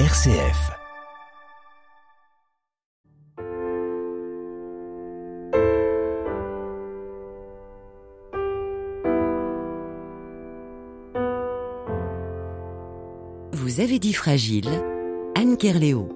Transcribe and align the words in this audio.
RCF. 0.00 0.72
Vous 13.52 13.78
avez 13.78 14.00
dit 14.00 14.12
fragile, 14.12 14.68
Anne 15.36 15.56
Kerléo. 15.56 16.08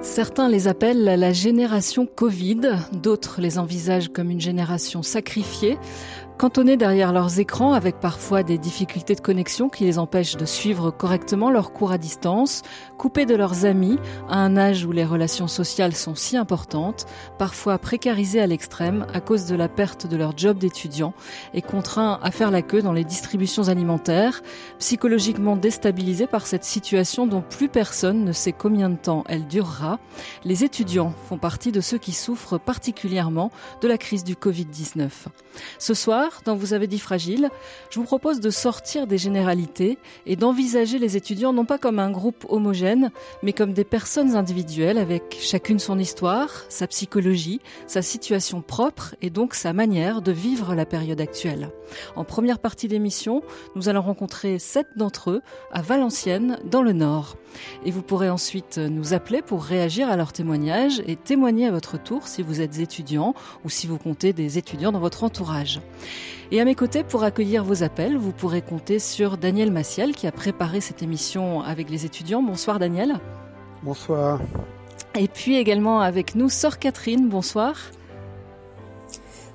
Certains 0.00 0.48
les 0.48 0.66
appellent 0.66 1.04
la 1.04 1.34
génération 1.34 2.06
Covid, 2.06 2.78
d'autres 2.92 3.42
les 3.42 3.58
envisagent 3.58 4.08
comme 4.08 4.30
une 4.30 4.40
génération 4.40 5.02
sacrifiée. 5.02 5.76
Cantonnés 6.38 6.76
derrière 6.76 7.14
leurs 7.14 7.40
écrans 7.40 7.72
avec 7.72 7.98
parfois 7.98 8.42
des 8.42 8.58
difficultés 8.58 9.14
de 9.14 9.22
connexion 9.22 9.70
qui 9.70 9.84
les 9.84 9.98
empêchent 9.98 10.36
de 10.36 10.44
suivre 10.44 10.90
correctement 10.90 11.50
leurs 11.50 11.72
cours 11.72 11.92
à 11.92 11.96
distance, 11.96 12.60
coupés 12.98 13.24
de 13.24 13.34
leurs 13.34 13.64
amis 13.64 13.98
à 14.28 14.40
un 14.40 14.58
âge 14.58 14.84
où 14.84 14.92
les 14.92 15.06
relations 15.06 15.48
sociales 15.48 15.94
sont 15.94 16.14
si 16.14 16.36
importantes, 16.36 17.06
parfois 17.38 17.78
précarisés 17.78 18.42
à 18.42 18.46
l'extrême 18.46 19.06
à 19.14 19.22
cause 19.22 19.46
de 19.46 19.56
la 19.56 19.70
perte 19.70 20.06
de 20.06 20.14
leur 20.14 20.36
job 20.36 20.58
d'étudiant 20.58 21.14
et 21.54 21.62
contraints 21.62 22.20
à 22.22 22.30
faire 22.30 22.50
la 22.50 22.60
queue 22.60 22.82
dans 22.82 22.92
les 22.92 23.04
distributions 23.04 23.68
alimentaires, 23.70 24.42
psychologiquement 24.78 25.56
déstabilisés 25.56 26.26
par 26.26 26.46
cette 26.46 26.64
situation 26.64 27.26
dont 27.26 27.40
plus 27.40 27.70
personne 27.70 28.26
ne 28.26 28.32
sait 28.32 28.52
combien 28.52 28.90
de 28.90 28.96
temps 28.96 29.24
elle 29.26 29.46
durera, 29.46 30.00
les 30.44 30.64
étudiants 30.64 31.14
font 31.30 31.38
partie 31.38 31.72
de 31.72 31.80
ceux 31.80 31.98
qui 31.98 32.12
souffrent 32.12 32.60
particulièrement 32.60 33.50
de 33.80 33.88
la 33.88 33.96
crise 33.96 34.22
du 34.22 34.34
Covid-19. 34.34 35.08
Ce 35.78 35.94
soir, 35.94 36.25
dans 36.44 36.56
Vous 36.56 36.72
avez 36.72 36.86
dit 36.86 36.98
fragile, 36.98 37.50
je 37.90 37.98
vous 37.98 38.04
propose 38.04 38.40
de 38.40 38.50
sortir 38.50 39.06
des 39.06 39.18
généralités 39.18 39.98
et 40.24 40.36
d'envisager 40.36 40.98
les 40.98 41.16
étudiants 41.16 41.52
non 41.52 41.64
pas 41.64 41.78
comme 41.78 41.98
un 41.98 42.10
groupe 42.10 42.46
homogène, 42.48 43.10
mais 43.42 43.52
comme 43.52 43.72
des 43.72 43.84
personnes 43.84 44.34
individuelles 44.34 44.98
avec 44.98 45.36
chacune 45.40 45.78
son 45.78 45.98
histoire, 45.98 46.64
sa 46.68 46.86
psychologie, 46.86 47.60
sa 47.86 48.02
situation 48.02 48.60
propre 48.60 49.14
et 49.22 49.30
donc 49.30 49.54
sa 49.54 49.72
manière 49.72 50.22
de 50.22 50.32
vivre 50.32 50.74
la 50.74 50.86
période 50.86 51.20
actuelle. 51.20 51.70
En 52.16 52.24
première 52.24 52.58
partie 52.58 52.88
d'émission, 52.88 53.42
nous 53.74 53.88
allons 53.88 54.02
rencontrer 54.02 54.58
sept 54.58 54.88
d'entre 54.96 55.30
eux 55.30 55.42
à 55.72 55.82
Valenciennes, 55.82 56.58
dans 56.64 56.82
le 56.82 56.92
Nord. 56.92 57.36
Et 57.84 57.90
vous 57.90 58.02
pourrez 58.02 58.28
ensuite 58.28 58.78
nous 58.78 59.14
appeler 59.14 59.42
pour 59.42 59.64
réagir 59.64 60.10
à 60.10 60.16
leurs 60.16 60.32
témoignages 60.32 61.02
et 61.06 61.16
témoigner 61.16 61.66
à 61.66 61.70
votre 61.70 62.02
tour 62.02 62.28
si 62.28 62.42
vous 62.42 62.60
êtes 62.60 62.78
étudiant 62.78 63.34
ou 63.64 63.70
si 63.70 63.86
vous 63.86 63.98
comptez 63.98 64.32
des 64.32 64.58
étudiants 64.58 64.92
dans 64.92 65.00
votre 65.00 65.24
entourage. 65.24 65.80
Et 66.52 66.60
à 66.60 66.64
mes 66.64 66.74
côtés, 66.74 67.02
pour 67.02 67.24
accueillir 67.24 67.64
vos 67.64 67.82
appels, 67.82 68.16
vous 68.16 68.32
pourrez 68.32 68.62
compter 68.62 68.98
sur 68.98 69.36
Daniel 69.36 69.72
Massiel 69.72 70.14
qui 70.14 70.26
a 70.26 70.32
préparé 70.32 70.80
cette 70.80 71.02
émission 71.02 71.62
avec 71.62 71.90
les 71.90 72.04
étudiants. 72.06 72.42
Bonsoir 72.42 72.78
Daniel. 72.78 73.14
Bonsoir. 73.82 74.40
Et 75.18 75.28
puis 75.28 75.56
également 75.56 76.00
avec 76.00 76.34
nous, 76.34 76.48
Sœur 76.48 76.78
Catherine. 76.78 77.28
Bonsoir. 77.28 77.76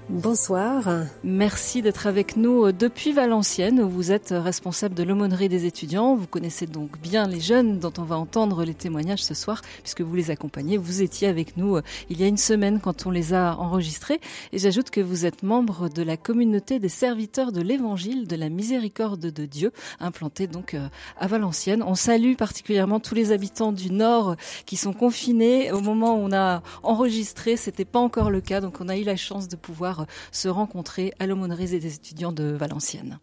Bonsoir. 0.09 1.05
Merci 1.23 1.81
d'être 1.81 2.07
avec 2.07 2.35
nous 2.35 2.66
euh, 2.66 2.73
depuis 2.73 3.13
Valenciennes 3.13 3.80
où 3.80 3.88
vous 3.88 4.11
êtes 4.11 4.33
responsable 4.35 4.95
de 4.95 5.03
l'aumônerie 5.03 5.47
des 5.47 5.66
étudiants. 5.66 6.16
Vous 6.16 6.27
connaissez 6.27 6.66
donc 6.66 6.99
bien 6.99 7.27
les 7.27 7.39
jeunes 7.39 7.80
dont 7.80 7.94
on 7.97 8.03
va 8.03 8.17
entendre 8.17 8.66
les 8.66 8.73
témoignages 8.73 9.23
ce 9.23 9.33
soir 9.33 9.61
puisque 9.83 10.02
vous 10.02 10.16
les 10.16 10.31
accompagnez. 10.31 10.77
Vous 10.77 11.02
étiez 11.02 11.27
avec 11.27 11.55
nous 11.55 11.77
euh, 11.77 11.81
il 12.09 12.19
y 12.19 12.23
a 12.23 12.27
une 12.27 12.38
semaine 12.38 12.79
quand 12.81 13.05
on 13.05 13.11
les 13.11 13.33
a 13.33 13.55
enregistrés. 13.57 14.19
Et 14.52 14.57
j'ajoute 14.57 14.89
que 14.89 14.99
vous 14.99 15.25
êtes 15.25 15.44
membre 15.44 15.88
de 15.88 16.02
la 16.03 16.17
communauté 16.17 16.79
des 16.79 16.89
serviteurs 16.89 17.52
de 17.52 17.61
l'évangile 17.61 18.27
de 18.27 18.35
la 18.35 18.49
miséricorde 18.49 19.31
de 19.31 19.45
Dieu 19.45 19.72
implantée 19.99 20.47
donc 20.47 20.73
euh, 20.73 20.89
à 21.19 21.27
Valenciennes. 21.27 21.83
On 21.83 21.95
salue 21.95 22.35
particulièrement 22.35 22.99
tous 22.99 23.16
les 23.16 23.31
habitants 23.31 23.72
du 23.72 23.91
Nord 23.91 24.35
qui 24.66 24.77
sont 24.77 24.94
confinés. 24.94 25.72
Au 25.72 25.79
moment 25.79 26.16
où 26.16 26.23
on 26.23 26.33
a 26.33 26.63
enregistré, 26.83 27.56
c'était 27.56 27.85
pas 27.85 28.00
encore 28.00 28.29
le 28.29 28.41
cas. 28.41 28.62
Donc 28.62 28.81
on 28.81 28.89
a 28.89 28.97
eu 28.97 29.03
la 29.03 29.16
chance 29.16 29.47
de 29.47 29.56
pouvoir 29.56 30.00
se 30.31 30.47
rencontrer 30.47 31.13
à 31.19 31.28
l'aumônerie 31.28 31.67
des 31.67 31.95
étudiants 31.95 32.31
de 32.31 32.44
Valenciennes. 32.44 33.19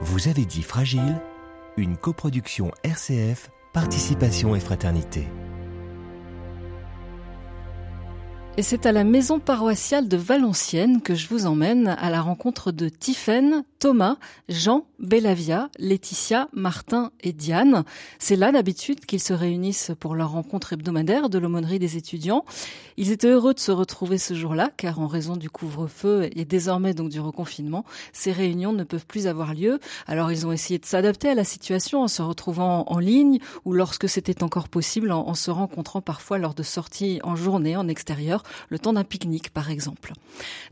Vous 0.00 0.28
avez 0.28 0.44
dit 0.44 0.62
Fragile, 0.62 1.20
une 1.76 1.96
coproduction 1.96 2.70
RCF, 2.84 3.50
Participation 3.72 4.54
et 4.54 4.60
Fraternité. 4.60 5.26
Et 8.58 8.62
c'est 8.62 8.86
à 8.86 8.92
la 8.92 9.04
maison 9.04 9.38
paroissiale 9.38 10.08
de 10.08 10.16
Valenciennes 10.16 11.00
que 11.00 11.14
je 11.14 11.28
vous 11.28 11.46
emmène 11.46 11.86
à 11.86 12.10
la 12.10 12.20
rencontre 12.20 12.72
de 12.72 12.88
Tiffaine, 12.88 13.62
Thomas, 13.78 14.16
Jean, 14.48 14.86
Bellavia, 14.98 15.70
Laetitia, 15.78 16.48
Martin 16.52 17.12
et 17.20 17.32
Diane. 17.32 17.84
C'est 18.18 18.34
là 18.34 18.50
d'habitude 18.50 19.06
qu'ils 19.06 19.20
se 19.20 19.32
réunissent 19.32 19.92
pour 20.00 20.16
leur 20.16 20.32
rencontre 20.32 20.72
hebdomadaire 20.72 21.28
de 21.28 21.38
l'aumônerie 21.38 21.78
des 21.78 21.96
étudiants. 21.96 22.44
Ils 22.96 23.12
étaient 23.12 23.28
heureux 23.28 23.54
de 23.54 23.60
se 23.60 23.70
retrouver 23.70 24.18
ce 24.18 24.34
jour-là 24.34 24.72
car 24.76 24.98
en 24.98 25.06
raison 25.06 25.36
du 25.36 25.48
couvre-feu 25.48 26.28
et 26.34 26.44
désormais 26.44 26.92
donc 26.92 27.10
du 27.10 27.20
reconfinement, 27.20 27.84
ces 28.12 28.32
réunions 28.32 28.72
ne 28.72 28.82
peuvent 28.82 29.06
plus 29.06 29.28
avoir 29.28 29.54
lieu. 29.54 29.78
Alors 30.08 30.32
ils 30.32 30.44
ont 30.44 30.50
essayé 30.50 30.80
de 30.80 30.86
s'adapter 30.86 31.28
à 31.28 31.34
la 31.34 31.44
situation 31.44 32.02
en 32.02 32.08
se 32.08 32.22
retrouvant 32.22 32.84
en 32.88 32.98
ligne 32.98 33.38
ou 33.64 33.72
lorsque 33.72 34.08
c'était 34.08 34.42
encore 34.42 34.68
possible 34.68 35.12
en, 35.12 35.28
en 35.28 35.34
se 35.34 35.52
rencontrant 35.52 36.00
parfois 36.00 36.38
lors 36.38 36.54
de 36.54 36.64
sorties 36.64 37.20
en 37.22 37.36
journée 37.36 37.76
en 37.76 37.86
extérieur 37.86 38.42
le 38.70 38.80
temps 38.80 38.92
d'un 38.92 39.04
pique-nique 39.04 39.50
par 39.50 39.70
exemple. 39.70 40.14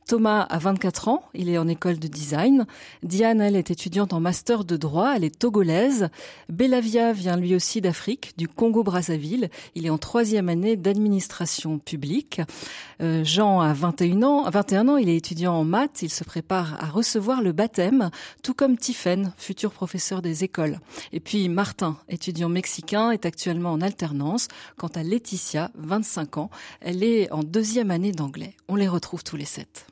Thomas 0.08 0.42
a 0.42 0.58
24 0.58 1.08
ans, 1.08 1.22
il 1.34 1.48
est 1.48 1.58
en 1.58 1.68
école 1.68 2.00
de 2.00 2.08
design. 2.08 2.66
Diane, 3.02 3.40
elle, 3.40 3.56
est 3.56 3.70
étudiante 3.70 4.12
en 4.12 4.20
master 4.20 4.64
de 4.64 4.76
droit, 4.76 5.14
elle 5.16 5.24
est 5.24 5.38
togolaise. 5.38 6.08
Bellavia 6.48 7.12
vient 7.12 7.36
lui 7.36 7.54
aussi 7.54 7.80
d'Afrique, 7.80 8.32
du 8.36 8.48
Congo-Brazzaville. 8.48 9.50
Il 9.74 9.86
est 9.86 9.90
en 9.90 9.98
troisième 9.98 10.48
année 10.48 10.76
d'administration 10.76 11.78
publique. 11.78 12.40
Euh, 13.02 13.24
Jean 13.24 13.60
a 13.60 13.72
21 13.72 14.22
ans, 14.22 14.50
21 14.50 14.88
ans, 14.88 14.96
il 14.96 15.08
est 15.08 15.16
étudiant 15.16 15.54
en 15.54 15.64
maths, 15.64 16.02
il 16.02 16.10
se 16.10 16.24
prépare 16.24 16.82
à 16.82 16.86
recevoir 16.86 17.42
le 17.42 17.52
baptême, 17.52 18.10
tout 18.42 18.54
comme 18.54 18.76
Tiffen, 18.76 19.32
futur 19.36 19.72
professeur 19.72 20.22
des 20.22 20.44
écoles. 20.44 20.80
Et 21.12 21.20
puis 21.20 21.48
Martin, 21.48 21.96
étudiant 22.08 22.48
mexicain, 22.48 23.10
est 23.10 23.26
actuellement 23.26 23.72
en 23.72 23.80
alternance. 23.80 24.48
Quant 24.76 24.88
à 24.88 25.02
Laetitia, 25.02 25.70
25 25.76 26.38
ans, 26.38 26.50
elle 26.80 27.02
est 27.02 27.30
en 27.32 27.42
deuxième 27.42 27.90
année 27.90 28.12
d'anglais. 28.12 28.54
On 28.68 28.76
les 28.76 28.88
retrouve 28.88 29.24
tous 29.24 29.36
les 29.36 29.44
sept. 29.44 29.86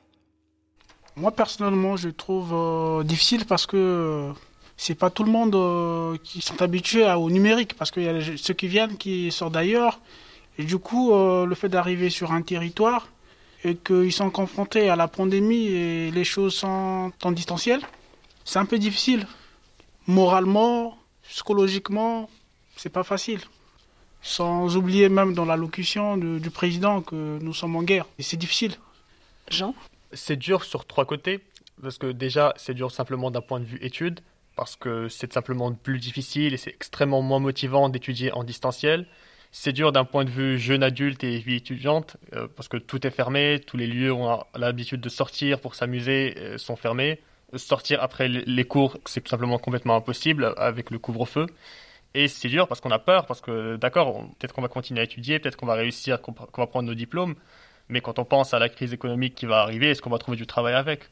Moi 1.17 1.31
personnellement, 1.31 1.95
je 1.95 2.09
trouve 2.09 2.51
euh, 2.53 3.03
difficile 3.03 3.45
parce 3.45 3.65
que 3.65 3.77
euh, 3.77 4.33
c'est 4.75 4.95
pas 4.95 5.09
tout 5.09 5.23
le 5.23 5.31
monde 5.31 5.55
euh, 5.55 6.17
qui 6.23 6.41
sont 6.41 6.61
habitués 6.61 7.09
au 7.09 7.29
numérique 7.29 7.75
parce 7.75 7.89
qu'il 7.89 8.03
y 8.03 8.09
a 8.09 8.37
ceux 8.37 8.53
qui 8.53 8.67
viennent 8.67 8.97
qui 8.97 9.31
sortent 9.31 9.53
d'ailleurs 9.53 10.01
et 10.57 10.65
du 10.65 10.77
coup 10.77 11.13
le 11.13 11.55
fait 11.55 11.67
d'arriver 11.67 12.09
sur 12.09 12.31
un 12.31 12.41
territoire 12.41 13.09
et 13.65 13.75
qu'ils 13.75 14.13
sont 14.13 14.29
confrontés 14.29 14.89
à 14.89 14.95
la 14.95 15.09
pandémie 15.09 15.67
et 15.67 16.11
les 16.11 16.23
choses 16.23 16.53
sont 16.53 17.11
en 17.23 17.31
distanciel, 17.33 17.81
c'est 18.45 18.59
un 18.59 18.65
peu 18.65 18.77
difficile. 18.77 19.27
Moralement, 20.07 20.97
psychologiquement, 21.27 22.29
c'est 22.77 22.89
pas 22.89 23.03
facile. 23.03 23.41
Sans 24.21 24.77
oublier 24.77 25.09
même 25.09 25.33
dans 25.33 25.43
l'allocution 25.43 26.15
du 26.15 26.49
président 26.51 27.01
que 27.01 27.37
nous 27.41 27.53
sommes 27.53 27.75
en 27.75 27.83
guerre. 27.83 28.05
Et 28.17 28.23
c'est 28.23 28.37
difficile. 28.37 28.75
Jean? 29.49 29.75
C'est 30.13 30.35
dur 30.37 30.63
sur 30.63 30.85
trois 30.85 31.05
côtés. 31.05 31.41
Parce 31.81 31.97
que 31.97 32.07
déjà, 32.11 32.53
c'est 32.55 32.73
dur 32.73 32.89
simplement 32.91 33.31
d'un 33.31 33.41
point 33.41 33.59
de 33.59 33.65
vue 33.65 33.79
étude, 33.81 34.21
parce 34.55 34.77
que 34.77 35.09
c'est 35.09 35.33
simplement 35.33 35.73
plus 35.73 35.99
difficile 35.99 36.53
et 36.53 36.57
c'est 36.57 36.69
extrêmement 36.69 37.21
moins 37.21 37.39
motivant 37.39 37.89
d'étudier 37.89 38.31
en 38.31 38.45
distanciel. 38.45 39.07
C'est 39.51 39.73
dur 39.73 39.91
d'un 39.91 40.05
point 40.05 40.23
de 40.23 40.29
vue 40.29 40.57
jeune 40.57 40.83
adulte 40.83 41.23
et 41.25 41.37
vie 41.39 41.55
étudiante, 41.55 42.15
euh, 42.33 42.47
parce 42.55 42.69
que 42.69 42.77
tout 42.77 43.05
est 43.05 43.09
fermé, 43.11 43.59
tous 43.65 43.75
les 43.75 43.87
lieux 43.87 44.13
ont 44.13 44.41
l'habitude 44.55 45.01
de 45.01 45.09
sortir 45.09 45.59
pour 45.59 45.75
s'amuser 45.75 46.35
euh, 46.37 46.57
sont 46.57 46.77
fermés. 46.77 47.19
Sortir 47.55 48.01
après 48.01 48.27
les 48.29 48.63
cours, 48.65 48.97
c'est 49.05 49.21
tout 49.21 49.29
simplement 49.29 49.59
complètement 49.59 49.95
impossible 49.97 50.53
avec 50.57 50.91
le 50.91 50.99
couvre-feu. 50.99 51.45
Et 52.13 52.27
c'est 52.29 52.47
dur 52.47 52.67
parce 52.69 52.79
qu'on 52.81 52.91
a 52.91 52.99
peur, 52.99 53.25
parce 53.25 53.41
que 53.41 53.75
d'accord, 53.75 54.15
on- 54.15 54.27
peut-être 54.29 54.53
qu'on 54.53 54.61
va 54.61 54.69
continuer 54.69 55.01
à 55.01 55.03
étudier, 55.03 55.39
peut-être 55.39 55.57
qu'on 55.57 55.65
va 55.65 55.75
réussir, 55.75 56.21
qu'on 56.21 56.33
va 56.33 56.67
prendre 56.67 56.87
nos 56.87 56.95
diplômes, 56.95 57.35
mais 57.89 58.01
quand 58.01 58.19
on 58.19 58.25
pense 58.25 58.53
à 58.53 58.59
la 58.59 58.69
crise 58.69 58.93
économique 58.93 59.35
qui 59.35 59.45
va 59.45 59.59
arriver, 59.61 59.89
est-ce 59.89 60.01
qu'on 60.01 60.09
va 60.09 60.17
trouver 60.17 60.37
du 60.37 60.47
travail 60.47 60.73
avec? 60.73 61.09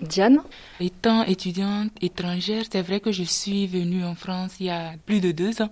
Diane? 0.00 0.42
Étant 0.80 1.22
étudiante 1.24 1.92
étrangère, 2.00 2.64
c'est 2.70 2.82
vrai 2.82 3.00
que 3.00 3.12
je 3.12 3.22
suis 3.22 3.66
venue 3.66 4.04
en 4.04 4.14
France 4.14 4.56
il 4.60 4.66
y 4.66 4.70
a 4.70 4.94
plus 5.06 5.20
de 5.20 5.30
deux 5.32 5.62
ans. 5.62 5.70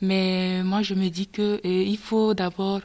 Mais 0.00 0.62
moi, 0.64 0.82
je 0.82 0.94
me 0.94 1.08
dis 1.10 1.26
que 1.26 1.60
euh, 1.64 1.82
il 1.94 1.98
faut 1.98 2.32
d'abord 2.32 2.80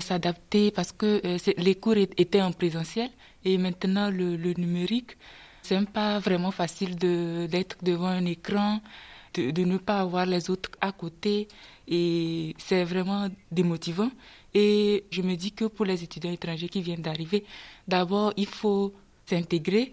s'adapter 0.00 0.70
parce 0.72 0.92
que 0.92 1.20
euh, 1.24 1.38
les 1.58 1.76
cours 1.76 1.96
étaient 1.96 2.42
en 2.42 2.52
présentiel 2.52 3.10
et 3.44 3.56
maintenant 3.56 4.10
le, 4.10 4.36
le 4.36 4.52
numérique, 4.54 5.16
c'est 5.62 5.80
pas 5.90 6.18
vraiment 6.18 6.50
facile 6.50 6.96
de 6.96 7.46
d'être 7.46 7.76
devant 7.82 8.08
un 8.08 8.26
écran, 8.26 8.80
de, 9.34 9.50
de 9.52 9.64
ne 9.64 9.78
pas 9.78 10.00
avoir 10.00 10.26
les 10.26 10.50
autres 10.50 10.70
à 10.80 10.92
côté 10.92 11.48
et 11.88 12.54
c'est 12.58 12.84
vraiment 12.84 13.28
démotivant. 13.52 14.10
Et 14.58 15.04
je 15.10 15.20
me 15.20 15.34
dis 15.36 15.52
que 15.52 15.66
pour 15.66 15.84
les 15.84 16.02
étudiants 16.02 16.32
étrangers 16.32 16.70
qui 16.70 16.80
viennent 16.80 17.02
d'arriver, 17.02 17.44
d'abord 17.86 18.32
il 18.38 18.46
faut 18.46 18.94
s'intégrer 19.26 19.92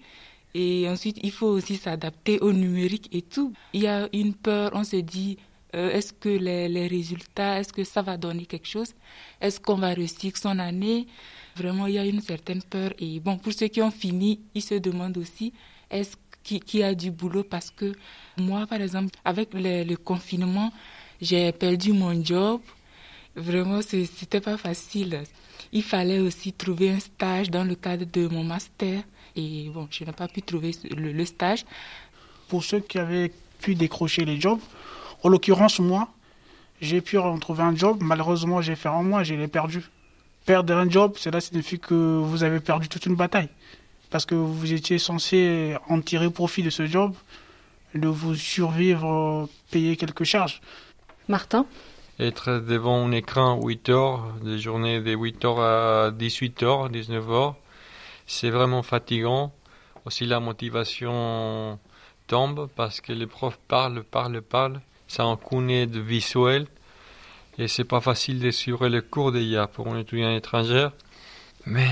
Et 0.55 0.87
ensuite, 0.87 1.17
il 1.21 1.31
faut 1.31 1.47
aussi 1.47 1.75
s'adapter 1.75 2.39
au 2.39 2.53
numérique 2.53 3.09
et 3.11 3.23
tout. 3.23 3.51
Il 3.73 3.81
y 3.81 3.87
a 3.87 4.07
une 4.13 4.33
peur, 4.33 4.71
on 4.73 4.85
se 4.85 4.95
dit, 4.95 5.37
euh, 5.75 5.91
est-ce 5.91 6.13
que 6.13 6.29
les, 6.29 6.87
résultats, 6.87 7.59
est-ce 7.59 7.73
que 7.73 7.83
ça 7.83 8.01
va 8.03 8.15
donner 8.15 8.45
quelque 8.45 8.67
chose? 8.67 8.93
Est-ce 9.41 9.59
qu'on 9.59 9.75
va 9.75 9.89
réussir 9.89 10.37
son 10.37 10.57
année? 10.59 11.07
Vraiment, 11.57 11.87
il 11.87 11.95
y 11.95 11.97
a 11.97 12.05
une 12.05 12.21
certaine 12.21 12.61
peur. 12.61 12.93
Et 12.99 13.19
bon, 13.19 13.37
pour 13.37 13.51
ceux 13.51 13.67
qui 13.67 13.81
ont 13.81 13.91
fini, 13.91 14.39
ils 14.55 14.61
se 14.61 14.75
demandent 14.75 15.17
aussi, 15.17 15.51
est-ce 15.89 16.15
qu'il 16.43 16.79
y 16.79 16.83
a 16.83 16.93
du 16.95 17.11
boulot? 17.11 17.43
Parce 17.43 17.69
que 17.69 17.91
moi, 18.37 18.65
par 18.67 18.79
exemple, 18.79 19.09
avec 19.25 19.49
le 19.53 19.95
confinement, 19.95 20.71
j'ai 21.19 21.51
perdu 21.51 21.91
mon 21.91 22.23
job. 22.23 22.61
Vraiment, 23.35 23.81
c'était 23.81 24.41
pas 24.41 24.57
facile. 24.57 25.23
Il 25.71 25.83
fallait 25.83 26.19
aussi 26.19 26.53
trouver 26.53 26.91
un 26.91 26.99
stage 26.99 27.49
dans 27.49 27.63
le 27.63 27.75
cadre 27.75 28.05
de 28.05 28.27
mon 28.27 28.43
master. 28.43 29.01
Et 29.35 29.69
bon, 29.73 29.87
je 29.89 30.03
n'ai 30.03 30.11
pas 30.11 30.27
pu 30.27 30.41
trouver 30.43 30.71
le, 30.95 31.11
le 31.11 31.25
stage. 31.25 31.65
Pour 32.47 32.63
ceux 32.63 32.79
qui 32.79 32.99
avaient 32.99 33.31
pu 33.59 33.73
décrocher 33.73 34.25
les 34.25 34.39
jobs, 34.39 34.59
en 35.23 35.29
l'occurrence, 35.29 35.79
moi, 35.79 36.09
j'ai 36.79 37.01
pu 37.01 37.17
retrouver 37.17 37.63
un 37.63 37.75
job. 37.75 37.97
Malheureusement, 38.01 38.61
j'ai 38.61 38.75
fait 38.75 38.89
un 38.89 39.01
mois, 39.01 39.23
je 39.23 39.33
l'ai 39.33 39.47
perdu. 39.47 39.83
Perdre 40.45 40.75
un 40.75 40.89
job, 40.89 41.13
cela 41.17 41.39
signifie 41.41 41.79
que 41.79 41.93
vous 41.93 42.43
avez 42.43 42.59
perdu 42.59 42.87
toute 42.89 43.05
une 43.05 43.15
bataille. 43.15 43.49
Parce 44.11 44.25
que 44.25 44.35
vous 44.35 44.73
étiez 44.73 44.99
censé 44.99 45.75
en 45.89 46.01
tirer 46.01 46.29
profit 46.29 46.61
de 46.61 46.69
ce 46.69 46.85
job, 46.85 47.15
de 47.95 48.07
vous 48.07 48.35
survivre, 48.35 49.49
payer 49.71 49.95
quelques 49.95 50.25
charges. 50.25 50.61
Martin? 51.27 51.65
Être 52.19 52.59
devant 52.59 53.07
un 53.07 53.11
écran 53.11 53.59
8 53.59 53.89
heures, 53.89 54.33
des 54.43 54.59
journées 54.59 55.01
de 55.01 55.11
8 55.13 55.45
heures 55.45 55.59
à 55.59 56.11
18 56.11 56.63
heures, 56.63 56.89
19 56.89 57.31
heures, 57.31 57.55
c'est 58.27 58.51
vraiment 58.51 58.83
fatigant. 58.83 59.51
Aussi 60.05 60.25
la 60.25 60.39
motivation 60.39 61.79
tombe 62.27 62.69
parce 62.75 63.01
que 63.01 63.13
les 63.13 63.25
profs 63.25 63.59
parlent, 63.67 64.03
parlent, 64.03 64.41
parlent. 64.41 64.81
Ça 65.07 65.25
en 65.25 65.37
connaît 65.37 65.87
de 65.87 65.99
visuel 65.99 66.67
et 67.57 67.67
c'est 67.67 67.83
pas 67.83 68.01
facile 68.01 68.39
de 68.39 68.51
suivre 68.51 68.87
le 68.87 69.01
cours 69.01 69.31
d'IA 69.31 69.67
pour 69.67 69.87
un 69.87 69.99
étudiant 69.99 70.35
étranger. 70.35 70.89
Mais 71.65 71.87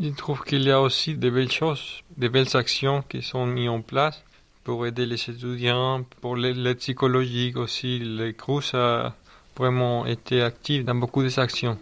je 0.00 0.08
trouve 0.10 0.42
qu'il 0.42 0.62
y 0.62 0.70
a 0.70 0.80
aussi 0.80 1.16
de 1.16 1.28
belles 1.28 1.50
choses, 1.50 2.02
de 2.16 2.28
belles 2.28 2.56
actions 2.56 3.02
qui 3.02 3.22
sont 3.22 3.46
mises 3.46 3.68
en 3.68 3.82
place 3.82 4.24
pour 4.64 4.86
aider 4.86 5.06
les 5.06 5.20
étudiants, 5.28 6.04
pour 6.20 6.36
l'aide 6.36 6.78
psychologique 6.78 7.56
aussi. 7.56 7.98
Les 7.98 8.32
CRUS 8.32 8.74
a 8.74 9.14
vraiment 9.56 10.06
été 10.06 10.42
actif 10.42 10.84
dans 10.84 10.94
beaucoup 10.94 11.22
des 11.22 11.38
actions. 11.38 11.78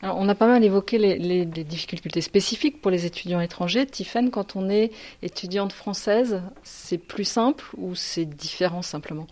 Alors, 0.00 0.16
on 0.18 0.28
a 0.28 0.34
pas 0.36 0.46
mal 0.46 0.62
évoqué 0.62 0.96
les, 0.96 1.18
les, 1.18 1.44
les, 1.44 1.64
difficultés 1.64 2.20
spécifiques 2.20 2.80
pour 2.80 2.92
les 2.92 3.04
étudiants 3.04 3.40
étrangers. 3.40 3.84
Tiffen, 3.84 4.30
quand 4.30 4.54
on 4.54 4.70
est 4.70 4.92
étudiante 5.22 5.72
française, 5.72 6.40
c'est 6.62 6.98
plus 6.98 7.24
simple 7.24 7.64
ou 7.76 7.96
c'est 7.96 8.24
différent 8.24 8.82
simplement? 8.82 9.26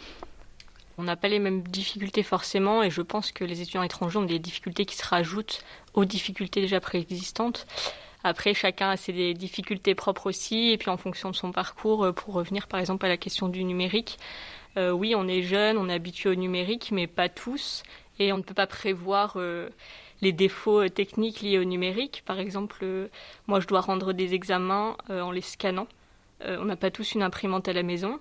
On 0.98 1.04
n'a 1.04 1.14
pas 1.14 1.28
les 1.28 1.38
mêmes 1.38 1.62
difficultés 1.62 2.22
forcément 2.22 2.82
et 2.82 2.90
je 2.90 3.02
pense 3.02 3.30
que 3.30 3.44
les 3.44 3.60
étudiants 3.60 3.82
étrangers 3.82 4.18
ont 4.18 4.24
des 4.24 4.38
difficultés 4.38 4.86
qui 4.86 4.96
se 4.96 5.06
rajoutent 5.06 5.62
aux 5.94 6.04
difficultés 6.04 6.62
déjà 6.62 6.80
préexistantes. 6.80 7.66
Après, 8.24 8.54
chacun 8.54 8.90
a 8.90 8.96
ses 8.96 9.34
difficultés 9.34 9.94
propres 9.94 10.26
aussi 10.26 10.70
et 10.72 10.78
puis 10.78 10.90
en 10.90 10.96
fonction 10.96 11.30
de 11.30 11.36
son 11.36 11.52
parcours, 11.52 12.12
pour 12.14 12.34
revenir 12.34 12.66
par 12.66 12.80
exemple 12.80 13.06
à 13.06 13.08
la 13.08 13.16
question 13.18 13.48
du 13.48 13.62
numérique, 13.62 14.18
euh, 14.76 14.90
oui, 14.90 15.14
on 15.14 15.26
est 15.28 15.42
jeune, 15.42 15.78
on 15.78 15.88
est 15.88 15.94
habitué 15.94 16.30
au 16.30 16.34
numérique, 16.34 16.90
mais 16.92 17.06
pas 17.06 17.28
tous 17.28 17.82
et 18.18 18.32
on 18.32 18.38
ne 18.38 18.42
peut 18.42 18.54
pas 18.54 18.66
prévoir 18.66 19.34
euh, 19.36 19.68
les 20.22 20.32
défauts 20.32 20.88
techniques 20.88 21.40
liés 21.42 21.58
au 21.58 21.64
numérique. 21.64 22.22
Par 22.26 22.38
exemple, 22.38 22.78
euh, 22.82 23.08
moi 23.46 23.60
je 23.60 23.66
dois 23.66 23.80
rendre 23.80 24.12
des 24.12 24.34
examens 24.34 24.96
en 25.08 25.30
les 25.30 25.42
scannant. 25.42 25.88
on 26.44 26.64
n'a 26.64 26.76
pas 26.76 26.90
tous 26.90 27.14
une 27.14 27.22
imprimante 27.22 27.68
à 27.68 27.72
la 27.72 27.82
maison. 27.82 28.20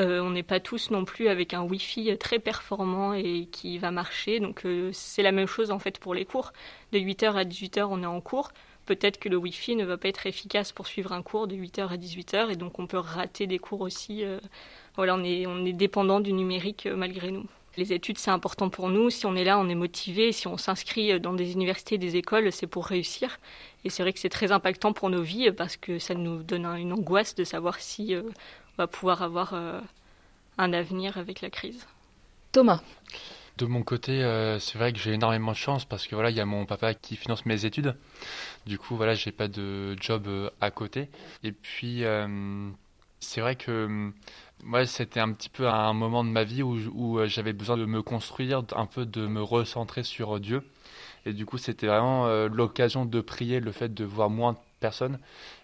Euh, 0.00 0.20
on 0.20 0.30
n'est 0.30 0.42
pas 0.42 0.58
tous 0.58 0.90
non 0.90 1.04
plus 1.04 1.28
avec 1.28 1.54
un 1.54 1.62
Wi-Fi 1.62 2.18
très 2.18 2.40
performant 2.40 3.14
et 3.14 3.46
qui 3.52 3.78
va 3.78 3.90
marcher. 3.90 4.40
Donc 4.40 4.66
euh, 4.66 4.90
c'est 4.92 5.22
la 5.22 5.32
même 5.32 5.46
chose 5.46 5.70
en 5.70 5.78
fait 5.78 5.98
pour 5.98 6.14
les 6.14 6.24
cours. 6.24 6.52
De 6.92 6.98
8h 6.98 7.34
à 7.34 7.44
18h, 7.44 7.86
on 7.90 8.02
est 8.02 8.06
en 8.06 8.20
cours. 8.20 8.52
Peut-être 8.86 9.18
que 9.18 9.28
le 9.28 9.36
Wi-Fi 9.36 9.76
ne 9.76 9.84
va 9.84 9.96
pas 9.96 10.08
être 10.08 10.26
efficace 10.26 10.72
pour 10.72 10.86
suivre 10.88 11.12
un 11.12 11.22
cours 11.22 11.46
de 11.46 11.54
8h 11.54 11.88
à 11.88 11.96
18h 11.96 12.50
et 12.50 12.56
donc 12.56 12.78
on 12.78 12.86
peut 12.86 12.98
rater 12.98 13.46
des 13.46 13.58
cours 13.58 13.80
aussi. 13.82 14.24
Euh, 14.24 14.40
voilà, 14.96 15.14
on 15.14 15.24
est, 15.24 15.46
on 15.46 15.64
est 15.64 15.72
dépendant 15.72 16.20
du 16.20 16.32
numérique 16.32 16.86
malgré 16.86 17.30
nous. 17.30 17.46
Les 17.76 17.92
études, 17.92 18.18
c'est 18.18 18.30
important 18.30 18.70
pour 18.70 18.88
nous. 18.88 19.10
Si 19.10 19.26
on 19.26 19.34
est 19.34 19.42
là, 19.42 19.58
on 19.58 19.68
est 19.68 19.74
motivé. 19.74 20.30
Si 20.30 20.46
on 20.46 20.56
s'inscrit 20.56 21.18
dans 21.18 21.32
des 21.32 21.52
universités, 21.52 21.98
des 21.98 22.14
écoles, 22.14 22.52
c'est 22.52 22.68
pour 22.68 22.86
réussir. 22.86 23.40
Et 23.84 23.90
c'est 23.90 24.04
vrai 24.04 24.12
que 24.12 24.20
c'est 24.20 24.28
très 24.28 24.52
impactant 24.52 24.92
pour 24.92 25.10
nos 25.10 25.22
vies 25.22 25.50
parce 25.50 25.76
que 25.76 25.98
ça 25.98 26.14
nous 26.14 26.44
donne 26.44 26.66
une 26.66 26.92
angoisse 26.92 27.34
de 27.34 27.42
savoir 27.42 27.80
si 27.80 28.14
va 28.76 28.86
pouvoir 28.86 29.22
avoir 29.22 29.54
euh, 29.54 29.80
un 30.58 30.72
avenir 30.72 31.18
avec 31.18 31.40
la 31.40 31.50
crise. 31.50 31.86
Thomas. 32.52 32.80
De 33.56 33.66
mon 33.66 33.82
côté, 33.82 34.24
euh, 34.24 34.58
c'est 34.58 34.78
vrai 34.78 34.92
que 34.92 34.98
j'ai 34.98 35.12
énormément 35.12 35.52
de 35.52 35.56
chance 35.56 35.84
parce 35.84 36.08
que 36.08 36.16
voilà, 36.16 36.30
il 36.30 36.36
y 36.36 36.40
a 36.40 36.44
mon 36.44 36.66
papa 36.66 36.92
qui 36.94 37.16
finance 37.16 37.46
mes 37.46 37.64
études. 37.64 37.94
Du 38.66 38.78
coup, 38.78 38.96
voilà, 38.96 39.14
j'ai 39.14 39.30
pas 39.30 39.46
de 39.46 39.96
job 40.00 40.26
euh, 40.26 40.50
à 40.60 40.70
côté. 40.72 41.08
Et 41.44 41.52
puis, 41.52 42.02
c'est 43.20 43.40
vrai 43.40 43.54
que 43.56 44.12
moi, 44.64 44.86
c'était 44.86 45.20
un 45.20 45.32
petit 45.32 45.48
peu 45.48 45.68
un 45.68 45.92
moment 45.92 46.24
de 46.24 46.30
ma 46.30 46.44
vie 46.44 46.62
où, 46.62 46.76
où 46.94 47.26
j'avais 47.26 47.52
besoin 47.52 47.76
de 47.76 47.84
me 47.84 48.02
construire, 48.02 48.62
un 48.74 48.86
peu 48.86 49.06
de 49.06 49.26
me 49.26 49.42
recentrer 49.42 50.02
sur 50.02 50.40
Dieu. 50.40 50.62
Et 51.26 51.32
du 51.32 51.46
coup, 51.46 51.58
c'était 51.58 51.86
vraiment 51.86 52.28
l'occasion 52.46 53.06
de 53.06 53.20
prier, 53.20 53.60
le 53.60 53.72
fait 53.72 53.94
de 53.94 54.04
voir 54.04 54.30
moins 54.30 54.54
de 54.54 54.58
personnes. 54.80 55.18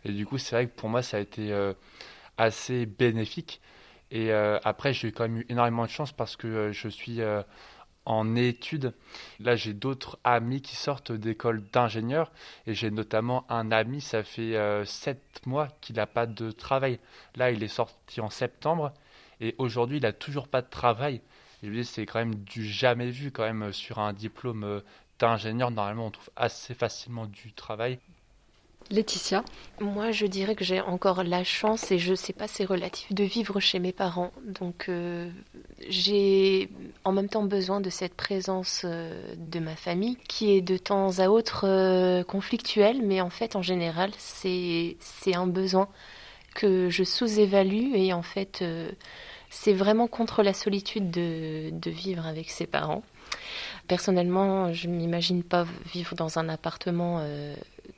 Et 0.05 0.12
du 0.12 0.26
coup, 0.26 0.38
c'est 0.38 0.56
vrai 0.56 0.67
que 0.67 0.75
pour 0.75 0.88
moi, 0.88 1.02
ça 1.02 1.19
a 1.19 1.20
été 1.20 1.52
assez 2.38 2.87
bénéfique. 2.87 3.61
Et 4.11 4.32
euh, 4.32 4.58
après, 4.64 4.93
j'ai 4.93 5.12
quand 5.12 5.25
même 5.25 5.38
eu 5.38 5.47
énormément 5.49 5.85
de 5.85 5.91
chance 5.91 6.12
parce 6.12 6.37
que 6.37 6.47
euh, 6.47 6.73
je 6.73 6.88
suis 6.88 7.20
euh, 7.20 7.43
en 8.06 8.35
études. 8.37 8.93
Là, 9.38 9.56
j'ai 9.56 9.75
d'autres 9.75 10.19
amis 10.25 10.62
qui 10.62 10.76
sortent 10.76 11.12
d'école 11.12 11.62
d'ingénieur 11.73 12.32
et 12.67 12.75
j'ai 12.75 12.91
notamment 12.91 13.44
un 13.49 13.70
ami, 13.73 14.00
ça 14.00 14.23
fait 14.23 14.56
sept 14.85 15.47
mois 15.47 15.69
qu'il 15.81 15.97
n'a 15.97 16.06
pas 16.06 16.26
de 16.26 16.50
travail. 16.50 16.99
Là, 17.37 17.50
il 17.50 17.62
est 17.62 17.69
sorti 17.69 18.20
en 18.20 18.31
septembre 18.31 18.93
et 19.41 19.55
aujourd'hui, 19.58 19.99
il 19.99 20.02
n'a 20.02 20.12
toujours 20.12 20.49
pas 20.49 20.62
de 20.62 20.70
travail. 20.70 21.20
Je 21.62 21.69
dire, 21.69 21.85
c'est 21.85 22.06
quand 22.06 22.19
même 22.20 22.37
du 22.37 22.64
jamais 22.64 23.11
vu 23.11 23.31
quand 23.31 23.44
même 23.44 23.73
sur 23.73 23.99
un 23.99 24.12
diplôme 24.12 24.82
d'ingénieur. 25.19 25.70
Normalement, 25.70 26.06
on 26.06 26.11
trouve 26.11 26.31
assez 26.37 26.75
facilement 26.75 27.26
du 27.26 27.52
travail. 27.52 27.99
Laetitia 28.91 29.45
Moi, 29.81 30.11
je 30.11 30.27
dirais 30.27 30.57
que 30.57 30.65
j'ai 30.65 30.81
encore 30.81 31.23
la 31.23 31.45
chance, 31.45 31.93
et 31.93 31.99
je 31.99 32.15
sais 32.15 32.33
pas, 32.33 32.49
c'est 32.49 32.65
relatif, 32.65 33.12
de 33.12 33.23
vivre 33.23 33.61
chez 33.61 33.79
mes 33.79 33.93
parents. 33.93 34.33
Donc, 34.45 34.87
euh, 34.88 35.31
j'ai 35.88 36.69
en 37.05 37.12
même 37.12 37.29
temps 37.29 37.45
besoin 37.45 37.81
de 37.81 37.88
cette 37.88 38.14
présence 38.14 38.83
euh, 38.85 39.35
de 39.37 39.61
ma 39.61 39.76
famille, 39.76 40.17
qui 40.29 40.50
est 40.50 40.61
de 40.61 40.76
temps 40.76 41.21
à 41.21 41.29
autre 41.29 41.67
euh, 41.69 42.25
conflictuelle, 42.25 43.00
mais 43.00 43.21
en 43.21 43.31
fait, 43.31 43.55
en 43.55 43.62
général, 43.62 44.11
c'est 44.19 44.97
un 45.35 45.47
besoin 45.47 45.88
que 46.57 46.91
je 46.91 47.05
sous-évalue, 47.05 47.95
et 47.95 48.12
en 48.12 48.23
fait, 48.23 48.64
c'est 49.50 49.73
vraiment 49.73 50.09
contre 50.09 50.43
la 50.43 50.53
solitude 50.53 51.12
de, 51.12 51.91
vivre 51.91 52.26
avec 52.26 52.50
ses 52.50 52.67
parents. 52.67 53.05
Personnellement, 53.87 54.73
je 54.73 54.88
ne 54.88 54.95
m'imagine 54.95 55.45
pas 55.45 55.64
vivre 55.93 56.17
dans 56.17 56.41
un 56.41 56.49
appartement 56.49 57.25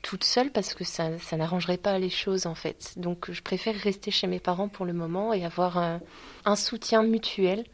toute 0.01 0.23
seule 0.23 0.51
parce 0.51 0.73
que 0.73 0.83
ça, 0.83 1.17
ça 1.19 1.37
n'arrangerait 1.37 1.77
pas 1.77 1.97
les 1.99 2.09
choses 2.09 2.45
en 2.45 2.55
fait. 2.55 2.93
Donc 2.97 3.31
je 3.31 3.41
préfère 3.41 3.75
rester 3.75 4.11
chez 4.11 4.27
mes 4.27 4.39
parents 4.39 4.67
pour 4.67 4.85
le 4.85 4.93
moment 4.93 5.33
et 5.33 5.45
avoir 5.45 5.77
un, 5.77 6.55
soutien 6.55 7.03
mutuel 7.03 7.65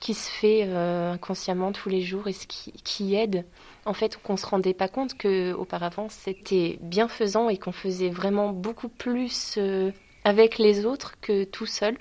qui 0.00 0.14
se 0.14 0.30
fait 0.30 0.64
euh, 0.64 1.12
inconsciemment 1.12 1.72
tous 1.72 1.88
les 1.88 2.02
jours 2.02 2.28
et 2.28 2.32
ce 2.32 2.46
qui, 2.46 2.72
qui 2.84 3.14
aide. 3.14 3.44
En 3.84 3.94
fait, 3.94 4.18
qu'on 4.22 4.36
se 4.36 4.46
rendait 4.46 4.74
pas 4.74 4.88
compte 4.88 5.16
que 5.16 5.52
auparavant 5.54 6.08
c'était 6.08 6.78
bienfaisant 6.82 7.48
et 7.48 7.56
qu'on 7.56 7.72
faisait 7.72 8.10
vraiment 8.10 8.50
beaucoup 8.50 8.88
plus 8.88 9.54
euh, 9.58 9.90
avec 10.24 10.58
les 10.58 10.84
autres 10.84 11.14
que 11.20 11.44
tout 11.44 11.66
seul. 11.66 11.96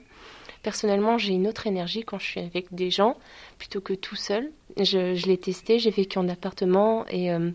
Personnellement, 0.64 1.18
j'ai 1.18 1.34
une 1.34 1.48
autre 1.48 1.66
énergie 1.66 2.04
quand 2.04 2.20
je 2.20 2.26
suis 2.26 2.40
avec 2.40 2.74
des 2.74 2.92
gens 2.92 3.18
plutôt 3.58 3.82
que 3.82 3.94
tout 3.94 4.16
seul. 4.16 4.52
Je, 4.78 5.16
je 5.16 5.26
l'ai 5.26 5.38
testé, 5.38 5.80
j'ai 5.80 5.90
vécu 5.90 6.20
en 6.20 6.30
appartement 6.30 7.06
et 7.08 7.32
euh, 7.32 7.50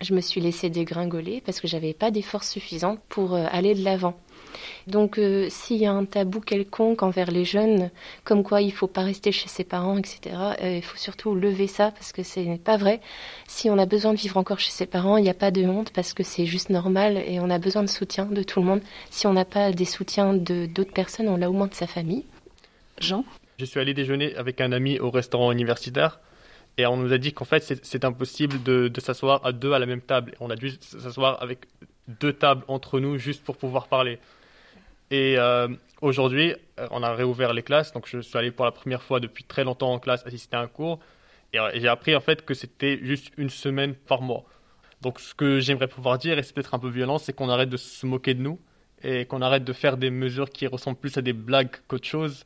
je 0.00 0.14
me 0.14 0.20
suis 0.20 0.40
laissée 0.40 0.70
dégringoler 0.70 1.42
parce 1.44 1.60
que 1.60 1.68
j'avais 1.68 1.94
pas 1.94 2.10
des 2.10 2.22
forces 2.22 2.50
suffisantes 2.50 3.00
pour 3.08 3.34
euh, 3.34 3.46
aller 3.50 3.74
de 3.74 3.82
l'avant. 3.82 4.18
Donc 4.86 5.18
euh, 5.18 5.48
s'il 5.50 5.78
y 5.78 5.86
a 5.86 5.92
un 5.92 6.04
tabou 6.04 6.40
quelconque 6.40 7.02
envers 7.02 7.30
les 7.30 7.44
jeunes, 7.44 7.90
comme 8.24 8.42
quoi 8.42 8.60
il 8.62 8.72
faut 8.72 8.86
pas 8.86 9.02
rester 9.02 9.32
chez 9.32 9.48
ses 9.48 9.64
parents, 9.64 9.98
etc., 9.98 10.36
euh, 10.62 10.76
il 10.76 10.82
faut 10.82 10.96
surtout 10.96 11.34
lever 11.34 11.66
ça 11.66 11.90
parce 11.90 12.12
que 12.12 12.22
ce 12.22 12.40
n'est 12.40 12.58
pas 12.58 12.76
vrai. 12.76 13.00
Si 13.46 13.70
on 13.70 13.78
a 13.78 13.86
besoin 13.86 14.12
de 14.12 14.18
vivre 14.18 14.36
encore 14.36 14.60
chez 14.60 14.70
ses 14.70 14.86
parents, 14.86 15.16
il 15.16 15.22
n'y 15.22 15.30
a 15.30 15.34
pas 15.34 15.50
de 15.50 15.64
honte 15.64 15.90
parce 15.92 16.12
que 16.14 16.22
c'est 16.22 16.46
juste 16.46 16.70
normal 16.70 17.22
et 17.26 17.40
on 17.40 17.50
a 17.50 17.58
besoin 17.58 17.82
de 17.82 17.88
soutien 17.88 18.26
de 18.26 18.42
tout 18.42 18.60
le 18.60 18.66
monde. 18.66 18.80
Si 19.10 19.26
on 19.26 19.32
n'a 19.32 19.44
pas 19.44 19.72
des 19.72 19.84
soutiens 19.84 20.34
de 20.34 20.66
d'autres 20.66 20.92
personnes, 20.92 21.28
on 21.28 21.36
l'a 21.36 21.50
au 21.50 21.54
moins 21.54 21.68
de 21.68 21.74
sa 21.74 21.86
famille. 21.86 22.24
Jean? 23.00 23.24
Je 23.58 23.64
suis 23.64 23.80
allé 23.80 23.94
déjeuner 23.94 24.36
avec 24.36 24.60
un 24.60 24.72
ami 24.72 24.98
au 24.98 25.10
restaurant 25.10 25.50
universitaire 25.50 26.20
et 26.78 26.86
on 26.86 26.96
nous 26.96 27.12
a 27.12 27.18
dit 27.18 27.32
qu'en 27.32 27.44
fait 27.44 27.80
c'est 27.82 28.04
impossible 28.04 28.62
de, 28.62 28.90
s'asseoir 28.98 29.44
à 29.44 29.52
deux 29.52 29.72
à 29.72 29.78
la 29.78 29.86
même 29.86 30.00
table. 30.00 30.34
On 30.40 30.50
a 30.50 30.56
dû 30.56 30.70
s'asseoir 30.80 31.42
avec 31.42 31.66
deux 32.08 32.32
tables 32.32 32.64
entre 32.68 33.00
nous 33.00 33.18
juste 33.18 33.44
pour 33.44 33.56
pouvoir 33.56 33.88
parler. 33.88 34.18
Et 35.10 35.38
euh, 35.38 35.68
aujourd'hui, 36.00 36.54
euh, 36.80 36.88
on 36.90 37.02
a 37.02 37.14
réouvert 37.14 37.52
les 37.52 37.62
classes, 37.62 37.92
donc 37.92 38.08
je 38.08 38.18
suis 38.20 38.36
allé 38.36 38.50
pour 38.50 38.64
la 38.64 38.72
première 38.72 39.02
fois 39.02 39.20
depuis 39.20 39.44
très 39.44 39.62
longtemps 39.64 39.92
en 39.92 40.00
classe 40.00 40.26
assister 40.26 40.56
à 40.56 40.60
un 40.60 40.66
cours, 40.66 40.98
et, 41.52 41.58
et 41.58 41.80
j'ai 41.80 41.88
appris 41.88 42.16
en 42.16 42.20
fait 42.20 42.44
que 42.44 42.54
c'était 42.54 42.98
juste 43.02 43.32
une 43.36 43.50
semaine 43.50 43.94
par 43.94 44.20
mois. 44.20 44.44
Donc 45.02 45.20
ce 45.20 45.34
que 45.34 45.60
j'aimerais 45.60 45.86
pouvoir 45.88 46.18
dire, 46.18 46.38
et 46.38 46.42
c'est 46.42 46.54
peut-être 46.54 46.74
un 46.74 46.80
peu 46.80 46.88
violent, 46.88 47.18
c'est 47.18 47.32
qu'on 47.32 47.48
arrête 47.48 47.68
de 47.68 47.76
se 47.76 48.04
moquer 48.04 48.34
de 48.34 48.42
nous, 48.42 48.58
et 49.02 49.26
qu'on 49.26 49.42
arrête 49.42 49.64
de 49.64 49.72
faire 49.72 49.96
des 49.96 50.10
mesures 50.10 50.50
qui 50.50 50.66
ressemblent 50.66 50.98
plus 50.98 51.16
à 51.16 51.22
des 51.22 51.32
blagues 51.32 51.70
qu'autre 51.86 52.06
chose, 52.06 52.44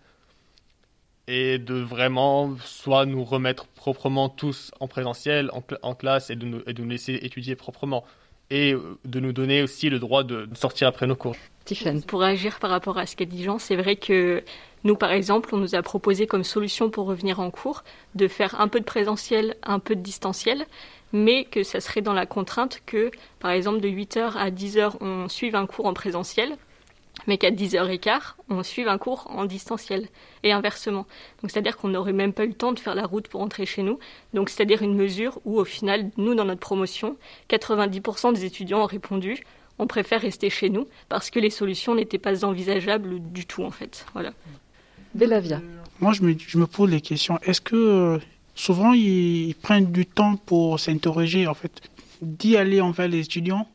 et 1.28 1.58
de 1.58 1.74
vraiment 1.74 2.56
soit 2.64 3.06
nous 3.06 3.24
remettre 3.24 3.66
proprement 3.66 4.28
tous 4.28 4.72
en 4.80 4.88
présentiel, 4.88 5.50
en, 5.82 5.94
classe, 5.94 6.30
et 6.30 6.36
de, 6.36 6.46
nous, 6.46 6.62
et 6.66 6.72
de 6.72 6.82
nous 6.82 6.88
laisser 6.88 7.14
étudier 7.22 7.56
proprement 7.56 8.04
et 8.50 8.74
de 9.04 9.20
nous 9.20 9.32
donner 9.32 9.62
aussi 9.62 9.90
le 9.90 10.00
droit 10.00 10.24
de 10.24 10.48
sortir 10.54 10.88
après 10.88 11.06
nos 11.06 11.14
cours. 11.14 11.36
Pour 12.08 12.24
agir 12.24 12.58
par 12.58 12.70
rapport 12.70 12.98
à 12.98 13.06
ce 13.06 13.14
qu'a 13.14 13.24
dit 13.24 13.44
Jean, 13.44 13.58
c'est 13.58 13.76
vrai 13.76 13.94
que 13.94 14.42
nous, 14.82 14.96
par 14.96 15.12
exemple, 15.12 15.54
on 15.54 15.58
nous 15.58 15.74
a 15.74 15.82
proposé 15.82 16.26
comme 16.26 16.42
solution 16.42 16.90
pour 16.90 17.06
revenir 17.06 17.38
en 17.38 17.50
cours 17.50 17.84
de 18.16 18.26
faire 18.26 18.60
un 18.60 18.66
peu 18.66 18.80
de 18.80 18.84
présentiel, 18.84 19.54
un 19.62 19.78
peu 19.78 19.94
de 19.94 20.00
distanciel, 20.00 20.66
mais 21.12 21.44
que 21.44 21.62
ça 21.62 21.80
serait 21.80 22.00
dans 22.00 22.12
la 22.12 22.26
contrainte 22.26 22.80
que, 22.86 23.10
par 23.38 23.52
exemple, 23.52 23.80
de 23.80 23.88
8h 23.88 24.36
à 24.36 24.50
10h, 24.50 24.96
on 25.00 25.28
suive 25.28 25.54
un 25.54 25.66
cours 25.66 25.86
en 25.86 25.94
présentiel, 25.94 26.56
mais 27.26 27.38
qu'à 27.38 27.50
10h15, 27.50 28.34
on 28.48 28.62
suive 28.62 28.88
un 28.88 28.98
cours 28.98 29.26
en 29.30 29.44
distanciel, 29.44 30.08
et 30.42 30.52
inversement. 30.52 31.06
Donc 31.42 31.50
c'est-à-dire 31.50 31.76
qu'on 31.76 31.88
n'aurait 31.88 32.12
même 32.12 32.32
pas 32.32 32.44
eu 32.44 32.48
le 32.48 32.54
temps 32.54 32.72
de 32.72 32.78
faire 32.78 32.94
la 32.94 33.06
route 33.06 33.28
pour 33.28 33.40
rentrer 33.40 33.66
chez 33.66 33.82
nous. 33.82 33.98
Donc 34.34 34.48
c'est-à-dire 34.48 34.82
une 34.82 34.94
mesure 34.94 35.38
où, 35.44 35.58
au 35.58 35.64
final, 35.64 36.10
nous, 36.16 36.34
dans 36.34 36.44
notre 36.44 36.60
promotion, 36.60 37.16
90% 37.50 38.34
des 38.34 38.44
étudiants 38.44 38.82
ont 38.82 38.86
répondu 38.86 39.44
on 39.80 39.86
préfère 39.86 40.20
rester 40.20 40.50
chez 40.50 40.68
nous 40.68 40.86
parce 41.08 41.30
que 41.30 41.40
les 41.40 41.48
solutions 41.48 41.94
n'étaient 41.94 42.18
pas 42.18 42.44
envisageables 42.44 43.18
du 43.32 43.46
tout, 43.46 43.64
en 43.64 43.70
fait. 43.70 44.04
Voilà. 44.12 44.34
Bélavia. 45.14 45.62
Moi, 46.00 46.12
je 46.12 46.22
me, 46.22 46.34
je 46.38 46.58
me 46.58 46.66
pose 46.66 46.90
les 46.90 47.00
questions. 47.00 47.38
Est-ce 47.42 47.62
que 47.62 47.76
euh, 47.76 48.18
souvent 48.54 48.92
ils 48.92 49.54
prennent 49.54 49.90
du 49.90 50.04
temps 50.04 50.36
pour 50.36 50.78
s'interroger, 50.78 51.46
en 51.46 51.54
fait, 51.54 51.80
d'y 52.20 52.58
aller 52.58 52.82
envers 52.82 53.08
les 53.08 53.20
étudiants, 53.20 53.66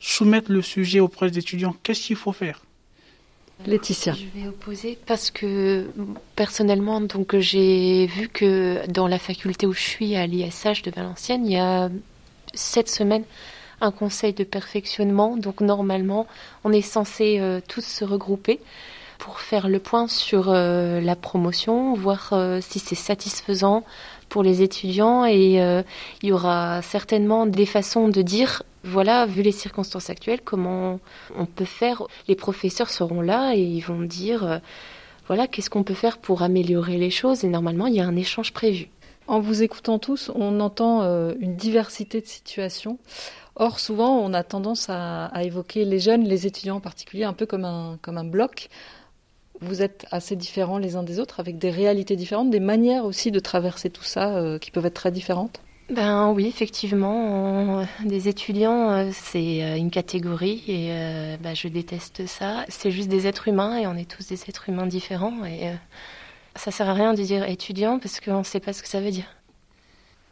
soumettre 0.00 0.50
le 0.50 0.62
sujet 0.62 0.98
auprès 0.98 1.30
des 1.30 1.38
étudiants? 1.38 1.76
Qu'est-ce 1.82 2.06
qu'il 2.06 2.16
faut 2.16 2.32
faire? 2.32 2.62
Laetitia. 3.66 4.14
Je 4.14 4.40
vais 4.40 4.48
opposer 4.48 4.98
parce 5.06 5.30
que 5.30 5.86
personnellement, 6.36 7.00
donc 7.00 7.36
j'ai 7.38 8.06
vu 8.06 8.28
que 8.28 8.86
dans 8.88 9.06
la 9.06 9.18
faculté 9.18 9.66
où 9.66 9.72
je 9.72 9.80
suis 9.80 10.16
à 10.16 10.26
l'ISH 10.26 10.82
de 10.82 10.90
Valenciennes, 10.90 11.46
il 11.46 11.52
y 11.52 11.58
a 11.58 11.90
cette 12.54 12.88
semaine 12.88 13.24
un 13.80 13.90
conseil 13.90 14.32
de 14.32 14.44
perfectionnement. 14.44 15.36
Donc 15.36 15.60
normalement, 15.60 16.26
on 16.64 16.72
est 16.72 16.82
censé 16.82 17.38
euh, 17.40 17.60
tous 17.66 17.84
se 17.84 18.04
regrouper 18.04 18.60
pour 19.18 19.40
faire 19.40 19.68
le 19.68 19.78
point 19.78 20.08
sur 20.08 20.48
euh, 20.48 21.00
la 21.00 21.16
promotion, 21.16 21.94
voir 21.94 22.30
euh, 22.32 22.60
si 22.60 22.78
c'est 22.78 22.94
satisfaisant 22.94 23.84
pour 24.28 24.42
les 24.42 24.62
étudiants 24.62 25.26
et 25.26 25.56
il 26.22 26.28
y 26.28 26.30
aura 26.30 26.82
certainement 26.82 27.46
des 27.46 27.66
façons 27.66 28.06
de 28.06 28.22
dire 28.22 28.62
voilà, 28.82 29.26
vu 29.26 29.42
les 29.42 29.52
circonstances 29.52 30.10
actuelles, 30.10 30.40
comment 30.42 31.00
on 31.36 31.46
peut 31.46 31.64
faire? 31.64 32.02
Les 32.28 32.36
professeurs 32.36 32.90
seront 32.90 33.20
là 33.20 33.54
et 33.54 33.62
ils 33.62 33.80
vont 33.80 34.02
dire 34.02 34.60
voilà, 35.26 35.46
qu'est-ce 35.46 35.70
qu'on 35.70 35.84
peut 35.84 35.94
faire 35.94 36.18
pour 36.18 36.42
améliorer 36.42 36.96
les 36.96 37.10
choses? 37.10 37.44
Et 37.44 37.48
normalement, 37.48 37.86
il 37.86 37.94
y 37.94 38.00
a 38.00 38.06
un 38.06 38.16
échange 38.16 38.52
prévu. 38.52 38.88
En 39.26 39.38
vous 39.38 39.62
écoutant 39.62 39.98
tous, 39.98 40.30
on 40.34 40.58
entend 40.60 41.02
une 41.38 41.54
diversité 41.54 42.20
de 42.20 42.26
situations. 42.26 42.98
Or, 43.56 43.78
souvent, 43.78 44.18
on 44.18 44.32
a 44.32 44.42
tendance 44.42 44.86
à, 44.88 45.30
évoquer 45.42 45.84
les 45.84 45.98
jeunes, 45.98 46.24
les 46.24 46.46
étudiants 46.46 46.76
en 46.76 46.80
particulier, 46.80 47.24
un 47.24 47.32
peu 47.32 47.46
comme 47.46 47.64
un, 47.64 47.98
comme 48.00 48.16
un 48.16 48.24
bloc. 48.24 48.70
Vous 49.60 49.82
êtes 49.82 50.06
assez 50.10 50.34
différents 50.34 50.78
les 50.78 50.96
uns 50.96 51.02
des 51.02 51.20
autres, 51.20 51.40
avec 51.40 51.58
des 51.58 51.70
réalités 51.70 52.16
différentes, 52.16 52.50
des 52.50 52.58
manières 52.58 53.04
aussi 53.04 53.30
de 53.30 53.38
traverser 53.38 53.90
tout 53.90 54.02
ça 54.02 54.36
euh, 54.36 54.58
qui 54.58 54.70
peuvent 54.70 54.86
être 54.86 54.94
très 54.94 55.12
différentes 55.12 55.60
ben 55.90 56.30
oui, 56.30 56.46
effectivement, 56.46 57.84
des 58.04 58.28
étudiants, 58.28 58.90
euh, 58.90 59.10
c'est 59.12 59.64
euh, 59.64 59.76
une 59.76 59.90
catégorie 59.90 60.62
et 60.68 61.36
ben, 61.40 61.54
je 61.54 61.68
déteste 61.68 62.26
ça. 62.26 62.64
C'est 62.68 62.90
juste 62.90 63.08
des 63.08 63.26
êtres 63.26 63.48
humains 63.48 63.76
et 63.76 63.86
on 63.86 63.96
est 63.96 64.08
tous 64.08 64.28
des 64.28 64.40
êtres 64.48 64.68
humains 64.68 64.86
différents 64.86 65.44
et 65.44 65.72
ça 66.56 66.70
sert 66.70 66.88
à 66.88 66.94
rien 66.94 67.14
de 67.14 67.22
dire 67.22 67.44
étudiant 67.44 67.98
parce 67.98 68.20
qu'on 68.20 68.38
ne 68.38 68.44
sait 68.44 68.60
pas 68.60 68.72
ce 68.72 68.82
que 68.82 68.88
ça 68.88 69.00
veut 69.00 69.10
dire. 69.10 69.26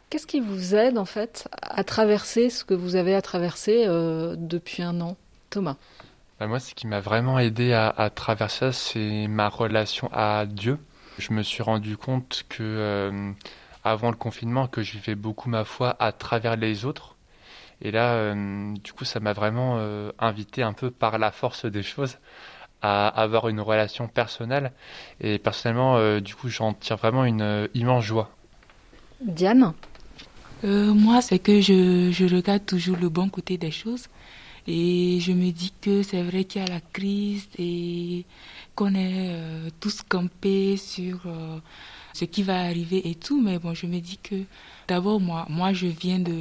Qu'est-ce 0.09 0.25
qui 0.25 0.39
vous 0.39 0.73
aide 0.73 0.97
en 0.97 1.05
fait 1.05 1.47
à 1.61 1.83
traverser 1.83 2.49
ce 2.49 2.65
que 2.65 2.73
vous 2.73 2.95
avez 2.95 3.13
à 3.13 3.21
traverser 3.21 3.85
euh, 3.85 4.35
depuis 4.35 4.81
un 4.81 5.01
an, 5.01 5.17
Thomas 5.51 5.75
bah, 6.39 6.47
Moi, 6.47 6.59
ce 6.59 6.73
qui 6.73 6.87
m'a 6.87 6.99
vraiment 6.99 7.37
aidé 7.37 7.73
à, 7.73 8.09
traverser 8.09 8.59
ça, 8.59 8.71
c'est 8.71 9.27
ma 9.27 9.49
relation 9.49 10.09
à 10.11 10.47
Dieu. 10.47 10.79
Je 11.19 11.31
me 11.31 11.43
suis 11.43 11.61
rendu 11.61 11.95
compte 11.95 12.43
que 12.49 12.63
euh, 12.63 13.31
avant 13.83 14.09
le 14.11 14.15
confinement, 14.15 14.67
que 14.67 14.81
je 14.81 14.93
vivais 14.93 15.15
beaucoup 15.15 15.49
ma 15.49 15.65
foi 15.65 15.95
à 15.99 16.11
travers 16.11 16.55
les 16.55 16.85
autres. 16.85 17.15
Et 17.81 17.91
là, 17.91 18.13
euh, 18.13 18.73
du 18.83 18.93
coup, 18.93 19.05
ça 19.05 19.19
m'a 19.19 19.33
vraiment 19.33 19.79
invité 20.19 20.63
un 20.63 20.73
peu 20.73 20.91
par 20.91 21.17
la 21.17 21.31
force 21.31 21.65
des 21.65 21.83
choses 21.83 22.17
à 22.81 23.07
avoir 23.07 23.47
une 23.49 23.61
relation 23.61 24.07
personnelle. 24.07 24.71
Et 25.21 25.39
personnellement, 25.39 26.19
du 26.19 26.35
coup, 26.35 26.49
j'en 26.49 26.73
tire 26.73 26.97
vraiment 26.97 27.23
une 27.23 27.69
immense 27.73 28.03
joie. 28.03 28.31
Diane? 29.21 29.73
Euh, 30.63 30.93
moi, 30.93 31.21
c'est 31.21 31.39
que 31.39 31.61
je, 31.61 32.11
je, 32.11 32.25
regarde 32.35 32.65
toujours 32.65 32.97
le 32.97 33.09
bon 33.09 33.29
côté 33.29 33.57
des 33.57 33.71
choses. 33.71 34.07
Et 34.67 35.19
je 35.21 35.31
me 35.31 35.51
dis 35.51 35.73
que 35.81 36.03
c'est 36.03 36.21
vrai 36.21 36.43
qu'il 36.43 36.61
y 36.61 36.65
a 36.65 36.67
la 36.67 36.81
crise 36.81 37.47
et 37.57 38.25
qu'on 38.75 38.93
est 38.93 39.29
euh, 39.29 39.69
tous 39.79 40.03
campés 40.03 40.77
sur 40.77 41.21
euh, 41.25 41.59
ce 42.19 42.25
qui 42.25 42.43
va 42.43 42.59
arriver 42.61 43.09
et 43.09 43.15
tout. 43.15 43.41
Mais 43.41 43.59
bon, 43.59 43.73
je 43.73 43.85
me 43.87 43.99
dis 43.99 44.19
que 44.21 44.35
d'abord, 44.87 45.19
moi, 45.19 45.45
moi, 45.49 45.73
je 45.73 45.87
viens 45.87 46.19
de 46.19 46.37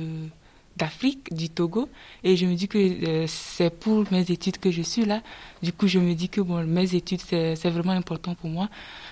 d'Afrique, 0.77 1.35
du 1.35 1.49
Togo, 1.51 1.89
et 2.23 2.37
je 2.37 2.47
me 2.47 2.55
dis 2.55 2.69
que 2.69 3.27
c'est 3.27 3.71
pour 3.71 4.05
mes 4.13 4.31
études 4.31 4.59
que 4.59 4.71
je 4.71 4.83
suis 4.83 5.05
là. 5.05 5.23
Du 5.61 5.73
coup, 5.73 5.89
je 5.89 5.99
me 5.99 6.15
dis 6.15 6.29
que 6.29 6.41
bon, 6.41 6.65
mes 6.65 6.95
études, 6.95 7.21
c'est 7.21 7.71
vraiment 7.71 7.97
important 8.03 8.35
pour 8.37 8.49
moi. 8.49 8.69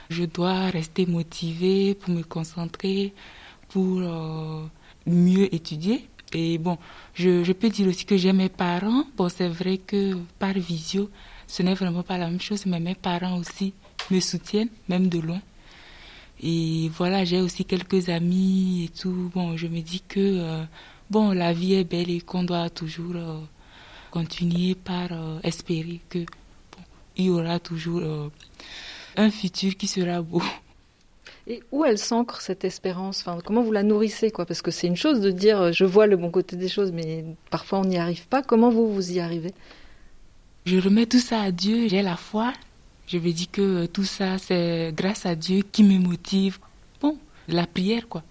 Je 0.09 0.25
dois 0.25 0.67
rester 0.71 1.07
motivée 1.07 1.97
pour 1.97 2.11
me 2.15 2.23
concentrer, 2.23 3.13
pour 3.69 4.01
mieux 5.07 5.53
étudier. 5.53 6.09
Et 6.33 6.59
bon, 6.59 6.79
je, 7.15 7.43
je 7.43 7.53
peux 7.53 7.69
dire 7.69 7.89
aussi 7.89 8.05
que 8.05 8.17
j'ai 8.17 8.33
mes 8.33 8.49
parents. 8.49 9.05
Bon, 9.17 9.29
c'est 9.29 9.49
vrai 9.49 9.79
que 9.79 10.15
par 10.39 10.53
visio, 10.53 11.11
ce 11.49 11.65
n'est 11.65 11.75
vraiment 11.75 12.05
pas 12.05 12.17
la 12.17 12.29
même 12.31 12.41
chose, 12.41 12.65
mais 12.67 12.79
mes 12.79 12.95
parents 12.95 13.39
aussi 13.39 13.75
me 14.13 14.21
soutiennent, 14.21 14.71
même 14.89 15.09
de 15.09 15.19
loin. 15.19 15.41
Et 16.43 16.91
voilà, 16.95 17.25
j'ai 17.25 17.41
aussi 17.41 17.65
quelques 17.65 18.09
amis 18.09 18.85
et 18.85 18.89
tout. 18.89 19.31
Bon, 19.35 19.57
je 19.57 19.67
me 19.67 19.81
dis 19.81 20.03
que 20.07 20.21
euh, 20.21 20.65
bon, 21.11 21.33
la 21.33 21.53
vie 21.53 21.75
est 21.75 21.85
belle 21.85 22.11
et 22.11 22.21
qu'on 22.21 22.45
doit 22.45 22.69
toujours 22.69 23.17
euh, 23.17 23.41
continuer 24.11 24.75
par 24.75 25.09
euh, 25.13 25.39
espérer 25.43 26.01
que 26.11 26.19
bon, 26.19 26.83
il 27.17 27.25
y 27.27 27.31
aura 27.31 27.59
toujours 27.59 28.03
un 29.17 29.31
futur 29.31 29.77
qui 29.77 29.87
sera 29.87 30.21
beau. 30.21 30.43
Et 31.47 31.63
où 31.73 31.85
elle 31.85 31.97
s'ancre 31.97 32.41
cette 32.41 32.65
espérance? 32.65 33.21
Enfin, 33.21 33.39
Comment 33.43 33.63
vous 33.63 33.73
la 33.73 33.85
nourrissez 33.85 34.31
quoi? 34.31 34.45
Parce 34.45 34.63
que 34.63 34.71
c'est 34.73 34.89
une 34.89 34.97
chose 34.97 35.21
de 35.21 35.31
dire 35.31 35.73
je 35.73 35.85
vois 35.85 36.07
le 36.07 36.17
bon 36.17 36.31
côté 36.31 36.57
des 36.57 36.69
choses, 36.69 36.93
mais 36.93 37.25
parfois 37.51 37.79
on 37.79 37.85
n'y 37.85 37.99
arrive 37.99 38.27
pas. 38.27 38.43
Comment 38.43 38.69
vous, 38.69 38.93
vous 38.93 39.13
y 39.13 39.21
arrivez? 39.21 39.55
Je 40.67 40.79
remets 40.79 41.07
tout 41.07 41.21
ça 41.21 41.41
à 41.41 41.53
Dieu, 41.53 41.89
j'ai 41.89 42.03
la 42.03 42.17
foi. 42.17 42.53
Je 43.07 43.19
me 43.19 43.33
dis 43.33 43.47
que 43.47 43.85
euh, 43.85 43.87
tout 43.87 44.05
ça, 44.05 44.39
c'est 44.39 44.93
grâce 44.95 45.27
à 45.27 45.37
Dieu 45.37 45.63
qui 45.71 45.85
me 45.85 45.99
motive. 45.99 46.59
Bon, 47.01 47.17
la 47.47 47.67
prière, 47.67 48.09
quoi. 48.09 48.23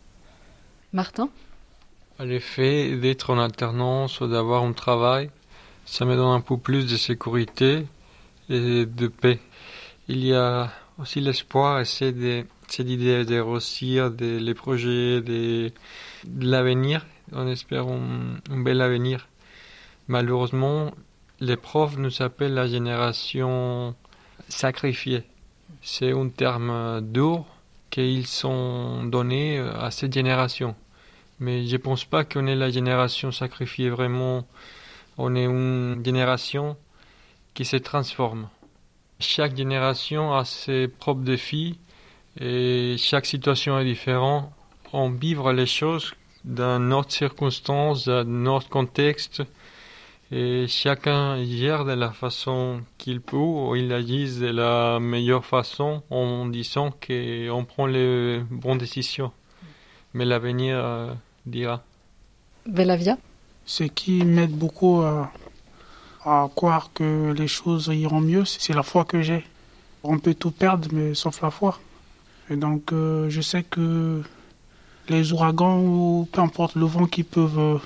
Martin? 0.91 1.29
Le 2.20 2.39
fait 2.39 2.98
d'être 2.98 3.29
en 3.29 3.39
alternance 3.39 4.22
ou 4.22 4.27
d'avoir 4.27 4.63
un 4.63 4.74
travail, 4.74 5.29
ça 5.86 6.05
me 6.05 6.15
donne 6.15 6.32
un 6.32 6.41
peu 6.41 6.58
plus 6.58 6.89
de 6.89 6.98
sécurité 6.98 7.86
et 8.50 8.86
de 8.86 9.08
paix. 9.08 9.39
Il 10.08 10.25
y 10.25 10.34
a 10.34 10.72
aussi 10.98 11.20
l'espoir, 11.20 11.86
c'est 11.86 12.12
de 12.12 12.46
cette 12.67 12.89
idée 12.89 13.25
de 13.25 13.39
réussir 13.39 14.12
des, 14.12 14.39
les 14.39 14.53
projets, 14.53 15.22
de, 15.22 15.72
l'avenir. 16.39 17.05
On 17.32 17.48
espère 17.48 17.88
un, 17.88 18.39
bel 18.50 18.82
avenir. 18.82 19.27
Malheureusement, 20.08 20.91
les 21.39 21.58
profs 21.58 21.98
nous 21.98 22.22
appellent 22.22 22.53
la 22.53 22.67
génération 22.67 23.96
sacrifiée. 24.50 25.24
C'est 25.82 26.12
un 26.12 26.30
terme 26.30 27.02
dur 27.02 27.46
qu'ils 27.90 28.28
sont 28.28 29.04
donnés 29.06 29.60
à 29.60 29.92
cette 29.92 30.14
génération. 30.14 30.75
Mais 31.40 31.66
je 31.66 31.74
ne 31.74 31.82
pense 31.82 32.06
pas 32.06 32.24
qu'on 32.24 32.48
est 32.48 32.56
la 32.56 32.70
génération 32.70 33.32
sacrifiée 33.32 33.90
vraiment. 33.90 34.46
On 35.18 35.36
est 35.36 35.46
une 35.46 36.02
génération 36.04 36.78
qui 37.54 37.66
se 37.66 37.78
transforme. 37.78 38.50
Chaque 39.20 39.56
génération 39.56 40.34
a 40.34 40.44
ses 40.46 40.88
propres 40.88 41.22
défis 41.24 41.80
et 42.40 42.96
chaque 42.98 43.25
situation 43.25 43.80
est 43.80 43.86
différente. 43.86 44.52
On 44.92 45.10
vivre 45.10 45.54
les 45.54 45.66
choses 45.66 46.14
dans 46.44 46.80
notre 46.80 47.12
circonstance, 47.12 48.06
dans 48.06 48.25
notre 48.25 48.70
contexte. 48.70 49.44
Et 50.38 50.68
chacun 50.68 51.42
gère 51.46 51.86
de 51.86 51.94
la 51.94 52.12
façon 52.12 52.82
qu'il 52.98 53.22
peut 53.22 53.38
ou 53.38 53.74
il 53.77 53.94
agit 53.94 54.38
de 54.38 54.48
la 54.48 55.00
meilleure 55.00 55.46
façon 55.46 56.04
en 56.10 56.46
disant 56.48 56.92
qu'on 56.92 57.63
prend 57.63 57.86
les 57.86 58.42
bonnes 58.51 58.77
décisions. 58.77 59.32
Mais 60.13 60.25
l'avenir 60.25 60.75
euh, 60.77 61.13
dira. 61.46 61.84
Belavia 62.68 63.18
Ce 63.65 63.86
qui 63.86 64.25
m'aide 64.25 64.51
beaucoup 64.51 65.04
à, 65.04 65.32
à 66.25 66.50
croire 66.54 66.92
que 66.94 67.32
les 67.32 67.48
choses 67.48 67.89
iront 67.94 68.20
mieux, 68.20 68.44
c'est 68.44 68.74
la 68.74 68.84
foi 68.84 69.06
que 69.06 69.22
j'ai. 69.22 69.46
On 70.04 70.20
peut 70.20 70.34
tout 70.34 70.51
perdre, 70.51 70.89
mais 70.92 71.13
sauf 71.13 71.42
la 71.42 71.50
foi. 71.50 71.80
Et 72.50 72.58
donc, 72.58 72.92
euh, 72.92 73.30
je 73.30 73.39
sais 73.39 73.63
que 73.63 74.22
les 75.08 75.32
ouragans 75.32 75.80
ou 75.80 76.27
peu 76.30 76.42
importe 76.42 76.75
le 76.75 76.86
vent 76.86 77.06
qui 77.06 77.24
peuvent, 77.24 77.58
euh, 77.58 77.77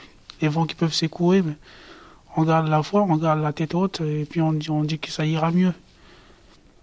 les 0.42 0.48
vents 0.48 0.66
qui 0.66 0.74
peuvent 0.74 0.94
secouer, 0.94 1.44
mais 1.44 1.54
on 2.36 2.44
garde 2.44 2.68
la 2.68 2.84
foi, 2.84 3.02
on 3.02 3.18
garde 3.18 3.42
la 3.42 3.54
tête 3.54 3.74
haute 3.74 4.02
et 4.02 4.26
puis 4.26 4.42
on 4.42 4.54
dit, 4.54 4.70
on 4.70 4.84
dit 4.84 5.00
que 5.00 5.12
ça 5.12 5.26
ira 5.26 5.52
mieux. 5.52 5.74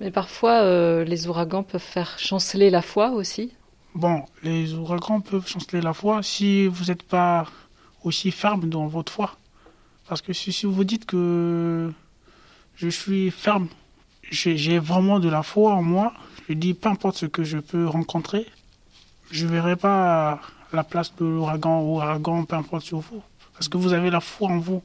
Mais 0.01 0.11
parfois, 0.11 0.61
euh, 0.63 1.05
les 1.05 1.27
ouragans 1.27 1.63
peuvent 1.63 1.81
faire 1.81 2.19
chanceler 2.19 2.71
la 2.71 2.83
foi 2.83 3.11
aussi. 3.11 3.53
Bon, 3.95 4.25
les 4.43 4.75
ouragans 4.75 5.21
peuvent 5.21 5.47
chanceler 5.47 5.81
la 5.81 5.95
foi 5.95 6.23
si 6.23 6.67
vous 6.67 6.87
n'êtes 6.87 7.03
pas 7.03 7.47
aussi 8.05 8.31
ferme 8.31 8.69
dans 8.69 8.87
votre 8.87 9.11
foi. 9.11 9.37
Parce 10.07 10.21
que 10.21 10.33
si, 10.33 10.53
si 10.53 10.67
vous 10.67 10.85
dites 10.85 11.07
que 11.07 11.91
je 12.77 12.89
suis 12.89 13.31
ferme, 13.31 13.69
j'ai 14.31 14.79
vraiment 14.79 15.19
de 15.19 15.29
la 15.29 15.43
foi 15.43 15.73
en 15.73 15.83
moi, 15.83 16.13
je 16.49 16.55
dis 16.55 16.75
peu 16.75 16.89
importe 16.89 17.17
ce 17.17 17.27
que 17.27 17.43
je 17.43 17.59
peux 17.59 17.87
rencontrer, 17.87 18.47
je 19.31 19.47
ne 19.47 19.51
verrai 19.51 19.77
pas 19.77 20.41
la 20.73 20.85
place 20.85 21.15
de 21.17 21.25
l'ouragan 21.25 21.81
ou 21.81 21.97
ouragan, 21.97 22.45
peu 22.45 22.57
importe 22.57 22.85
sur 22.85 22.99
vous. 22.99 23.23
Parce 23.55 23.69
que 23.69 23.79
vous 23.79 23.93
avez 23.93 24.11
la 24.11 24.21
foi 24.21 24.51
en 24.51 24.59
vous. 24.59 24.83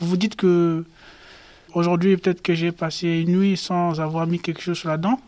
Vous 0.00 0.08
vous 0.08 0.16
dites 0.16 0.34
que 0.34 0.84
aujourd'hui, 1.74 2.16
peut-être 2.16 2.42
que 2.42 2.54
j'ai 2.54 2.72
passé 2.72 3.08
une 3.20 3.38
nuit 3.38 3.56
sans 3.56 4.00
avoir 4.00 4.26
mis 4.26 4.40
quelque 4.40 4.62
chose 4.62 4.78
sur 4.78 4.88
la 4.88 4.96
dent. 4.96 5.20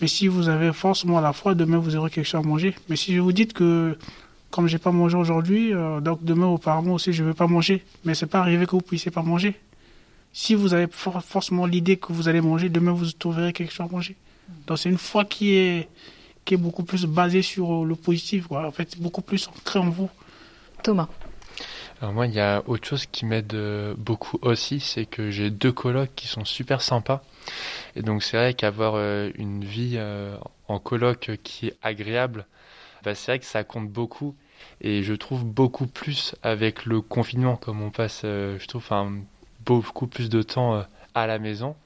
Mais 0.00 0.08
si 0.08 0.26
vous 0.26 0.48
avez 0.48 0.72
forcément 0.72 1.20
la 1.20 1.32
foi, 1.32 1.54
demain 1.54 1.78
vous 1.78 1.96
aurez 1.96 2.10
quelque 2.10 2.26
chose 2.26 2.40
à 2.40 2.46
manger. 2.46 2.74
Mais 2.88 2.96
si 2.96 3.18
vous 3.18 3.32
dites 3.32 3.52
que 3.52 3.98
comme 4.50 4.66
j'ai 4.66 4.78
pas 4.78 4.92
mangé 4.92 5.16
aujourd'hui, 5.16 5.74
euh, 5.74 6.00
donc 6.00 6.24
demain 6.24 6.46
auparavant 6.46 6.94
aussi 6.94 7.12
je 7.12 7.22
ne 7.22 7.28
vais 7.28 7.34
pas 7.34 7.46
manger. 7.46 7.84
Mais 8.04 8.14
c'est 8.14 8.26
pas 8.26 8.40
arrivé 8.40 8.64
que 8.64 8.70
vous 8.72 8.80
puissiez 8.80 9.10
pas 9.10 9.22
manger. 9.22 9.54
Si 10.32 10.54
vous 10.54 10.72
avez 10.72 10.86
forcément 10.90 11.66
l'idée 11.66 11.96
que 11.96 12.12
vous 12.12 12.28
allez 12.28 12.40
manger, 12.40 12.68
demain 12.68 12.92
vous 12.92 13.10
trouverez 13.12 13.52
quelque 13.52 13.72
chose 13.72 13.86
à 13.86 13.92
manger. 13.92 14.16
Donc 14.66 14.78
c'est 14.78 14.88
une 14.88 14.98
foi 14.98 15.24
qui 15.24 15.54
est, 15.54 15.88
qui 16.44 16.54
est 16.54 16.58
beaucoup 16.58 16.84
plus 16.84 17.04
basée 17.04 17.42
sur 17.42 17.84
le 17.84 17.94
positif. 17.96 18.50
En 18.50 18.70
fait, 18.70 18.98
beaucoup 18.98 19.22
plus 19.22 19.48
ancré 19.48 19.78
en 19.78 19.90
vous. 19.90 20.08
Thomas. 20.82 21.08
Alors 22.00 22.14
moi, 22.14 22.26
il 22.26 22.34
y 22.34 22.40
a 22.40 22.62
autre 22.66 22.86
chose 22.86 23.06
qui 23.06 23.26
m'aide 23.26 23.54
euh, 23.54 23.94
beaucoup 23.98 24.38
aussi, 24.42 24.78
c'est 24.78 25.04
que 25.04 25.30
j'ai 25.30 25.50
deux 25.50 25.72
colocs 25.72 26.10
qui 26.14 26.28
sont 26.28 26.44
super 26.44 26.80
sympas. 26.80 27.22
Et 27.96 28.02
donc 28.02 28.22
c'est 28.22 28.36
vrai 28.36 28.54
qu'avoir 28.54 28.94
euh, 28.94 29.30
une 29.34 29.64
vie 29.64 29.94
euh, 29.96 30.36
en 30.68 30.78
coloc 30.78 31.32
qui 31.42 31.68
est 31.68 31.76
agréable, 31.82 32.46
bah, 33.02 33.16
c'est 33.16 33.32
vrai 33.32 33.38
que 33.40 33.44
ça 33.44 33.64
compte 33.64 33.88
beaucoup. 33.88 34.36
Et 34.80 35.02
je 35.02 35.14
trouve 35.14 35.44
beaucoup 35.44 35.86
plus 35.86 36.36
avec 36.42 36.84
le 36.84 37.00
confinement, 37.00 37.56
comme 37.56 37.82
on 37.82 37.90
passe, 37.90 38.22
je 38.22 38.66
trouve, 38.66 38.84
beaucoup 39.64 40.06
plus 40.06 40.28
de 40.28 40.42
temps 40.42 40.84
à 41.14 41.26
la 41.26 41.38
maison. 41.38 41.76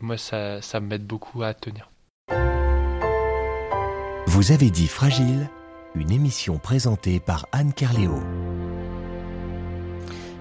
Moi, 0.00 0.16
ça, 0.16 0.62
ça 0.62 0.80
m'aide 0.80 1.04
beaucoup 1.04 1.42
à 1.42 1.54
tenir. 1.54 1.90
Vous 4.26 4.52
avez 4.52 4.70
dit 4.70 4.86
Fragile, 4.86 5.50
une 5.96 6.12
émission 6.12 6.58
présentée 6.58 7.18
par 7.18 7.46
Anne 7.50 7.72
Carléo. 7.72 8.22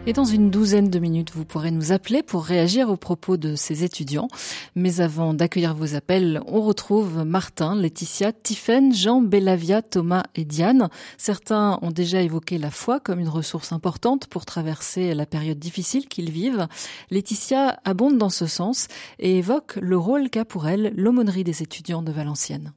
Et 0.08 0.14
dans 0.14 0.24
une 0.24 0.50
douzaine 0.50 0.90
de 0.90 0.98
minutes, 0.98 1.32
vous 1.36 1.46
pourrez 1.46 1.72
nous 1.72 1.92
appeler 1.92 2.24
pour 2.24 2.44
réagir 2.44 2.90
aux 2.90 2.98
propos 2.98 3.38
de 3.38 3.56
ces 3.56 3.84
étudiants. 3.84 4.28
Mais 4.74 5.02
avant 5.02 5.34
d'accueillir 5.34 5.76
vos 5.76 5.94
appels, 5.94 6.42
on 6.48 6.62
retrouve 6.62 7.24
Martin, 7.26 7.76
Laetitia, 7.76 8.32
Tiffaine, 8.32 8.94
Jean, 8.94 9.22
Bellavia, 9.22 9.82
Thomas 9.82 10.24
et 10.36 10.46
Diane. 10.46 10.90
Certains 11.18 11.78
ont 11.82 11.92
déjà 11.92 12.22
évoqué 12.22 12.58
la 12.58 12.72
foi 12.72 13.00
comme 13.00 13.20
une 13.20 13.30
ressource 13.30 13.72
importante 13.72 14.28
pour 14.28 14.46
traverser 14.46 15.14
la 15.14 15.26
période 15.26 15.60
difficile 15.60 16.08
qu'ils 16.08 16.32
vivent. 16.32 16.68
Laetitia 17.12 17.80
abonde 17.84 18.18
dans 18.18 18.30
ce 18.30 18.48
sens 18.48 18.88
et 19.20 19.38
évoque 19.38 19.76
le 19.76 19.98
rôle 19.98 20.30
qu'a 20.30 20.46
pour 20.46 20.68
elle 20.68 20.94
l'aumônerie 20.96 21.44
des 21.44 21.62
étudiants 21.62 22.02
de 22.02 22.12
Valenciennes. 22.12 22.74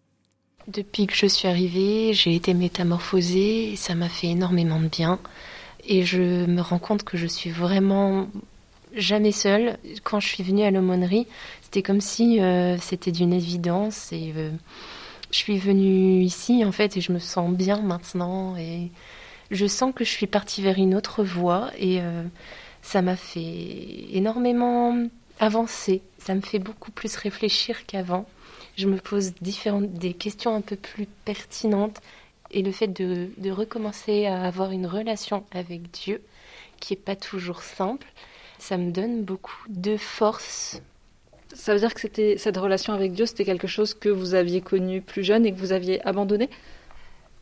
Depuis 0.68 1.07
que 1.07 1.14
je 1.14 1.27
suis 1.27 1.49
arrivée, 1.49 2.12
j'ai 2.14 2.35
été 2.35 2.53
métamorphosée 2.53 3.73
et 3.73 3.77
ça 3.77 3.94
m'a 3.94 4.09
fait 4.09 4.29
énormément 4.29 4.81
de 4.81 4.88
bien. 4.88 5.18
Et 5.87 6.05
je 6.05 6.47
me 6.47 6.61
rends 6.61 6.79
compte 6.79 7.03
que 7.03 7.16
je 7.16 7.27
suis 7.27 7.51
vraiment 7.51 8.29
jamais 8.95 9.33
seule. 9.33 9.79
Quand 10.05 10.21
je 10.21 10.29
suis 10.29 10.42
venue 10.42 10.62
à 10.62 10.71
l'aumônerie, 10.71 11.27
c'était 11.62 11.83
comme 11.83 12.01
si 12.01 12.40
euh, 12.40 12.79
c'était 12.79 13.11
d'une 13.11 13.33
évidence. 13.33 14.12
Et 14.12 14.33
euh, 14.37 14.51
je 15.31 15.37
suis 15.37 15.59
venue 15.59 16.23
ici, 16.23 16.64
en 16.64 16.73
fait, 16.73 16.97
et 16.97 17.01
je 17.01 17.12
me 17.12 17.18
sens 17.18 17.53
bien 17.53 17.81
maintenant. 17.81 18.57
Et 18.57 18.90
je 19.51 19.66
sens 19.66 19.92
que 19.95 20.05
je 20.05 20.11
suis 20.11 20.27
partie 20.27 20.62
vers 20.62 20.79
une 20.79 20.95
autre 20.95 21.25
voie. 21.25 21.71
Et 21.79 22.01
euh, 22.01 22.23
ça 22.83 23.03
m'a 23.03 23.16
fait 23.16 24.07
énormément 24.12 24.97
avancer. 25.40 26.03
Ça 26.18 26.35
me 26.35 26.40
fait 26.40 26.61
beaucoup 26.61 26.92
plus 26.92 27.16
réfléchir 27.16 27.87
qu'avant. 27.87 28.27
Je 28.77 28.87
me 28.87 28.99
pose 28.99 29.33
différentes, 29.40 29.92
des 29.92 30.14
questions 30.14 30.55
un 30.55 30.61
peu 30.61 30.77
plus 30.77 31.07
pertinentes 31.25 32.01
et 32.53 32.62
le 32.62 32.73
fait 32.73 32.88
de, 32.88 33.29
de, 33.38 33.51
recommencer 33.51 34.27
à 34.27 34.43
avoir 34.43 34.71
une 34.71 34.87
relation 34.87 35.45
avec 35.53 35.91
Dieu 35.91 36.23
qui 36.81 36.93
n'est 36.93 37.01
pas 37.01 37.17
toujours 37.17 37.62
simple, 37.62 38.07
ça 38.59 38.77
me 38.77 38.91
donne 38.91 39.23
beaucoup 39.23 39.65
de 39.69 39.97
force. 39.97 40.81
Ça 41.55 41.75
veut 41.75 41.81
dire 41.81 41.95
que 41.95 42.01
c'était 42.01 42.37
cette 42.38 42.57
relation 42.57 42.93
avec 42.93 43.12
Dieu, 43.12 43.27
c'était 43.27 43.45
quelque 43.45 43.67
chose 43.67 43.95
que 43.95 44.09
vous 44.09 44.35
aviez 44.35 44.61
connu 44.61 45.01
plus 45.01 45.25
jeune 45.25 45.47
et 45.47 45.53
que 45.53 45.59
vous 45.59 45.73
aviez 45.73 46.05
abandonné? 46.07 46.49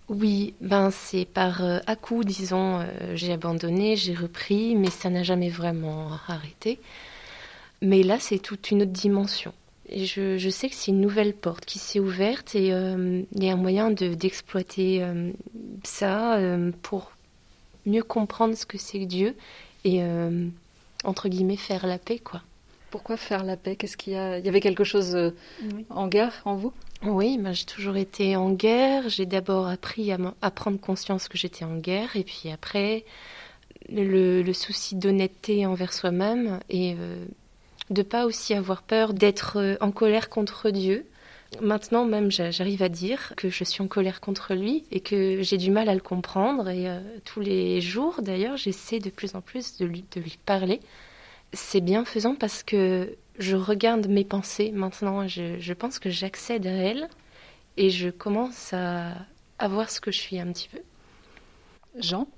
Oui, 0.09 0.55
ben 0.61 0.90
c'est 0.90 1.25
par 1.25 1.62
euh, 1.64 1.79
à 1.87 1.94
coup, 1.94 2.25
disons, 2.25 2.81
euh, 2.81 2.87
j'ai 3.14 3.33
abandonné, 3.33 3.94
j'ai 3.94 4.14
repris, 4.14 4.75
mais 4.75 4.90
ça 4.90 5.09
n'a 5.09 5.23
jamais 5.23 5.51
vraiment 5.51 6.11
arrêté. 6.27 6.81
Mais 7.81 8.03
là, 8.03 8.18
c'est 8.18 8.40
toute 8.40 8.73
une 8.73 8.83
autre 8.83 8.90
dimension 8.90 9.53
je, 9.92 10.50
sais 10.50 10.68
que 10.68 10.74
c'est 10.74 10.90
une 10.90 11.00
nouvelle 11.00 11.35
porte 11.35 11.64
qui 11.64 11.79
s'est 11.79 12.00
ouverte 12.00 12.55
et 12.55 12.72
euh, 12.72 13.22
il 13.35 13.44
y 13.44 13.48
a 13.48 13.53
un 13.53 13.57
moyen 13.57 13.90
d'exploiter 13.90 15.03
euh, 15.03 15.31
ça 15.83 16.37
euh, 16.37 16.70
pour 16.83 17.12
mieux 17.87 18.03
comprendre 18.03 18.55
ce 18.57 18.66
que 18.66 18.79
c'est 18.79 19.00
que 19.00 19.05
Dieu 19.05 19.35
et 19.85 20.03
entre 21.05 21.29
guillemets 21.31 21.57
faire 21.57 21.87
la 21.87 21.98
paix 21.98 22.18
quoi. 22.18 22.42
Pourquoi 22.90 23.16
faire 23.16 23.44
la 23.44 23.57
paix? 23.57 23.76
Qu'est-ce 23.76 23.96
qu'il 23.96 24.12
y 24.12 24.16
a? 24.16 24.38
Il 24.38 24.44
y 24.44 24.48
avait 24.48 24.61
quelque 24.61 24.85
chose 24.85 25.16
en 25.88 26.09
guerre 26.09 26.42
en 26.44 26.57
vous? 26.57 26.72
Oui, 27.03 27.38
ben, 27.38 27.53
j'ai 27.53 27.64
toujours 27.64 27.96
été 27.96 28.37
en 28.37 28.50
guerre. 28.50 29.09
J'ai 29.09 29.26
d'abord 29.26 29.68
appris 29.68 30.12
à, 30.12 30.50
prendre 30.50 30.79
conscience 30.79 31.29
que 31.29 31.38
j'étais 31.38 31.64
en 31.64 31.76
guerre 31.76 32.16
et 32.16 32.24
puis 32.24 32.50
après 32.53 33.05
le, 33.88 34.42
le 34.42 34.53
souci 34.53 34.96
d'honnêteté 34.96 35.64
envers 35.64 35.94
soi-même 35.94 36.61
et 36.68 36.96
de 37.90 38.03
pas 38.03 38.24
aussi 38.24 38.55
avoir 38.55 38.83
peur 38.83 39.12
d'être 39.12 39.59
euh, 39.59 39.76
en 39.81 39.90
colère 39.90 40.29
contre 40.31 40.70
Dieu. 40.70 41.07
Maintenant 41.61 42.05
même, 42.05 42.31
j'arrive 42.31 42.83
à 42.83 42.88
dire 42.88 43.35
que 43.37 43.50
je 43.50 43.64
suis 43.64 43.83
en 43.83 43.88
colère 43.88 44.20
contre 44.20 44.55
lui 44.55 44.85
et 44.92 45.00
que 45.00 45.42
j'ai 45.42 45.59
du 45.59 45.72
mal 45.72 45.88
à 45.88 45.94
le 45.94 46.00
comprendre. 46.00 46.68
Et 46.68 46.88
euh, 46.88 47.00
tous 47.24 47.40
les 47.40 47.81
jours, 47.81 48.22
d'ailleurs, 48.22 48.57
j'essaie 48.57 49.00
de 49.00 49.11
plus 49.11 49.35
en 49.35 49.40
plus 49.40 49.76
de 49.79 49.85
lui, 49.85 50.05
de 50.12 50.20
lui 50.20 50.38
parler. 50.46 50.81
C'est 51.53 51.81
bienfaisant 51.81 52.37
parce 52.37 52.62
que 52.62 53.16
je 53.40 53.57
regarde 53.57 54.07
mes 54.07 54.24
pensées 54.24 54.70
maintenant. 54.70 55.26
Je, 55.26 55.59
je 55.59 55.72
pense 55.72 55.98
que 55.98 56.09
j'accède 56.09 56.68
à 56.68 56.70
elles 56.70 57.09
et 57.76 57.90
je 57.90 58.11
commence 58.11 58.72
à, 58.72 59.14
à 59.59 59.66
voir 59.66 59.90
ce 59.90 60.00
que 60.00 60.12
je 60.12 60.18
suis 60.18 60.38
un 60.38 60.53
petit 60.53 60.68
peu. 60.68 60.81
Jean? 61.98 62.29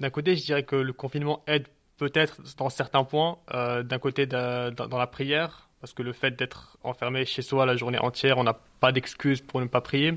D'un 0.00 0.08
côté, 0.08 0.36
je 0.36 0.44
dirais 0.44 0.62
que 0.62 0.76
le 0.76 0.94
confinement 0.94 1.42
aide 1.46 1.66
peut-être 1.98 2.40
dans 2.56 2.70
certains 2.70 3.04
points, 3.04 3.38
euh, 3.52 3.82
d'un 3.82 3.98
côté 3.98 4.26
dans 4.26 4.98
la 4.98 5.06
prière, 5.06 5.68
parce 5.80 5.92
que 5.92 6.02
le 6.02 6.12
fait 6.12 6.32
d'être 6.32 6.78
enfermé 6.82 7.24
chez 7.24 7.42
soi 7.42 7.66
la 7.66 7.76
journée 7.76 7.98
entière, 7.98 8.38
on 8.38 8.44
n'a 8.44 8.58
pas 8.80 8.92
d'excuse 8.92 9.40
pour 9.40 9.60
ne 9.60 9.66
pas 9.66 9.80
prier. 9.80 10.14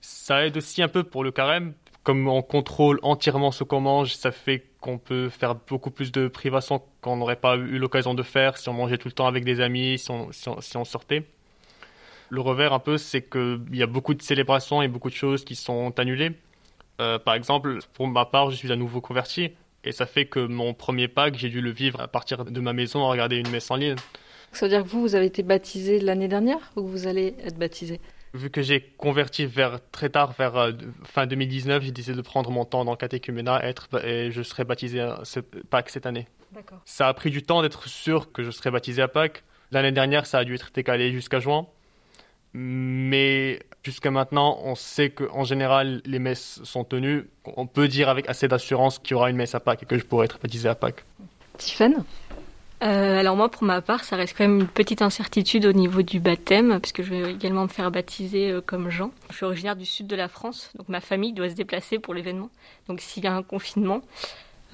Ça 0.00 0.46
aide 0.46 0.56
aussi 0.56 0.82
un 0.82 0.88
peu 0.88 1.04
pour 1.04 1.24
le 1.24 1.30
carême, 1.30 1.74
comme 2.06 2.28
on 2.28 2.40
contrôle 2.40 3.00
entièrement 3.02 3.50
ce 3.50 3.64
qu'on 3.64 3.80
mange, 3.80 4.14
ça 4.14 4.30
fait 4.30 4.64
qu'on 4.80 4.98
peut 4.98 5.28
faire 5.28 5.56
beaucoup 5.56 5.90
plus 5.90 6.12
de 6.12 6.28
privations 6.28 6.80
qu'on 7.00 7.16
n'aurait 7.16 7.36
pas 7.36 7.56
eu 7.56 7.78
l'occasion 7.78 8.14
de 8.14 8.22
faire 8.22 8.56
si 8.58 8.68
on 8.68 8.74
mangeait 8.74 8.98
tout 8.98 9.08
le 9.08 9.12
temps 9.12 9.26
avec 9.26 9.44
des 9.44 9.60
amis, 9.60 9.98
si 9.98 10.10
on, 10.12 10.84
sortait. 10.84 11.24
Le 12.28 12.40
revers 12.40 12.72
un 12.72 12.78
peu, 12.78 12.96
c'est 12.96 13.22
qu'il 13.22 13.60
y 13.72 13.82
a 13.82 13.88
beaucoup 13.88 14.14
de 14.14 14.22
célébrations 14.22 14.82
et 14.82 14.88
beaucoup 14.88 15.10
de 15.10 15.16
choses 15.16 15.44
qui 15.44 15.56
sont 15.56 15.98
annulées. 15.98 16.32
Euh, 17.00 17.18
par 17.18 17.34
exemple, 17.34 17.78
pour 17.94 18.06
ma 18.06 18.24
part, 18.24 18.52
je 18.52 18.56
suis 18.56 18.70
à 18.70 18.76
nouveau 18.76 19.00
converti. 19.00 19.50
Et 19.86 19.92
ça 19.92 20.04
fait 20.04 20.26
que 20.26 20.40
mon 20.40 20.74
premier 20.74 21.08
Pâques, 21.08 21.36
j'ai 21.36 21.48
dû 21.48 21.60
le 21.60 21.70
vivre 21.70 22.00
à 22.00 22.08
partir 22.08 22.44
de 22.44 22.60
ma 22.60 22.72
maison 22.72 23.04
à 23.04 23.08
regarder 23.08 23.36
une 23.36 23.48
messe 23.50 23.70
en 23.70 23.76
ligne. 23.76 23.96
Ça 24.52 24.66
veut 24.66 24.70
dire 24.70 24.82
que 24.82 24.88
vous, 24.88 25.00
vous 25.00 25.14
avez 25.14 25.26
été 25.26 25.42
baptisé 25.42 26.00
l'année 26.00 26.28
dernière 26.28 26.72
ou 26.74 26.82
que 26.82 26.88
vous 26.88 27.06
allez 27.06 27.34
être 27.44 27.56
baptisé? 27.56 28.00
Vu 28.34 28.50
que 28.50 28.62
j'ai 28.62 28.80
converti 28.80 29.46
vers 29.46 29.78
très 29.92 30.08
tard, 30.10 30.32
vers 30.32 30.56
euh, 30.56 30.72
fin 31.04 31.26
2019, 31.26 31.84
j'ai 31.84 31.92
décidé 31.92 32.16
de 32.16 32.22
prendre 32.22 32.50
mon 32.50 32.64
temps 32.64 32.84
dans 32.84 32.90
le 32.90 32.96
catéchuménat 32.96 33.64
et, 33.64 33.68
être, 33.68 33.88
et 34.04 34.30
je 34.32 34.42
serai 34.42 34.64
baptisé 34.64 35.08
ce 35.22 35.40
Pâques 35.40 35.90
cette 35.90 36.06
année. 36.06 36.26
Ça 36.84 37.08
a 37.08 37.14
pris 37.14 37.30
du 37.30 37.42
temps 37.42 37.62
d'être 37.62 37.88
sûr 37.88 38.32
que 38.32 38.42
je 38.42 38.50
serais 38.50 38.70
baptisé 38.70 39.02
à 39.02 39.08
Pâques. 39.08 39.44
L'année 39.70 39.92
dernière, 39.92 40.26
ça 40.26 40.38
a 40.38 40.44
dû 40.44 40.54
être 40.54 40.70
décalé 40.74 41.12
jusqu'à 41.12 41.38
juin. 41.38 41.66
Mais 42.52 43.60
jusqu'à 43.86 44.10
maintenant, 44.10 44.58
on 44.64 44.74
sait 44.74 45.10
qu'en 45.10 45.44
général, 45.44 46.02
les 46.04 46.18
messes 46.18 46.60
sont 46.64 46.82
tenues. 46.82 47.28
On 47.44 47.66
peut 47.66 47.86
dire 47.86 48.08
avec 48.08 48.28
assez 48.28 48.48
d'assurance 48.48 48.98
qu'il 48.98 49.12
y 49.12 49.14
aura 49.14 49.30
une 49.30 49.36
messe 49.36 49.54
à 49.54 49.60
Pâques 49.60 49.84
et 49.84 49.86
que 49.86 49.96
je 49.96 50.04
pourrai 50.04 50.24
être 50.24 50.40
baptisé 50.40 50.68
à 50.68 50.74
Pâques. 50.74 51.04
Tiffaine 51.56 52.04
euh, 52.82 53.18
alors 53.18 53.36
moi, 53.36 53.48
pour 53.48 53.62
ma 53.62 53.80
part, 53.80 54.04
ça 54.04 54.16
reste 54.16 54.36
quand 54.36 54.44
même 54.44 54.60
une 54.60 54.66
petite 54.66 55.00
incertitude 55.00 55.64
au 55.64 55.72
niveau 55.72 56.02
du 56.02 56.20
baptême, 56.20 56.78
parce 56.78 56.92
que 56.92 57.02
je 57.02 57.14
vais 57.14 57.32
également 57.32 57.62
me 57.62 57.68
faire 57.68 57.90
baptiser 57.90 58.50
euh, 58.50 58.60
comme 58.60 58.90
Jean. 58.90 59.12
Je 59.30 59.36
suis 59.36 59.46
originaire 59.46 59.76
du 59.76 59.86
sud 59.86 60.06
de 60.06 60.14
la 60.14 60.28
France, 60.28 60.72
donc 60.76 60.90
ma 60.90 61.00
famille 61.00 61.32
doit 61.32 61.48
se 61.48 61.54
déplacer 61.54 61.98
pour 61.98 62.12
l'événement. 62.12 62.50
Donc 62.86 63.00
s'il 63.00 63.24
y 63.24 63.28
a 63.28 63.34
un 63.34 63.42
confinement, 63.42 64.02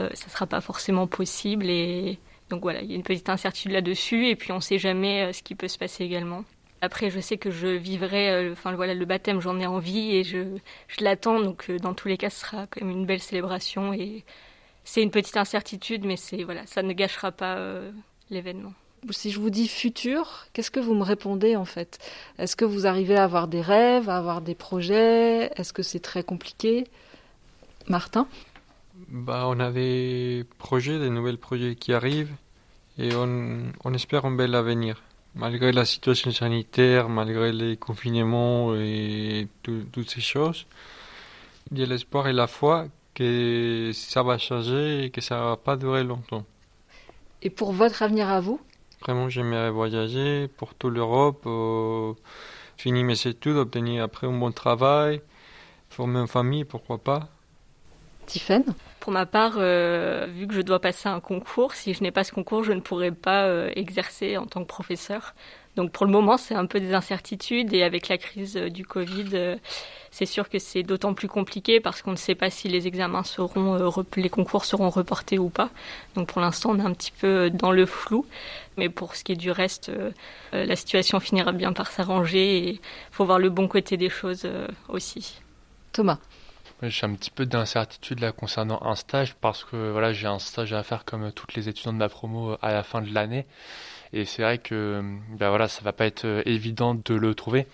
euh, 0.00 0.08
ça 0.14 0.26
ne 0.26 0.30
sera 0.32 0.48
pas 0.48 0.60
forcément 0.60 1.06
possible. 1.06 1.66
Et 1.70 2.18
donc 2.50 2.62
voilà, 2.62 2.80
il 2.80 2.90
y 2.90 2.92
a 2.92 2.96
une 2.96 3.04
petite 3.04 3.28
incertitude 3.28 3.70
là-dessus, 3.70 4.26
et 4.26 4.34
puis 4.34 4.50
on 4.50 4.56
ne 4.56 4.60
sait 4.60 4.80
jamais 4.80 5.32
ce 5.32 5.44
qui 5.44 5.54
peut 5.54 5.68
se 5.68 5.78
passer 5.78 6.02
également. 6.02 6.42
Après, 6.82 7.08
je 7.10 7.20
sais 7.20 7.38
que 7.38 7.50
je 7.50 7.68
vivrai, 7.68 8.50
enfin 8.50 8.74
voilà, 8.74 8.92
le 8.92 9.04
baptême, 9.06 9.40
j'en 9.40 9.58
ai 9.58 9.66
envie 9.66 10.16
et 10.16 10.24
je, 10.24 10.58
je 10.88 11.04
l'attends. 11.04 11.40
Donc, 11.40 11.70
dans 11.70 11.94
tous 11.94 12.08
les 12.08 12.18
cas, 12.18 12.28
ce 12.28 12.40
sera 12.40 12.66
quand 12.66 12.84
même 12.84 12.90
une 12.90 13.06
belle 13.06 13.22
célébration 13.22 13.94
et 13.94 14.24
c'est 14.84 15.02
une 15.02 15.10
petite 15.10 15.36
incertitude, 15.36 16.04
mais 16.04 16.16
c'est 16.16 16.42
voilà, 16.42 16.66
ça 16.66 16.82
ne 16.82 16.92
gâchera 16.92 17.32
pas 17.32 17.56
euh, 17.56 17.90
l'événement. 18.30 18.72
Si 19.10 19.30
je 19.30 19.40
vous 19.40 19.50
dis 19.50 19.66
futur, 19.66 20.46
qu'est-ce 20.52 20.70
que 20.70 20.80
vous 20.80 20.94
me 20.94 21.02
répondez 21.02 21.56
en 21.56 21.64
fait? 21.64 21.98
Est-ce 22.38 22.54
que 22.54 22.64
vous 22.64 22.86
arrivez 22.86 23.16
à 23.16 23.24
avoir 23.24 23.48
des 23.48 23.60
rêves, 23.60 24.08
à 24.08 24.16
avoir 24.16 24.42
des 24.42 24.54
projets? 24.54 25.50
Est-ce 25.56 25.72
que 25.72 25.82
c'est 25.82 26.00
très 26.00 26.22
compliqué? 26.22 26.86
Martin? 27.88 28.28
Bah, 29.08 29.44
On 29.48 29.58
a 29.58 29.72
des 29.72 30.44
projets, 30.58 30.98
des 31.00 31.10
nouveaux 31.10 31.36
projets 31.36 31.74
qui 31.74 31.92
arrivent 31.92 32.32
et 32.98 33.14
on, 33.16 33.94
espère 33.94 34.24
un 34.24 34.30
bel 34.30 34.54
avenir. 34.54 35.02
Malgré 35.34 35.72
la 35.72 35.86
situation 35.86 36.30
sanitaire, 36.30 37.08
malgré 37.08 37.52
les 37.52 37.76
confinements 37.76 38.74
et 38.74 39.48
toutes 39.62 40.10
ces 40.10 40.20
choses, 40.20 40.66
il 41.70 41.78
y 41.78 41.82
a 41.82 41.86
l'espoir 41.86 42.28
et 42.28 42.34
la 42.34 42.46
foi 42.46 42.86
que 43.14 43.90
ça 43.94 44.22
va 44.22 44.36
changer 44.36 45.04
et 45.04 45.10
que 45.10 45.22
ça 45.22 45.40
va 45.40 45.56
pas 45.56 45.76
durer 45.76 46.04
longtemps. 46.04 46.44
Et 47.40 47.50
pour 47.50 47.72
votre 47.72 48.02
avenir 48.02 48.28
à 48.28 48.40
vous? 48.40 48.60
Vraiment, 49.00 49.28
j'aimerais 49.28 49.70
voyager 49.70 50.48
pour 50.48 50.74
toute 50.74 50.92
l'Europe, 50.92 51.42
euh, 51.46 52.12
finir 52.76 53.04
mes 53.04 53.26
études, 53.26 53.56
obtenir 53.56 54.04
après 54.04 54.26
un 54.26 54.38
bon 54.38 54.52
travail, 54.52 55.22
former 55.88 56.20
une 56.20 56.28
famille, 56.28 56.64
pourquoi 56.64 56.98
pas. 56.98 57.28
Tiffaine 58.26 58.74
Pour 59.02 59.12
ma 59.12 59.26
part, 59.26 59.54
euh, 59.56 60.28
vu 60.32 60.46
que 60.46 60.54
je 60.54 60.60
dois 60.60 60.78
passer 60.78 61.08
un 61.08 61.18
concours, 61.18 61.74
si 61.74 61.92
je 61.92 62.04
n'ai 62.04 62.12
pas 62.12 62.22
ce 62.22 62.30
concours, 62.30 62.62
je 62.62 62.70
ne 62.70 62.78
pourrai 62.78 63.10
pas 63.10 63.46
euh, 63.46 63.68
exercer 63.74 64.36
en 64.36 64.46
tant 64.46 64.60
que 64.60 64.68
professeur. 64.68 65.34
Donc 65.74 65.90
pour 65.90 66.06
le 66.06 66.12
moment, 66.12 66.36
c'est 66.36 66.54
un 66.54 66.66
peu 66.66 66.78
des 66.78 66.94
incertitudes 66.94 67.74
et 67.74 67.82
avec 67.82 68.06
la 68.06 68.16
crise 68.16 68.56
euh, 68.56 68.70
du 68.70 68.86
Covid, 68.86 69.56
c'est 70.12 70.24
sûr 70.24 70.48
que 70.48 70.60
c'est 70.60 70.84
d'autant 70.84 71.14
plus 71.14 71.26
compliqué 71.26 71.80
parce 71.80 72.00
qu'on 72.00 72.12
ne 72.12 72.16
sait 72.16 72.36
pas 72.36 72.48
si 72.48 72.68
les 72.68 72.86
examens 72.86 73.24
seront, 73.24 73.92
les 74.16 74.28
concours 74.28 74.64
seront 74.64 74.88
reportés 74.88 75.40
ou 75.40 75.48
pas. 75.48 75.70
Donc 76.14 76.28
pour 76.28 76.40
l'instant, 76.40 76.70
on 76.70 76.78
est 76.78 76.86
un 76.86 76.92
petit 76.92 77.10
peu 77.10 77.50
dans 77.50 77.72
le 77.72 77.86
flou. 77.86 78.24
Mais 78.76 78.88
pour 78.88 79.16
ce 79.16 79.24
qui 79.24 79.32
est 79.32 79.36
du 79.36 79.50
reste, 79.50 79.90
la 80.52 80.76
situation 80.76 81.18
finira 81.18 81.50
bien 81.50 81.72
par 81.72 81.90
s'arranger 81.90 82.68
et 82.68 82.80
faut 83.10 83.24
voir 83.24 83.40
le 83.40 83.50
bon 83.50 83.66
côté 83.66 83.96
des 83.96 84.10
choses 84.10 84.48
aussi. 84.88 85.40
Thomas. 85.90 86.18
J'ai 86.82 87.06
un 87.06 87.14
petit 87.14 87.30
peu 87.30 87.46
d'incertitude 87.46 88.20
là 88.20 88.32
concernant 88.32 88.82
un 88.82 88.96
stage 88.96 89.34
parce 89.34 89.64
que 89.64 89.92
voilà 89.92 90.12
j'ai 90.12 90.26
un 90.26 90.40
stage 90.40 90.72
à 90.72 90.82
faire 90.82 91.04
comme 91.04 91.30
toutes 91.32 91.54
les 91.54 91.68
étudiants 91.68 91.92
de 91.92 91.98
ma 91.98 92.08
promo 92.08 92.56
à 92.60 92.72
la 92.72 92.82
fin 92.82 93.02
de 93.02 93.14
l'année 93.14 93.46
et 94.14 94.26
c'est 94.26 94.42
vrai 94.42 94.58
que 94.58 95.02
ben 95.30 95.48
voilà, 95.48 95.68
ça 95.68 95.80
va 95.82 95.92
pas 95.92 96.04
être 96.04 96.26
euh, 96.26 96.42
évident 96.44 96.94
de 96.94 97.14
le 97.14 97.34
trouver. 97.34 97.66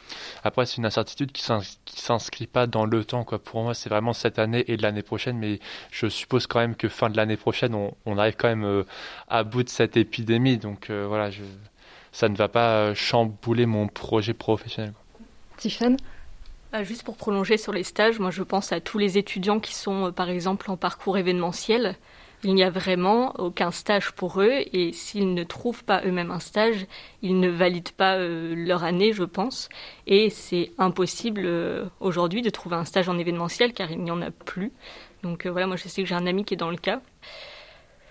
Après, 0.44 0.66
c'est 0.66 0.76
une 0.76 0.86
incertitude 0.86 1.32
qui 1.32 1.42
s'inscrit 1.42 2.46
pas 2.46 2.68
dans 2.68 2.84
le 2.84 3.04
temps. 3.04 3.24
Quoi. 3.24 3.40
Pour 3.40 3.62
moi, 3.62 3.74
c'est 3.74 3.88
vraiment 3.88 4.12
cette 4.12 4.38
année 4.38 4.64
et 4.68 4.76
l'année 4.76 5.02
prochaine. 5.02 5.36
Mais 5.36 5.58
je 5.90 6.06
suppose 6.06 6.46
quand 6.46 6.60
même 6.60 6.76
que 6.76 6.88
fin 6.88 7.10
de 7.10 7.16
l'année 7.16 7.36
prochaine, 7.36 7.74
on, 7.74 8.18
arrive 8.18 8.36
quand 8.36 8.48
même 8.48 8.64
euh, 8.64 8.84
à 9.28 9.42
bout 9.42 9.64
de 9.64 9.68
cette 9.68 9.96
épidémie. 9.96 10.58
Donc 10.58 10.90
euh, 10.90 11.06
voilà, 11.08 11.30
ça 12.12 12.28
ne 12.28 12.36
va 12.36 12.46
pas 12.46 12.94
chambouler 12.94 13.66
mon 13.66 13.88
projet 13.88 14.32
professionnel. 14.32 14.92
Tiffany 15.56 15.96
Juste 16.82 17.02
pour 17.02 17.16
prolonger 17.16 17.56
sur 17.56 17.72
les 17.72 17.82
stages, 17.82 18.18
moi 18.18 18.30
je 18.30 18.42
pense 18.42 18.72
à 18.72 18.80
tous 18.80 18.98
les 18.98 19.16
étudiants 19.16 19.58
qui 19.58 19.74
sont 19.74 20.12
par 20.12 20.28
exemple 20.28 20.70
en 20.70 20.76
parcours 20.76 21.16
événementiel 21.16 21.96
il 22.44 22.54
n'y 22.54 22.62
a 22.62 22.70
vraiment 22.70 23.34
aucun 23.38 23.70
stage 23.72 24.12
pour 24.12 24.40
eux 24.40 24.60
et 24.72 24.92
s'ils 24.92 25.34
ne 25.34 25.42
trouvent 25.42 25.84
pas 25.84 26.02
eux-mêmes 26.04 26.30
un 26.30 26.38
stage, 26.38 26.86
ils 27.22 27.40
ne 27.40 27.48
valident 27.48 27.90
pas 27.96 28.14
euh, 28.16 28.54
leur 28.56 28.84
année, 28.84 29.12
je 29.12 29.24
pense. 29.24 29.68
Et 30.06 30.30
c'est 30.30 30.70
impossible 30.78 31.42
euh, 31.44 31.86
aujourd'hui 32.00 32.42
de 32.42 32.50
trouver 32.50 32.76
un 32.76 32.84
stage 32.84 33.08
en 33.08 33.18
événementiel 33.18 33.72
car 33.72 33.90
il 33.90 34.02
n'y 34.02 34.10
en 34.10 34.22
a 34.22 34.30
plus. 34.30 34.72
Donc 35.22 35.46
euh, 35.46 35.50
voilà, 35.50 35.66
moi 35.66 35.76
je 35.76 35.88
sais 35.88 36.02
que 36.02 36.08
j'ai 36.08 36.14
un 36.14 36.26
ami 36.26 36.44
qui 36.44 36.54
est 36.54 36.58
dans 36.58 36.70
le 36.70 36.76
cas. 36.76 37.00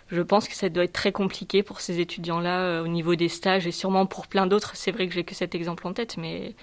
Je 0.10 0.22
pense 0.22 0.48
que 0.48 0.56
ça 0.56 0.70
doit 0.70 0.84
être 0.84 0.94
très 0.94 1.12
compliqué 1.12 1.64
pour 1.64 1.82
ces 1.82 2.00
étudiants-là 2.00 2.82
au 2.82 2.88
niveau 2.88 3.16
des 3.16 3.30
stages 3.30 3.68
et 3.68 3.72
sûrement 3.72 4.06
pour 4.06 4.28
plein 4.28 4.48
d'autres. 4.48 4.76
C'est 4.76 4.92
vrai 4.92 5.08
que 5.08 5.14
j'ai 5.14 5.24
que 5.24 5.36
cet 5.36 5.54
exemple 5.56 5.86
en 5.86 5.94
tête, 5.94 6.16
mais 6.18 6.56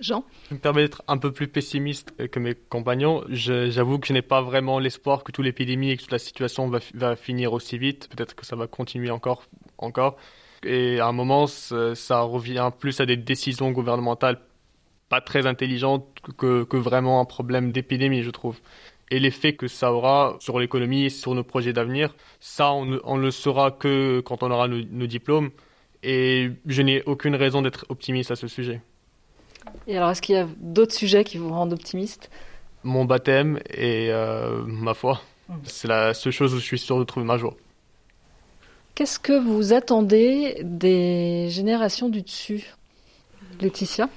Jean 0.00 0.24
Je 0.48 0.54
me 0.54 0.60
permets 0.60 0.82
d'être 0.82 1.02
un 1.08 1.18
peu 1.18 1.32
plus 1.32 1.48
pessimiste 1.48 2.14
que 2.28 2.38
mes 2.38 2.54
compagnons. 2.54 3.22
J'avoue 3.28 3.98
que 3.98 4.06
je 4.06 4.12
n'ai 4.12 4.22
pas 4.22 4.40
vraiment 4.42 4.78
l'espoir 4.78 5.24
que 5.24 5.32
toute 5.32 5.44
l'épidémie 5.44 5.90
et 5.90 5.96
que 5.96 6.02
toute 6.02 6.12
la 6.12 6.18
situation 6.18 6.70
va, 6.94 7.16
finir 7.16 7.52
aussi 7.52 7.78
vite. 7.78 8.08
Peut-être 8.08 8.34
que 8.34 8.46
ça 8.46 8.56
va 8.56 8.66
continuer 8.66 9.10
encore. 9.10 9.44
encore. 9.78 10.16
Et 10.64 11.00
à 11.00 11.06
un 11.06 11.12
moment, 11.12 11.46
ça, 11.46 12.20
revient 12.22 12.70
plus 12.78 13.00
à 13.00 13.06
des 13.06 13.16
décisions 13.16 13.70
gouvernementales 13.70 14.40
pas 15.08 15.20
très 15.20 15.46
intelligentes 15.46 16.06
que, 16.38 16.76
vraiment 16.76 17.20
un 17.20 17.24
problème 17.24 17.72
d'épidémie, 17.72 18.22
je 18.22 18.30
trouve. 18.30 18.60
Et 19.10 19.18
l'effet 19.18 19.54
que 19.54 19.66
ça 19.66 19.92
aura 19.92 20.36
sur 20.38 20.60
l'économie 20.60 21.06
et 21.06 21.10
sur 21.10 21.34
nos 21.34 21.42
projets 21.42 21.72
d'avenir, 21.72 22.14
ça, 22.38 22.72
on 22.72 22.86
ne, 22.86 23.20
le 23.20 23.30
saura 23.32 23.72
que 23.72 24.20
quand 24.20 24.44
on 24.44 24.50
aura 24.50 24.68
nos 24.68 25.06
diplômes. 25.06 25.50
Et 26.02 26.50
je 26.66 26.82
n'ai 26.82 27.02
aucune 27.04 27.34
raison 27.34 27.60
d'être 27.60 27.84
optimiste 27.88 28.30
à 28.30 28.36
ce 28.36 28.46
sujet. 28.46 28.80
Et 29.86 29.96
alors, 29.96 30.10
est-ce 30.10 30.22
qu'il 30.22 30.34
y 30.34 30.38
a 30.38 30.48
d'autres 30.58 30.94
sujets 30.94 31.24
qui 31.24 31.38
vous 31.38 31.50
rendent 31.50 31.72
optimiste? 31.72 32.30
Mon 32.82 33.04
baptême 33.04 33.60
et 33.68 34.08
euh, 34.10 34.62
ma 34.66 34.94
foi. 34.94 35.20
Mmh. 35.48 35.54
C'est 35.64 35.88
la 35.88 36.14
seule 36.14 36.32
chose 36.32 36.54
où 36.54 36.58
je 36.58 36.64
suis 36.64 36.78
sûr 36.78 36.98
de 36.98 37.04
trouver 37.04 37.26
ma 37.26 37.36
joie. 37.36 37.56
Qu'est-ce 38.94 39.18
que 39.18 39.38
vous 39.38 39.72
attendez 39.72 40.60
des 40.62 41.48
générations 41.50 42.08
du 42.08 42.22
dessus? 42.22 42.74
Laetitia? 43.60 44.08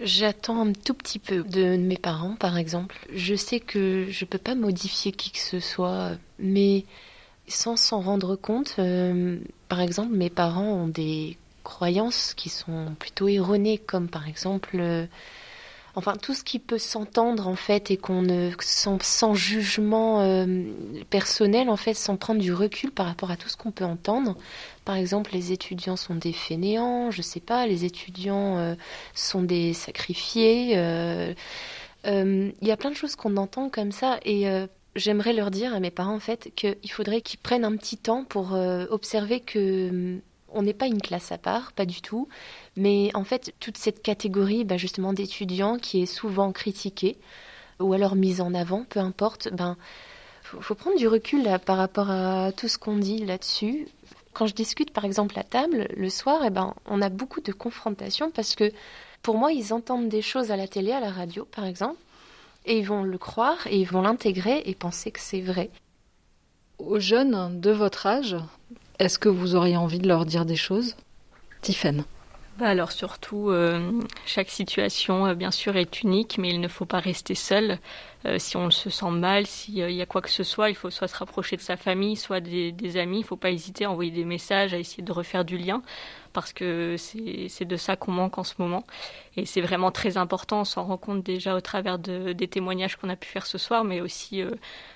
J'attends 0.00 0.66
un 0.66 0.72
tout 0.72 0.94
petit 0.94 1.18
peu 1.18 1.42
de 1.42 1.76
mes 1.76 1.96
parents, 1.96 2.36
par 2.36 2.56
exemple. 2.56 2.96
Je 3.12 3.34
sais 3.34 3.58
que 3.58 4.06
je 4.08 4.24
ne 4.24 4.28
peux 4.28 4.38
pas 4.38 4.54
modifier 4.54 5.10
qui 5.10 5.32
que 5.32 5.38
ce 5.38 5.58
soit, 5.58 6.12
mais 6.38 6.84
sans 7.48 7.76
s'en 7.76 8.00
rendre 8.00 8.36
compte, 8.36 8.76
euh, 8.78 9.38
par 9.68 9.80
exemple, 9.80 10.14
mes 10.14 10.30
parents 10.30 10.68
ont 10.68 10.88
des 10.88 11.36
croyances 11.68 12.32
qui 12.34 12.48
sont 12.48 12.94
plutôt 12.98 13.28
erronées, 13.28 13.76
comme 13.76 14.08
par 14.08 14.26
exemple, 14.26 14.78
euh, 14.80 15.04
enfin 15.96 16.14
tout 16.16 16.32
ce 16.32 16.42
qui 16.42 16.58
peut 16.58 16.78
s'entendre 16.78 17.46
en 17.46 17.56
fait 17.56 17.90
et 17.90 17.98
qu'on 17.98 18.22
ne 18.22 18.50
sans, 18.60 18.98
sans 19.02 19.34
jugement 19.34 20.22
euh, 20.22 20.46
personnel 21.10 21.68
en 21.68 21.76
fait, 21.76 21.92
sans 21.92 22.16
prendre 22.16 22.40
du 22.40 22.54
recul 22.54 22.90
par 22.90 23.04
rapport 23.04 23.30
à 23.30 23.36
tout 23.36 23.50
ce 23.50 23.56
qu'on 23.58 23.70
peut 23.70 23.84
entendre. 23.84 24.34
Par 24.86 24.96
exemple, 24.96 25.30
les 25.34 25.52
étudiants 25.52 25.96
sont 25.96 26.14
des 26.14 26.32
fainéants, 26.32 27.10
je 27.10 27.20
sais 27.20 27.40
pas, 27.40 27.66
les 27.66 27.84
étudiants 27.84 28.56
euh, 28.56 28.74
sont 29.14 29.42
des 29.42 29.74
sacrifiés. 29.74 30.72
Il 32.06 32.54
y 32.62 32.70
a 32.70 32.76
plein 32.78 32.90
de 32.90 32.96
choses 32.96 33.14
qu'on 33.14 33.36
entend 33.36 33.68
comme 33.68 33.92
ça 33.92 34.18
et 34.24 34.46
j'aimerais 34.96 35.34
leur 35.34 35.50
dire 35.50 35.74
à 35.74 35.80
mes 35.80 35.90
parents 35.90 36.14
en 36.14 36.20
fait 36.20 36.50
qu'il 36.56 36.90
faudrait 36.90 37.20
qu'ils 37.20 37.40
prennent 37.40 37.66
un 37.66 37.76
petit 37.76 37.98
temps 37.98 38.24
pour 38.24 38.52
observer 38.90 39.40
que 39.40 40.22
on 40.52 40.62
n'est 40.62 40.74
pas 40.74 40.86
une 40.86 41.00
classe 41.00 41.32
à 41.32 41.38
part, 41.38 41.72
pas 41.72 41.86
du 41.86 42.00
tout, 42.00 42.28
mais 42.76 43.10
en 43.14 43.24
fait 43.24 43.54
toute 43.60 43.78
cette 43.78 44.02
catégorie 44.02 44.64
bah, 44.64 44.76
justement 44.76 45.12
d'étudiants 45.12 45.78
qui 45.78 46.02
est 46.02 46.06
souvent 46.06 46.52
critiquée 46.52 47.18
ou 47.80 47.92
alors 47.92 48.16
mise 48.16 48.40
en 48.40 48.54
avant, 48.54 48.84
peu 48.84 49.00
importe, 49.00 49.48
ben 49.52 49.76
faut, 50.42 50.74
prendre 50.74 50.96
du 50.96 51.06
recul 51.06 51.46
par 51.66 51.76
rapport 51.76 52.10
à 52.10 52.52
tout 52.52 52.68
ce 52.68 52.78
qu'on 52.78 52.96
dit 52.96 53.24
là-dessus. 53.24 53.86
Quand 54.32 54.46
je 54.46 54.54
discute 54.54 54.92
par 54.92 55.04
exemple 55.04 55.38
à 55.38 55.42
table 55.44 55.88
le 55.94 56.08
soir, 56.08 56.42
eh 56.44 56.50
ben 56.50 56.74
on 56.86 57.02
a 57.02 57.08
beaucoup 57.08 57.40
de 57.40 57.52
confrontations 57.52 58.30
parce 58.30 58.54
que 58.54 58.72
pour 59.22 59.36
moi 59.36 59.52
ils 59.52 59.72
entendent 59.72 60.08
des 60.08 60.22
choses 60.22 60.50
à 60.50 60.56
la 60.56 60.66
télé, 60.66 60.92
à 60.92 61.00
la 61.00 61.10
radio 61.10 61.44
par 61.44 61.66
exemple, 61.66 61.98
et 62.64 62.78
ils 62.78 62.86
vont 62.86 63.02
le 63.02 63.18
croire 63.18 63.66
et 63.66 63.78
ils 63.78 63.86
vont 63.86 64.02
l'intégrer 64.02 64.62
et 64.64 64.74
penser 64.74 65.10
que 65.10 65.20
c'est 65.20 65.40
vrai. 65.40 65.70
Aux 66.78 67.00
jeunes 67.00 67.60
de 67.60 67.70
votre 67.70 68.06
âge, 68.06 68.36
est-ce 68.98 69.18
que 69.18 69.28
vous 69.28 69.54
auriez 69.54 69.76
envie 69.76 69.98
de 69.98 70.08
leur 70.08 70.26
dire 70.26 70.44
des 70.44 70.56
choses 70.56 70.96
Tiffen 71.62 72.04
bah 72.58 72.66
alors 72.66 72.90
surtout, 72.90 73.50
euh, 73.50 73.92
chaque 74.26 74.50
situation, 74.50 75.26
euh, 75.26 75.34
bien 75.36 75.52
sûr, 75.52 75.76
est 75.76 76.02
unique, 76.02 76.38
mais 76.38 76.48
il 76.48 76.60
ne 76.60 76.66
faut 76.66 76.86
pas 76.86 76.98
rester 76.98 77.36
seul. 77.36 77.78
Euh, 78.26 78.40
si 78.40 78.56
on 78.56 78.68
se 78.72 78.90
sent 78.90 79.12
mal, 79.12 79.46
s'il 79.46 79.76
y 79.76 80.02
a 80.02 80.06
quoi 80.06 80.20
que 80.22 80.28
ce 80.28 80.42
soit, 80.42 80.68
il 80.68 80.74
faut 80.74 80.90
soit 80.90 81.06
se 81.06 81.16
rapprocher 81.16 81.56
de 81.56 81.60
sa 81.60 81.76
famille, 81.76 82.16
soit 82.16 82.40
des, 82.40 82.96
amis. 82.96 83.18
Il 83.18 83.20
ne 83.20 83.26
faut 83.26 83.36
pas 83.36 83.52
hésiter 83.52 83.84
à 83.84 83.92
envoyer 83.92 84.10
des 84.10 84.24
messages, 84.24 84.74
à 84.74 84.78
essayer 84.78 85.04
de 85.04 85.12
refaire 85.12 85.44
du 85.44 85.56
lien, 85.56 85.82
parce 86.32 86.52
que 86.52 86.96
c'est 86.98 87.64
de 87.64 87.76
ça 87.76 87.94
qu'on 87.94 88.10
manque 88.10 88.38
en 88.38 88.44
ce 88.44 88.54
moment. 88.58 88.82
Et 89.36 89.46
c'est 89.46 89.60
vraiment 89.60 89.92
très 89.92 90.16
important, 90.16 90.62
on 90.62 90.64
s'en 90.64 90.82
rend 90.82 90.96
compte 90.96 91.22
déjà 91.22 91.54
au 91.54 91.60
travers 91.60 92.00
de, 92.00 92.32
des 92.32 92.48
témoignages 92.48 92.96
qu'on 92.96 93.08
a 93.08 93.14
pu 93.14 93.28
faire 93.28 93.46
ce 93.46 93.58
soir, 93.58 93.84
mais 93.84 94.00
aussi 94.00 94.42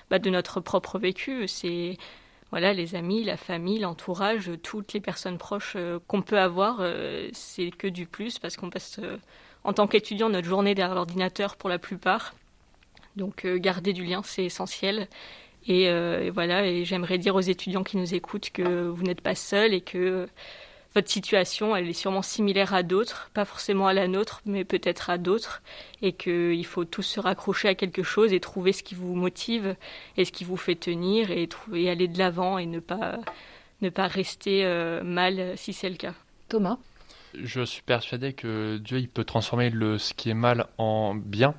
bah, 0.09 0.19
de 0.19 0.29
notre 0.29 0.59
propre 0.59 0.99
vécu. 0.99 1.47
C'est 1.47 1.97
voilà, 2.53 2.71
les 2.71 2.93
amis, 2.93 3.23
la 3.23 3.35
famille, 3.35 3.79
l'entourage, 3.79 4.51
toutes 4.61 4.93
les 4.93 4.99
personnes 4.99 5.39
proches 5.39 5.73
euh, 5.75 5.97
qu'on 6.05 6.21
peut 6.21 6.37
avoir, 6.37 6.81
euh, 6.81 7.27
c'est 7.33 7.71
que 7.71 7.87
du 7.87 8.05
plus 8.05 8.37
parce 8.37 8.57
qu'on 8.57 8.69
passe 8.69 8.99
euh, 8.99 9.17
en 9.63 9.73
tant 9.73 9.87
qu'étudiant 9.87 10.29
notre 10.29 10.47
journée 10.47 10.75
derrière 10.75 10.93
l'ordinateur 10.93 11.55
pour 11.55 11.67
la 11.67 11.79
plupart. 11.79 12.35
Donc 13.15 13.47
garder 13.47 13.91
du 13.91 14.05
lien, 14.05 14.21
c'est 14.23 14.45
essentiel. 14.45 15.07
Et, 15.65 15.85
et, 15.85 16.29
voilà, 16.29 16.67
et 16.67 16.85
j'aimerais 16.85 17.17
dire 17.17 17.35
aux 17.35 17.41
étudiants 17.41 17.83
qui 17.83 17.97
nous 17.97 18.13
écoutent 18.13 18.51
que 18.51 18.87
vous 18.87 19.01
n'êtes 19.01 19.21
pas 19.21 19.33
seuls 19.33 19.73
et 19.73 19.81
que 19.81 20.27
votre 20.95 21.09
situation, 21.09 21.75
elle 21.75 21.89
est 21.89 21.93
sûrement 21.93 22.21
similaire 22.21 22.73
à 22.73 22.83
d'autres, 22.83 23.29
pas 23.33 23.45
forcément 23.45 23.87
à 23.87 23.93
la 23.93 24.07
nôtre, 24.07 24.41
mais 24.45 24.63
peut-être 24.63 25.09
à 25.09 25.17
d'autres, 25.17 25.61
et 26.01 26.13
qu'il 26.13 26.65
faut 26.65 26.85
tous 26.85 27.01
se 27.01 27.19
raccrocher 27.19 27.67
à 27.67 27.75
quelque 27.75 28.03
chose 28.03 28.31
et 28.31 28.39
trouver 28.39 28.73
ce 28.73 28.83
qui 28.83 28.93
vous 28.93 29.15
motive 29.15 29.75
et 30.17 30.25
ce 30.25 30.31
qui 30.31 30.43
vous 30.43 30.57
fait 30.57 30.75
tenir 30.75 31.31
et, 31.31 31.47
trouver, 31.47 31.89
aller 31.89 32.07
de 32.07 32.17
l'avant 32.17 32.57
et 32.57 32.67
ne 32.67 32.79
pas, 32.79 33.19
ne 33.81 33.89
pas 33.89 34.07
rester 34.07 34.65
euh, 34.65 35.01
mal 35.03 35.53
si 35.57 35.73
c'est 35.73 35.89
le 35.89 35.97
cas. 35.97 36.13
Thomas? 36.47 36.77
Je 37.41 37.63
suis 37.63 37.81
persuadé 37.81 38.33
que 38.33 38.77
Dieu 38.77 38.99
il 38.99 39.09
peut 39.09 39.23
transformer 39.23 39.71
le, 39.71 39.97
ce 39.97 40.13
qui 40.13 40.29
est 40.29 40.35
mal 40.35 40.67
en 40.77 41.15
bien 41.15 41.55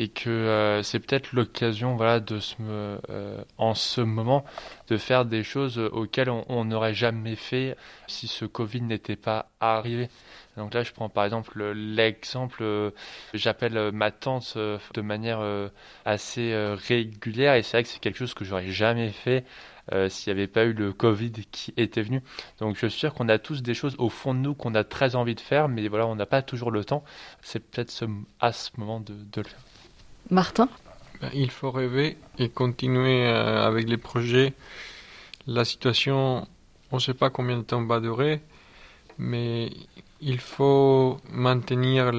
et 0.00 0.08
que 0.08 0.30
euh, 0.30 0.82
c'est 0.82 0.98
peut-être 0.98 1.34
l'occasion 1.34 1.94
voilà 1.94 2.20
de 2.20 2.40
se 2.40 2.54
euh, 2.62 3.44
en 3.58 3.74
ce 3.74 4.00
moment 4.00 4.46
de 4.88 4.96
faire 4.96 5.26
des 5.26 5.42
choses 5.44 5.78
auxquelles 5.78 6.30
on 6.30 6.64
n'aurait 6.64 6.94
jamais 6.94 7.36
fait 7.36 7.76
si 8.06 8.26
ce 8.26 8.46
Covid 8.46 8.80
n'était 8.80 9.14
pas 9.14 9.50
arrivé. 9.60 10.08
Donc 10.56 10.72
là, 10.74 10.82
je 10.82 10.92
prends 10.92 11.10
par 11.10 11.26
exemple 11.26 11.62
l'exemple, 11.74 12.62
euh, 12.62 12.90
j'appelle 13.34 13.92
ma 13.92 14.10
tante 14.10 14.56
de 14.56 15.00
manière 15.02 15.42
assez 16.06 16.54
régulière 16.88 17.54
et 17.54 17.62
c'est 17.62 17.76
vrai 17.76 17.82
que 17.82 17.90
c'est 17.90 18.00
quelque 18.00 18.18
chose 18.18 18.34
que 18.34 18.44
j'aurais 18.44 18.68
jamais 18.68 19.10
fait 19.10 19.44
s'il 20.08 20.32
n'y 20.32 20.38
avait 20.40 20.48
pas 20.48 20.64
eu 20.64 20.72
le 20.72 20.92
Covid 20.94 21.32
qui 21.50 21.74
était 21.76 22.02
venu. 22.02 22.22
Donc 22.58 22.76
je 22.76 22.86
suis 22.86 23.00
sûr 23.00 23.12
qu'on 23.12 23.28
a 23.28 23.38
tous 23.38 23.62
des 23.62 23.74
choses 23.74 23.96
au 23.98 24.08
fond 24.08 24.32
de 24.32 24.38
nous 24.40 24.54
qu'on 24.54 24.74
a 24.74 24.84
très 24.84 25.14
envie 25.14 25.34
de 25.34 25.40
faire, 25.40 25.68
mais 25.68 25.88
voilà, 25.88 26.06
on 26.06 26.16
n'a 26.16 26.26
pas 26.26 26.42
toujours 26.42 26.70
le 26.70 26.84
temps. 26.84 27.04
C'est 27.42 27.60
peut-être 27.60 27.90
ce, 27.90 28.06
à 28.40 28.52
ce 28.52 28.70
moment 28.78 29.00
de, 29.00 29.12
de 29.12 29.42
le 29.42 29.48
faire. 29.48 29.60
Martin 30.30 30.68
ben, 31.20 31.30
Il 31.34 31.50
faut 31.50 31.70
rêver 31.70 32.16
et 32.38 32.48
continuer 32.48 33.26
euh, 33.26 33.66
avec 33.66 33.88
les 33.88 33.96
projets. 33.96 34.54
La 35.46 35.64
situation, 35.64 36.46
on 36.92 36.96
ne 36.96 37.00
sait 37.00 37.14
pas 37.14 37.30
combien 37.30 37.56
de 37.58 37.62
temps 37.62 37.84
va 37.84 38.00
durer, 38.00 38.40
mais 39.18 39.70
il 40.20 40.38
faut 40.38 41.18
maintenir 41.30 42.12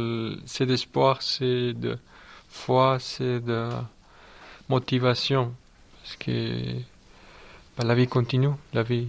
cet 0.45 0.69
espoir, 0.69 1.21
cette 1.21 1.87
foi, 2.49 2.99
cette 2.99 3.51
motivation, 4.67 5.53
parce 6.01 6.17
que 6.17 6.73
ben, 7.77 7.85
la 7.87 7.95
vie 7.95 8.07
continue, 8.07 8.55
la 8.73 8.83
vie. 8.83 9.07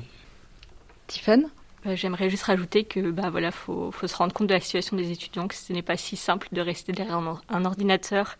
Tiffany 1.06 1.46
j'aimerais 1.84 2.30
juste 2.30 2.44
rajouter 2.44 2.84
que 2.84 3.10
bah 3.10 3.30
voilà, 3.30 3.50
faut, 3.50 3.90
faut 3.90 4.06
se 4.06 4.16
rendre 4.16 4.32
compte 4.32 4.46
de 4.46 4.54
la 4.54 4.60
situation 4.60 4.96
des 4.96 5.10
étudiants, 5.10 5.48
que 5.48 5.54
ce 5.54 5.72
n'est 5.72 5.82
pas 5.82 5.96
si 5.96 6.16
simple 6.16 6.48
de 6.52 6.60
rester 6.60 6.92
derrière 6.92 7.18
un, 7.48 7.64
ordinateur 7.64 8.36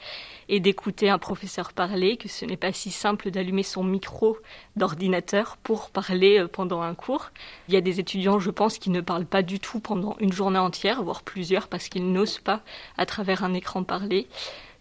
et 0.49 0.61
d'écouter 0.61 1.09
un 1.11 1.19
professeur 1.19 1.73
parler, 1.73 2.17
que 2.17 2.29
ce 2.29 2.45
n'est 2.45 2.57
pas 2.57 2.73
si 2.73 2.91
simple 2.91 3.31
d'allumer 3.31 3.63
son 3.63 3.83
micro 3.85 4.39
d'ordinateur 4.77 5.57
pour 5.63 5.91
parler 5.91 6.39
euh, 6.39 6.49
pendant 6.49 6.83
un 6.83 6.95
cours. 6.95 7.31
Il 7.69 7.75
y 7.75 7.77
a 7.77 7.81
des 7.81 8.01
étudiants, 8.01 8.39
je 8.39 8.51
pense, 8.51 8.79
qui 8.79 8.91
ne 8.91 9.01
parlent 9.01 9.27
pas 9.27 9.43
du 9.43 9.59
tout 9.59 9.81
pendant 9.81 10.17
une 10.21 10.33
journée 10.33 10.59
entière, 10.59 11.03
voire 11.03 11.23
plusieurs, 11.23 11.69
parce 11.69 11.89
qu'ils 11.89 12.13
n'osent 12.13 12.39
pas 12.39 12.63
à 12.97 13.07
travers 13.07 13.45
un 13.45 13.55
écran 13.55 13.83
parler. 13.83 14.29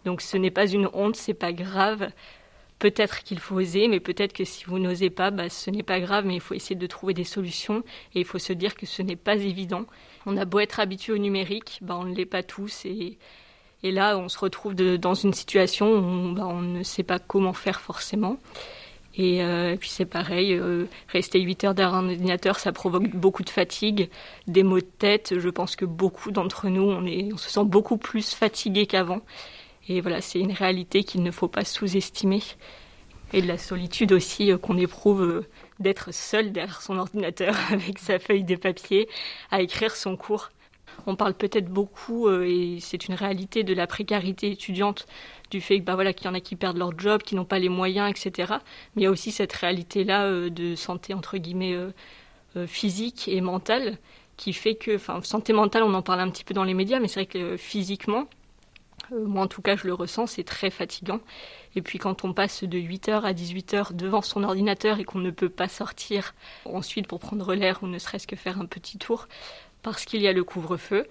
Donc 0.06 0.22
ce 0.22 0.38
n'est 0.38 0.52
pas 0.52 0.68
une 0.68 0.90
honte, 0.94 1.16
c'est 1.16 1.34
pas 1.34 1.54
grave 1.54 2.10
peut-être 2.82 3.24
qu'il 3.24 3.40
faut 3.40 3.56
oser, 3.56 3.88
mais 3.88 4.00
peut-être 4.00 4.34
que 4.34 4.44
si 4.44 4.66
vous 4.66 4.80
n'osez 4.80 5.12
pas, 5.12 5.30
bah, 5.30 5.50
ce 5.50 5.70
n'est 5.70 5.84
pas 5.84 6.00
grave, 6.00 6.26
mais 6.26 6.34
il 6.34 6.42
faut 6.42 6.56
essayer 6.56 6.76
de 6.76 6.88
trouver 6.88 7.14
des 7.14 7.24
solutions 7.24 7.84
et 8.16 8.22
il 8.22 8.26
faut 8.26 8.40
se 8.40 8.54
dire 8.54 8.76
que 8.76 8.88
ce 8.88 9.04
n'est 9.04 9.16
pas 9.16 9.36
évident. 9.36 9.86
On 10.26 10.36
a 10.36 10.46
beau 10.46 10.60
être 10.60 10.80
habitué 10.80 11.14
au 11.14 11.20
numérique, 11.20 11.78
bah, 11.84 11.96
on 11.98 12.06
ne 12.06 12.16
l'est 12.16 12.26
pas 12.26 12.42
tous 12.42 12.86
et, 12.86 13.20
et 13.84 13.92
là 13.92 14.18
on 14.18 14.30
se 14.30 14.40
retrouve 14.40 14.74
dans 14.74 15.14
une 15.14 15.34
situation 15.34 15.92
où 15.94 16.34
bah, 16.34 16.48
on 16.48 16.62
ne 16.62 16.82
sait 16.82 17.04
pas 17.04 17.20
comment 17.20 17.54
faire 17.54 17.82
forcément. 17.82 18.38
Et, 19.16 19.44
euh, 19.44 19.76
puis 19.76 19.90
c'est 19.90 20.06
pareil, 20.06 20.54
euh, 20.54 20.86
rester 21.10 21.40
8 21.40 21.66
heures 21.66 21.76
derrière 21.76 21.96
un 21.96 22.10
ordinateur, 22.10 22.58
ça 22.58 22.72
provoque 22.72 23.10
beaucoup 23.10 23.44
de 23.44 23.50
fatigue, 23.50 24.10
des 24.48 24.64
maux 24.64 24.80
de 24.80 24.86
tête. 24.86 25.38
Je 25.38 25.50
pense 25.50 25.76
que 25.76 25.86
beaucoup 25.86 26.32
d'entre 26.32 26.68
nous, 26.70 26.90
on, 26.90 27.06
on 27.06 27.38
se 27.38 27.50
sent 27.50 27.66
beaucoup 27.66 27.98
plus 27.98 28.34
fatigué 28.34 28.88
qu'avant. 28.88 29.22
Et 29.88 30.02
voilà, 30.02 30.22
c'est 30.22 30.40
une 30.40 30.52
réalité 30.52 31.04
qu'il 31.04 31.24
ne 31.24 31.32
faut 31.32 31.48
pas 31.48 31.66
sous-estimer. 31.66 32.42
Et 33.34 33.42
de 33.42 33.48
la 33.48 33.58
solitude 33.58 34.12
aussi 34.12 34.52
euh, 34.52 34.58
qu'on 34.58 34.78
éprouve 34.78 35.24
euh, 35.24 35.48
d'être 35.80 36.14
seul 36.14 36.52
derrière 36.52 36.82
son 36.82 36.98
ordinateur 36.98 37.56
avec 37.72 37.98
sa 37.98 38.20
feuille 38.20 38.44
de 38.44 38.56
papier 38.56 39.08
à 39.52 39.62
écrire 39.62 39.96
son 39.96 40.18
cours. 40.18 40.50
On 41.08 41.16
parle 41.16 41.34
peut-être 41.34 41.70
beaucoup, 41.70 42.28
euh, 42.28 42.44
et 42.44 42.80
c'est 42.82 43.08
une 43.08 43.14
réalité, 43.14 43.64
de 43.64 43.74
la 43.74 43.88
précarité 43.88 44.52
étudiante, 44.52 45.08
du 45.50 45.62
fait 45.62 45.80
bah, 45.80 45.96
voilà, 45.96 46.12
qu'il 46.14 46.26
y 46.26 46.30
en 46.30 46.34
a 46.34 46.42
qui 46.42 46.58
perdent 46.58 46.78
leur 46.78 46.98
job, 47.00 47.24
qui 47.24 47.36
n'ont 47.36 47.46
pas 47.46 47.60
les 47.60 47.70
moyens, 47.70 48.10
etc. 48.10 48.56
Mais 48.96 49.04
il 49.04 49.06
y 49.06 49.08
a 49.08 49.12
aussi 49.12 49.32
cette 49.32 49.54
réalité-là 49.54 50.50
de 50.50 50.76
santé, 50.76 51.14
entre 51.14 51.38
guillemets, 51.38 51.78
physique 52.68 53.30
et 53.30 53.40
mentale, 53.40 53.98
qui 54.36 54.52
fait 54.52 54.76
que, 54.76 54.96
enfin, 54.96 55.22
santé 55.24 55.54
mentale, 55.54 55.84
on 55.84 55.94
en 55.94 56.02
parle 56.02 56.20
un 56.20 56.30
petit 56.30 56.44
peu 56.44 56.54
dans 56.54 56.66
les 56.66 56.74
médias, 56.74 57.00
mais 57.00 57.08
c'est 57.08 57.22
vrai 57.22 57.26
que 57.26 57.56
physiquement, 57.58 58.28
moi, 59.10 59.44
en 59.44 59.48
tout 59.48 59.62
cas, 59.62 59.76
je 59.76 59.88
le 59.88 59.94
ressens, 59.94 60.28
c'est 60.28 60.44
très 60.44 60.70
fatigant. 60.70 61.20
Et 61.76 61.82
puis, 61.82 62.00
quand 62.00 62.24
on 62.24 62.34
passe 62.34 62.64
de 62.64 62.78
8h 62.78 63.22
à 63.24 63.34
18h 63.34 63.94
devant 63.94 64.22
son 64.22 64.44
ordinateur 64.44 65.00
et 65.00 65.04
qu'on 65.04 65.20
ne 65.20 65.32
peut 65.32 65.50
pas 65.50 65.68
sortir 65.68 66.34
ensuite 66.66 67.08
pour 67.08 67.20
prendre 67.20 67.54
l'air 67.54 67.84
ou 67.84 67.88
ne 67.88 68.00
serait-ce 68.00 68.28
que 68.28 68.36
faire 68.36 68.60
un 68.60 68.66
petit 68.66 68.98
tour 68.98 69.28
parce 69.82 70.06
qu'il 70.06 70.22
y 70.22 70.28
a 70.28 70.34
le 70.34 70.44
couvre-feu, 70.44 71.08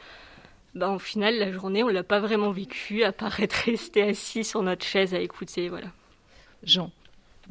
ben, 0.75 0.95
au 0.95 0.99
final, 0.99 1.39
la 1.39 1.53
journée, 1.53 1.83
on 1.83 1.89
l'a 1.89 2.05
pas 2.05 2.21
vraiment 2.21 2.53
vécue, 2.53 3.03
à 3.03 3.13
part 3.13 3.41
être 3.41 3.53
resté 3.67 4.03
assis 4.03 4.45
sur 4.45 4.63
notre 4.63 4.85
chaise 4.85 5.15
à 5.15 5.21
écouter, 5.21 5.69
voilà. 5.69 5.89
Jean. 6.63 6.91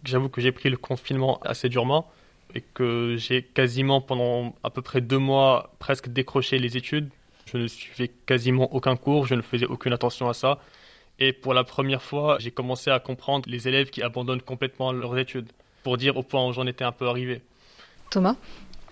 J'avoue 0.05 0.29
que 0.29 0.39
j'ai 0.39 0.53
pris 0.53 0.69
le 0.69 0.77
confinement 0.77 1.39
assez 1.41 1.67
durement 1.67 2.09
et 2.55 2.61
que 2.61 3.15
j'ai 3.17 3.43
quasiment 3.43 3.99
pendant 3.99 4.55
à 4.63 4.69
peu 4.69 4.81
près 4.81 5.01
deux 5.01 5.17
mois 5.17 5.75
presque 5.79 6.07
décroché 6.07 6.57
les 6.57 6.77
études 6.77 7.09
je 7.51 7.57
ne 7.57 7.67
suivais 7.67 8.11
quasiment 8.25 8.73
aucun 8.73 8.95
cours, 8.95 9.25
je 9.25 9.35
ne 9.35 9.41
faisais 9.41 9.65
aucune 9.65 9.93
attention 9.93 10.29
à 10.29 10.33
ça. 10.33 10.59
Et 11.19 11.33
pour 11.33 11.53
la 11.53 11.63
première 11.63 12.01
fois, 12.01 12.37
j'ai 12.39 12.51
commencé 12.51 12.89
à 12.89 12.99
comprendre 12.99 13.49
les 13.49 13.67
élèves 13.67 13.89
qui 13.89 14.01
abandonnent 14.01 14.41
complètement 14.41 14.91
leurs 14.91 15.17
études, 15.17 15.51
pour 15.83 15.97
dire 15.97 16.17
au 16.17 16.23
point 16.23 16.47
où 16.47 16.53
j'en 16.53 16.65
étais 16.65 16.85
un 16.85 16.91
peu 16.91 17.07
arrivé. 17.07 17.41
Thomas? 18.09 18.35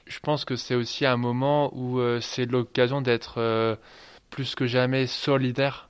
Je 0.06 0.20
pense 0.20 0.46
que 0.46 0.56
c'est 0.56 0.76
aussi 0.76 1.06
un 1.06 1.17
moment 1.17 1.72
où 1.74 2.00
euh, 2.00 2.20
c'est 2.22 2.46
l'occasion 2.46 3.02
d'être 3.02 3.36
euh, 3.38 3.76
plus 4.30 4.56
que 4.56 4.65
jamais 4.65 5.08
solidaire 5.08 5.87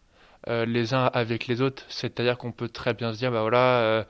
euh, 0.47 0.65
les 0.65 0.93
uns 0.93 1.05
avec 1.13 1.47
les 1.47 1.61
autres. 1.61 1.83
C'est-à-dire 1.89 2.37
qu'on 2.37 2.51
peut 2.51 2.69
très 2.69 2.93
bien 2.93 3.13
se 3.13 3.17
dire, 3.17 3.31
bah 3.31 3.41
voilà, 3.41 3.79
euh, 3.79 4.03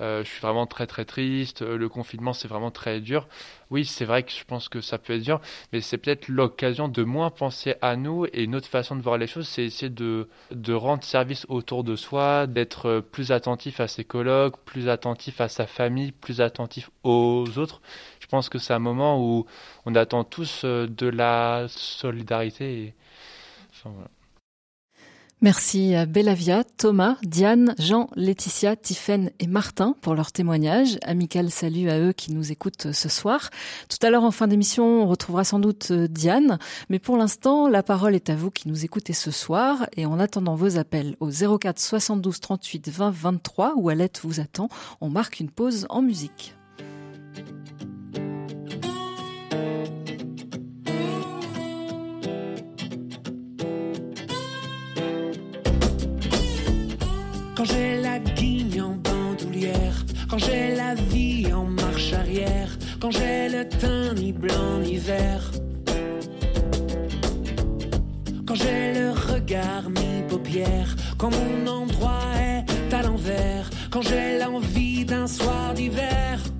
euh, 0.00 0.24
je 0.24 0.28
suis 0.28 0.40
vraiment 0.40 0.66
très 0.66 0.86
très 0.86 1.04
triste, 1.04 1.62
le 1.62 1.88
confinement 1.88 2.32
c'est 2.32 2.48
vraiment 2.48 2.70
très 2.70 3.00
dur. 3.00 3.28
Oui, 3.70 3.84
c'est 3.84 4.04
vrai 4.04 4.22
que 4.24 4.32
je 4.32 4.44
pense 4.44 4.68
que 4.68 4.80
ça 4.80 4.98
peut 4.98 5.14
être 5.14 5.22
dur, 5.22 5.40
mais 5.72 5.80
c'est 5.80 5.98
peut-être 5.98 6.28
l'occasion 6.28 6.88
de 6.88 7.02
moins 7.04 7.30
penser 7.30 7.76
à 7.80 7.96
nous 7.96 8.26
et 8.26 8.42
une 8.44 8.56
autre 8.56 8.66
façon 8.68 8.96
de 8.96 9.02
voir 9.02 9.18
les 9.18 9.26
choses, 9.26 9.46
c'est 9.48 9.64
essayer 9.64 9.90
de, 9.90 10.28
de 10.50 10.72
rendre 10.74 11.04
service 11.04 11.46
autour 11.48 11.84
de 11.84 11.96
soi, 11.96 12.46
d'être 12.46 13.00
plus 13.12 13.30
attentif 13.32 13.80
à 13.80 13.88
ses 13.88 14.04
collègues, 14.04 14.54
plus 14.64 14.88
attentif 14.88 15.40
à 15.40 15.48
sa 15.48 15.66
famille, 15.66 16.12
plus 16.12 16.40
attentif 16.40 16.90
aux 17.04 17.46
autres. 17.56 17.80
Je 18.20 18.26
pense 18.26 18.48
que 18.48 18.58
c'est 18.58 18.74
un 18.74 18.78
moment 18.80 19.20
où 19.20 19.46
on 19.86 19.94
attend 19.94 20.24
tous 20.24 20.64
de 20.64 21.06
la 21.06 21.66
solidarité. 21.68 22.94
Voilà. 23.84 24.13
Merci 25.44 25.94
à 25.94 26.06
Bellavia, 26.06 26.64
Thomas, 26.64 27.18
Diane, 27.22 27.74
Jean, 27.78 28.08
Laetitia, 28.16 28.76
Tiffaine 28.76 29.30
et 29.40 29.46
Martin 29.46 29.94
pour 30.00 30.14
leur 30.14 30.32
témoignage. 30.32 30.98
Amical 31.02 31.50
salut 31.50 31.90
à 31.90 32.00
eux 32.00 32.14
qui 32.14 32.32
nous 32.32 32.50
écoutent 32.50 32.92
ce 32.92 33.10
soir. 33.10 33.50
Tout 33.90 33.98
à 34.00 34.08
l'heure 34.08 34.24
en 34.24 34.30
fin 34.30 34.48
d'émission, 34.48 35.02
on 35.02 35.06
retrouvera 35.06 35.44
sans 35.44 35.58
doute 35.58 35.88
euh, 35.90 36.08
Diane, 36.08 36.58
mais 36.88 36.98
pour 36.98 37.18
l'instant, 37.18 37.68
la 37.68 37.82
parole 37.82 38.14
est 38.14 38.30
à 38.30 38.34
vous 38.34 38.50
qui 38.50 38.68
nous 38.68 38.86
écoutez 38.86 39.12
ce 39.12 39.30
soir 39.30 39.86
et 39.98 40.06
en 40.06 40.18
attendant 40.18 40.54
vos 40.54 40.78
appels 40.78 41.14
au 41.20 41.28
04 41.28 41.78
72 41.78 42.40
38 42.40 42.88
20 42.88 43.10
23 43.10 43.74
où 43.76 43.90
Alette 43.90 44.22
vous 44.24 44.40
attend, 44.40 44.70
on 45.02 45.10
marque 45.10 45.40
une 45.40 45.50
pause 45.50 45.86
en 45.90 46.00
musique. 46.00 46.54
Quand 57.66 57.72
j'ai 57.72 57.96
la 58.02 58.18
guigne 58.18 58.82
en 58.82 58.96
bandoulière, 58.96 60.04
quand 60.28 60.36
j'ai 60.36 60.74
la 60.74 60.94
vie 60.94 61.50
en 61.50 61.64
marche 61.64 62.12
arrière, 62.12 62.68
quand 63.00 63.10
j'ai 63.10 63.48
le 63.48 63.66
teint 63.66 64.12
ni 64.12 64.34
blanc 64.34 64.80
ni 64.82 64.98
vert. 64.98 65.50
Quand 68.46 68.54
j'ai 68.54 68.92
le 68.92 69.12
regard 69.12 69.88
mi-paupière, 69.88 70.94
quand 71.16 71.30
mon 71.30 71.66
endroit 71.66 72.28
est 72.38 72.92
à 72.92 73.00
l'envers, 73.00 73.70
quand 73.90 74.02
j'ai 74.02 74.38
l'envie 74.38 75.06
d'un 75.06 75.26
soir 75.26 75.72
d'hiver. 75.72 76.53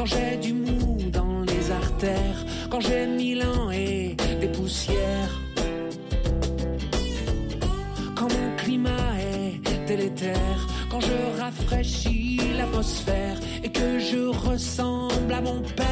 Quand 0.00 0.06
j'ai 0.06 0.36
du 0.38 0.54
mou 0.54 0.96
dans 1.12 1.42
les 1.42 1.70
artères, 1.70 2.46
quand 2.70 2.80
j'ai 2.80 3.06
mille 3.06 3.42
ans 3.42 3.70
et 3.70 4.16
des 4.40 4.48
poussières. 4.48 5.34
Quand 8.16 8.32
mon 8.32 8.56
climat 8.56 9.10
est 9.20 9.86
délétère, 9.86 10.66
quand 10.90 11.00
je 11.00 11.38
rafraîchis 11.38 12.40
l'atmosphère 12.56 13.38
et 13.62 13.70
que 13.70 13.98
je 13.98 14.24
ressemble 14.48 15.34
à 15.34 15.42
mon 15.42 15.60
père. 15.76 15.89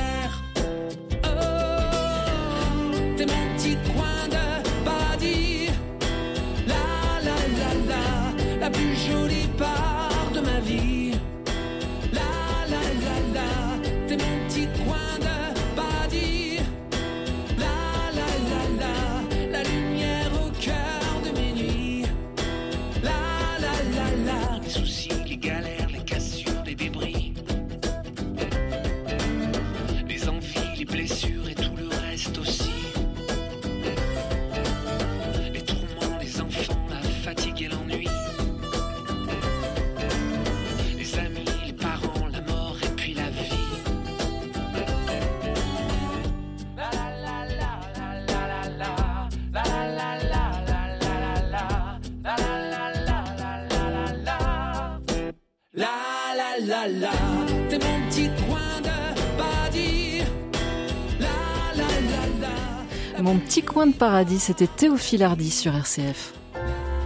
Mon 63.28 63.36
petit 63.36 63.60
coin 63.60 63.86
de 63.86 63.92
paradis, 63.92 64.38
c'était 64.38 64.66
Théophile 64.66 65.22
Hardy 65.22 65.50
sur 65.50 65.74
RCF. 65.74 66.32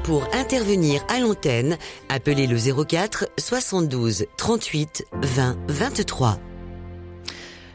Pour 0.04 0.22
intervenir 0.32 1.04
à 1.08 1.18
l'antenne, 1.18 1.76
appelez 2.08 2.46
le 2.46 2.56
04 2.84 3.26
72 3.40 4.26
38 4.36 5.04
20 5.20 5.56
23. 5.66 6.38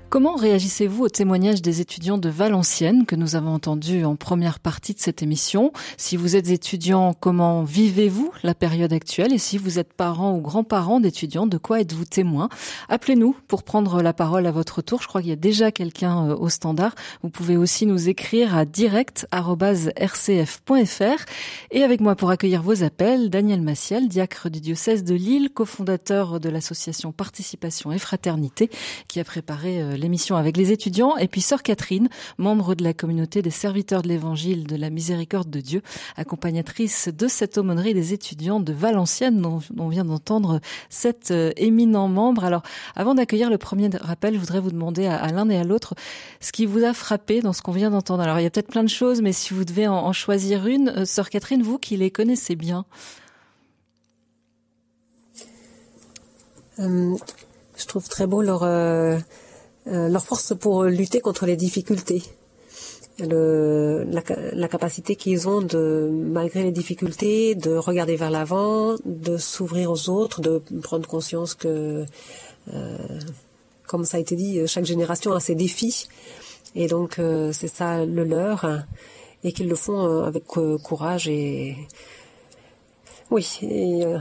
Comment 0.10 0.36
réagissez-vous 0.36 1.04
au 1.04 1.10
témoignage 1.10 1.62
des 1.62 1.82
étudiants 1.82 2.18
de 2.18 2.30
Valenciennes 2.30 3.06
que 3.06 3.18
nous 3.18 3.36
avons 3.36 3.54
entendu 3.54 4.06
en 4.06 4.16
première 4.16 4.60
partie 4.60 4.94
de 4.94 5.00
cette 5.00 5.22
émission? 5.22 5.74
Si 5.98 6.16
vous 6.16 6.38
êtes 6.38 6.50
étudiant, 6.50 7.14
comment 7.14 7.64
vivez-vous 7.64 8.32
la 8.42 8.56
période 8.56 8.94
actuelle? 8.94 9.34
Et 9.34 9.38
si 9.38 9.58
vous 9.58 9.80
êtes 9.80 9.92
parent 9.92 10.34
ou 10.34 10.40
grand-parent 10.40 11.02
d'étudiants, 11.02 11.46
de 11.46 11.58
quoi 11.58 11.82
êtes-vous 11.82 12.06
témoin? 12.06 12.48
Appelez-nous 12.88 13.36
pour 13.50 13.64
prendre 13.64 14.02
la 14.02 14.14
parole 14.14 14.46
à 14.46 14.52
votre 14.52 14.82
tour. 14.82 15.02
Je 15.02 15.10
crois 15.10 15.20
qu'il 15.20 15.30
y 15.30 15.34
a 15.34 15.36
déjà 15.36 15.74
quelqu'un 15.74 16.30
euh, 16.30 16.38
au 16.38 16.48
standard. 16.48 16.96
Vous 17.22 17.30
pouvez 17.30 17.58
aussi 17.58 17.86
nous 17.86 18.08
écrire 18.08 18.56
à 18.56 18.64
direct.rcf.fr. 18.64 21.26
Et 21.72 21.84
avec 21.84 22.00
moi 22.00 22.16
pour 22.16 22.30
accueillir 22.30 22.64
vos 22.64 22.82
appels, 22.82 23.30
Daniel 23.30 23.62
Massiel, 23.62 24.08
diacre 24.08 24.50
du 24.50 24.62
diocèse 24.62 25.04
de 25.04 25.16
Lille, 25.16 25.50
cofondateur 25.54 26.40
de 26.40 26.48
l'association 26.48 27.12
Participation 27.12 27.92
et 27.92 28.00
Fraternité, 28.00 28.70
qui 29.10 29.20
a 29.20 29.26
préparé 29.26 29.82
euh, 29.82 29.97
l'émission 29.98 30.36
avec 30.36 30.58
les 30.58 30.72
étudiants, 30.72 31.18
et 31.18 31.28
puis 31.28 31.42
Sœur 31.42 31.64
Catherine, 31.64 32.10
membre 32.38 32.76
de 32.76 32.84
la 32.84 32.94
communauté 32.94 33.42
des 33.42 33.50
serviteurs 33.50 34.02
de 34.02 34.08
l'Évangile 34.08 34.66
de 34.66 34.76
la 34.76 34.90
Miséricorde 34.90 35.50
de 35.50 35.60
Dieu, 35.60 35.82
accompagnatrice 36.16 37.10
de 37.10 37.28
cette 37.28 37.58
aumônerie 37.58 37.94
des 37.94 38.14
étudiants 38.14 38.60
de 38.60 38.74
Valenciennes, 38.74 39.42
dont 39.42 39.60
on 39.78 39.90
vient 39.90 40.06
d'entendre 40.06 40.60
cet 40.90 41.32
euh, 41.32 41.52
éminent 41.58 42.08
membre. 42.08 42.46
Alors, 42.46 42.62
avant 42.96 43.16
d'accueillir 43.16 43.50
le 43.50 43.58
premier 43.58 43.90
rappel, 44.00 44.36
je 44.36 44.40
voudrais 44.40 44.60
vous 44.60 44.72
demander 44.72 45.06
à, 45.08 45.32
l'un 45.32 45.50
et 45.50 45.58
à 45.58 45.64
l'autre 45.64 45.96
ce 46.40 46.52
qui 46.52 46.66
vous 46.66 46.84
a 46.84 46.94
frappé 46.94 47.42
dans 47.42 47.54
ce 47.54 47.62
qu'on 47.62 47.72
vient 47.72 47.92
d'entendre. 47.92 48.24
Alors, 48.24 48.40
il 48.40 48.44
y 48.44 48.46
a 48.46 48.50
peut-être 48.50 48.68
plein 48.68 48.84
de 48.84 48.90
choses, 48.90 49.22
mais 49.22 49.34
si 49.34 49.54
vous 49.54 49.66
devez 49.66 49.88
en, 49.88 50.14
choisir 50.14 50.68
une, 50.68 50.90
euh, 50.90 51.06
Sœur 51.06 51.30
Catherine, 51.30 51.62
vous 51.62 51.78
qui 51.78 51.98
les 51.98 52.12
connaissez 52.12 52.56
bien. 52.56 52.86
Euh, 56.80 57.16
je 57.76 57.86
trouve 57.86 58.08
très 58.08 58.28
beau 58.28 58.42
leur, 58.42 58.64
leur 59.90 60.24
force 60.24 60.54
pour 60.60 60.84
lutter 60.84 61.20
contre 61.20 61.46
les 61.46 61.56
difficultés. 61.56 62.24
La, 63.20 64.68
capacité 64.68 65.16
qu'ils 65.16 65.48
ont 65.48 65.62
de, 65.62 66.10
malgré 66.12 66.62
les 66.64 66.72
difficultés, 66.72 67.56
de 67.56 67.76
regarder 67.76 68.16
vers 68.16 68.30
l'avant, 68.30 68.96
de 69.06 69.38
s'ouvrir 69.38 69.92
aux 69.92 70.10
autres, 70.10 70.42
de 70.42 70.62
prendre 70.84 71.08
conscience 71.08 71.56
que, 71.56 72.06
euh, 72.74 72.98
comme 73.88 74.06
ça 74.06 74.18
a 74.18 74.20
été 74.20 74.36
dit, 74.36 74.60
chaque 74.68 74.86
génération 74.86 75.34
a 75.34 75.40
ses 75.40 75.56
défis. 75.56 76.08
Et 76.76 76.88
donc, 76.88 77.18
euh, 77.18 77.52
c'est 77.54 77.70
ça 77.70 78.06
le 78.06 78.24
leur. 78.24 78.66
et 79.44 79.52
qu'ils 79.52 79.70
le 79.70 79.76
font 79.76 80.06
euh, 80.06 80.24
avec 80.24 80.44
euh, 80.58 80.78
courage 80.78 81.28
et, 81.28 81.76
oui, 83.30 83.48
euh, 83.64 84.20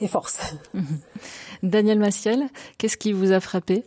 et 0.00 0.08
force. 0.08 0.38
Daniel 1.62 1.98
Massiel, 1.98 2.48
qu'est-ce 2.76 2.96
qui 2.96 3.12
vous 3.12 3.32
a 3.32 3.40
frappé? 3.40 3.84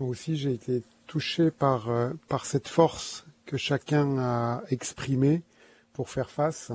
Moi 0.00 0.08
aussi, 0.08 0.38
j'ai 0.38 0.54
été 0.54 0.82
touché 1.06 1.50
par, 1.50 1.90
euh, 1.90 2.08
par 2.26 2.46
cette 2.46 2.68
force 2.68 3.26
que 3.44 3.58
chacun 3.58 4.16
a 4.18 4.62
exprimée 4.70 5.42
pour 5.92 6.08
faire 6.08 6.30
face. 6.30 6.72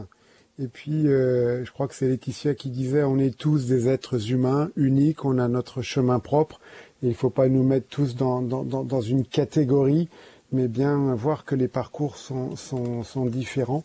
Et 0.60 0.68
puis, 0.68 1.08
euh, 1.08 1.66
je 1.66 1.72
crois 1.72 1.88
que 1.88 1.96
c'est 1.96 2.08
Laetitia 2.08 2.54
qui 2.54 2.70
disait, 2.70 3.02
on 3.02 3.18
est 3.18 3.36
tous 3.36 3.66
des 3.66 3.90
êtres 3.90 4.32
humains 4.32 4.70
uniques, 4.76 5.26
on 5.26 5.40
a 5.40 5.48
notre 5.48 5.82
chemin 5.82 6.20
propre, 6.20 6.60
et 7.02 7.08
il 7.08 7.10
ne 7.10 7.16
faut 7.16 7.32
pas 7.32 7.50
nous 7.50 7.64
mettre 7.64 7.88
tous 7.88 8.16
dans, 8.16 8.44
dans, 8.44 8.64
dans, 8.64 9.02
une 9.02 9.26
catégorie, 9.26 10.08
mais 10.52 10.68
bien 10.68 11.16
voir 11.16 11.46
que 11.46 11.56
les 11.56 11.68
parcours 11.68 12.18
sont, 12.18 12.56
sont, 12.56 13.02
sont 13.02 13.26
différents. 13.26 13.84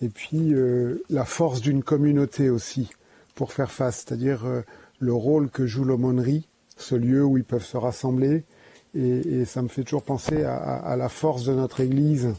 Et 0.00 0.08
puis, 0.08 0.54
euh, 0.54 1.02
la 1.10 1.24
force 1.24 1.60
d'une 1.60 1.82
communauté 1.82 2.50
aussi, 2.50 2.90
pour 3.34 3.52
faire 3.52 3.72
face, 3.72 4.04
c'est-à-dire 4.06 4.44
le 5.00 5.12
rôle 5.12 5.50
que 5.50 5.66
joue 5.66 5.82
l'aumônerie, 5.82 6.46
ce 6.76 6.94
lieu 6.94 7.24
où 7.24 7.36
ils 7.36 7.44
peuvent 7.44 7.64
se 7.64 7.76
rassembler, 7.76 8.44
et, 8.96 9.40
et 9.40 9.44
ça 9.44 9.62
me 9.62 9.68
fait 9.68 9.82
toujours 9.84 10.02
penser 10.02 10.44
à, 10.44 10.56
à, 10.56 10.92
à 10.92 10.96
la 10.96 11.08
force 11.08 11.44
de 11.44 11.52
notre 11.52 11.80
Église, 11.80 12.34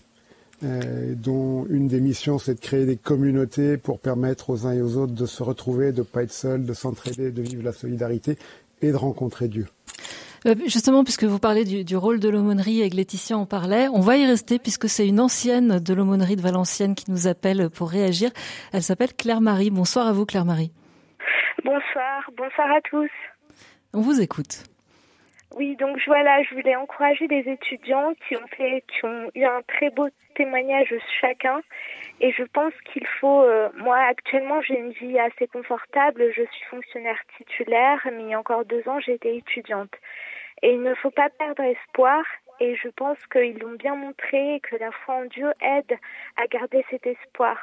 euh, 0.64 1.14
dont 1.16 1.66
une 1.70 1.88
des 1.88 2.02
missions 2.02 2.40
c'est 2.40 2.56
de 2.56 2.60
créer 2.60 2.86
des 2.86 2.98
communautés 2.98 3.78
pour 3.78 4.00
permettre 4.00 4.50
aux 4.50 4.66
uns 4.66 4.74
et 4.74 4.82
aux 4.82 4.98
autres 4.98 5.14
de 5.14 5.26
se 5.26 5.44
retrouver, 5.44 5.92
de 5.92 6.00
ne 6.00 6.04
pas 6.04 6.24
être 6.24 6.32
seuls, 6.32 6.66
de 6.66 6.74
s'entraider, 6.74 7.32
de 7.32 7.42
vivre 7.42 7.64
la 7.64 7.74
solidarité 7.74 8.38
et 8.82 8.92
de 8.92 8.98
rencontrer 8.98 9.48
Dieu. 9.48 9.68
Euh, 10.46 10.56
Justement, 10.66 11.04
puisque 11.04 11.24
vous 11.24 11.40
parlez 11.40 11.66
du, 11.66 11.84
du 11.84 11.98
rôle 11.98 12.20
de 12.20 12.30
l'aumônerie 12.30 12.82
et 12.82 12.90
que 12.90 12.96
Laetitia 12.96 13.38
en 13.38 13.46
parlait, 13.46 13.88
on 13.92 14.02
va 14.02 14.18
y 14.18 14.26
rester 14.26 14.60
puisque 14.60 14.88
c'est 14.88 15.08
une 15.08 15.20
ancienne 15.20 15.80
de 15.80 15.94
l'aumônerie 15.94 16.36
de 16.36 16.42
Valenciennes 16.42 16.96
qui 16.96 17.10
nous 17.12 17.28
appelle 17.28 17.70
pour 17.70 17.90
réagir. 17.90 18.32
Elle 18.72 18.84
s'appelle 18.84 19.14
Claire-Marie. 19.16 19.72
Bonsoir 19.72 20.08
à 20.08 20.14
vous, 20.14 20.26
Claire-Marie. 20.26 20.72
Bonsoir, 21.66 22.32
bonsoir 22.38 22.68
à 22.70 22.82
tous. 22.90 23.10
On 23.94 24.02
vous 24.02 24.22
écoute. 24.22 24.64
Oui, 25.56 25.76
donc 25.78 25.98
voilà, 26.06 26.44
je 26.44 26.54
voulais 26.56 26.76
encourager 26.76 27.28
des 27.28 27.50
étudiants 27.50 28.14
qui 28.28 28.36
ont 28.36 28.48
fait, 28.58 28.84
qui 28.88 29.06
ont 29.06 29.32
eu 29.34 29.46
un 29.46 29.62
très 29.64 29.90
beau 29.90 30.08
témoignage 30.36 30.94
chacun. 31.22 31.62
Et 32.20 32.32
je 32.32 32.44
pense 32.44 32.74
qu'il 32.92 33.08
faut, 33.20 33.44
euh, 33.44 33.70
moi 33.78 33.98
actuellement 33.98 34.62
j'ai 34.62 34.78
une 34.78 34.92
vie 34.92 35.18
assez 35.18 35.48
confortable, 35.48 36.32
je 36.34 36.44
suis 36.44 36.66
fonctionnaire 36.70 37.20
titulaire, 37.38 38.00
mais 38.12 38.24
il 38.24 38.30
y 38.30 38.34
a 38.34 38.40
encore 38.40 38.66
deux 38.66 38.88
ans 38.90 39.00
j'étais 39.00 39.38
étudiante. 39.38 39.94
Et 40.62 40.72
il 40.72 40.82
ne 40.82 40.94
faut 40.96 41.12
pas 41.12 41.30
perdre 41.30 41.64
espoir 41.64 42.24
et 42.60 42.76
je 42.76 42.90
pense 42.90 43.18
qu'ils 43.32 43.58
l'ont 43.60 43.76
bien 43.76 43.96
montré 43.96 44.60
que 44.64 44.76
la 44.76 44.92
foi 44.92 45.16
en 45.16 45.26
Dieu 45.26 45.52
aide 45.62 45.98
à 46.36 46.48
garder 46.48 46.84
cet 46.90 47.06
espoir. 47.06 47.58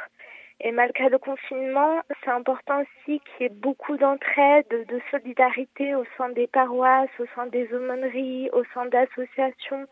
Et 0.61 0.73
malgré 0.73 1.09
le 1.09 1.19
confinement, 1.19 2.01
c'est 2.23 2.31
important 2.31 2.81
aussi 2.81 3.21
qu'il 3.21 3.43
y 3.43 3.45
ait 3.45 3.53
beaucoup 3.53 3.97
d'entraide, 3.97 4.67
de 4.71 5.01
solidarité 5.11 5.95
au 5.95 6.05
sein 6.17 6.31
des 6.31 6.47
paroisses, 6.47 7.11
au 7.19 7.25
sein 7.35 7.47
des 7.47 7.69
aumôneries, 7.75 8.49
au 8.53 8.63
sein 8.73 8.87
d'associations. 8.87 9.87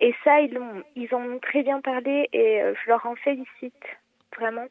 Et 0.00 0.12
ça, 0.24 0.40
ils, 0.40 0.58
ont, 0.58 0.82
ils 0.96 1.14
en 1.14 1.22
ont 1.22 1.38
très 1.38 1.62
bien 1.62 1.80
parlé 1.80 2.28
et 2.32 2.60
euh, 2.60 2.74
je 2.82 2.90
leur 2.90 3.06
en 3.06 3.14
félicite, 3.14 3.72
vraiment. 4.36 4.66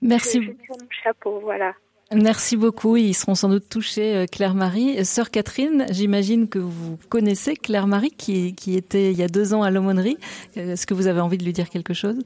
Merci. 0.00 0.42
Je, 0.42 0.50
je 0.50 0.82
mon 0.82 0.88
chapeau, 0.90 1.40
voilà. 1.40 1.74
Merci 2.12 2.56
beaucoup. 2.56 2.96
Ils 2.96 3.14
seront 3.14 3.34
sans 3.34 3.48
doute 3.48 3.68
touchés, 3.68 4.16
euh, 4.16 4.26
Claire-Marie. 4.26 5.04
Sœur 5.04 5.30
Catherine, 5.30 5.86
j'imagine 5.90 6.48
que 6.48 6.58
vous 6.58 6.96
connaissez 7.08 7.54
Claire-Marie 7.56 8.10
qui, 8.10 8.54
qui 8.54 8.76
était 8.76 9.10
il 9.10 9.18
y 9.18 9.22
a 9.22 9.28
deux 9.28 9.52
ans 9.52 9.62
à 9.62 9.70
l'aumônerie. 9.70 10.18
Est-ce 10.56 10.86
que 10.86 10.94
vous 10.94 11.06
avez 11.06 11.20
envie 11.20 11.38
de 11.38 11.44
lui 11.44 11.52
dire 11.52 11.68
quelque 11.68 11.94
chose? 11.94 12.22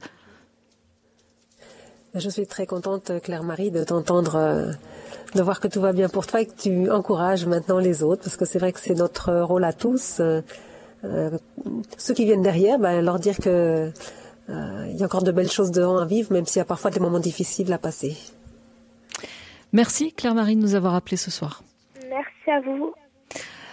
Je 2.15 2.29
suis 2.29 2.47
très 2.47 2.65
contente, 2.65 3.11
Claire-Marie, 3.21 3.69
de 3.69 3.83
t'entendre, 3.83 4.35
euh, 4.35 4.71
de 5.35 5.41
voir 5.43 5.59
que 5.59 5.67
tout 5.67 5.79
va 5.79 5.93
bien 5.93 6.09
pour 6.09 6.25
toi 6.25 6.41
et 6.41 6.47
que 6.47 6.55
tu 6.55 6.89
encourages 6.89 7.45
maintenant 7.45 7.77
les 7.77 8.01
autres, 8.01 8.23
parce 8.23 8.35
que 8.35 8.45
c'est 8.45 8.57
vrai 8.57 8.71
que 8.71 8.79
c'est 8.79 8.95
notre 8.95 9.31
rôle 9.41 9.63
à 9.63 9.73
tous. 9.73 10.19
Euh, 10.19 10.41
ceux 11.97 12.13
qui 12.15 12.25
viennent 12.25 12.41
derrière, 12.41 12.79
ben, 12.79 13.05
leur 13.05 13.19
dire 13.19 13.37
que 13.37 13.91
euh, 14.49 14.85
il 14.89 14.97
y 14.97 15.03
a 15.03 15.05
encore 15.05 15.23
de 15.23 15.31
belles 15.31 15.51
choses 15.51 15.71
devant 15.71 15.99
à 15.99 16.05
vivre, 16.05 16.33
même 16.33 16.45
s'il 16.45 16.59
y 16.59 16.61
a 16.61 16.65
parfois 16.65 16.89
des 16.89 16.99
moments 16.99 17.19
difficiles 17.19 17.71
à 17.71 17.77
passer. 17.77 18.17
Merci 19.71 20.11
Claire-Marie 20.13 20.55
de 20.55 20.61
nous 20.61 20.73
avoir 20.73 20.95
appelé 20.95 21.15
ce 21.15 21.29
soir. 21.29 21.61
Merci 22.09 22.49
à 22.49 22.59
vous. 22.61 22.91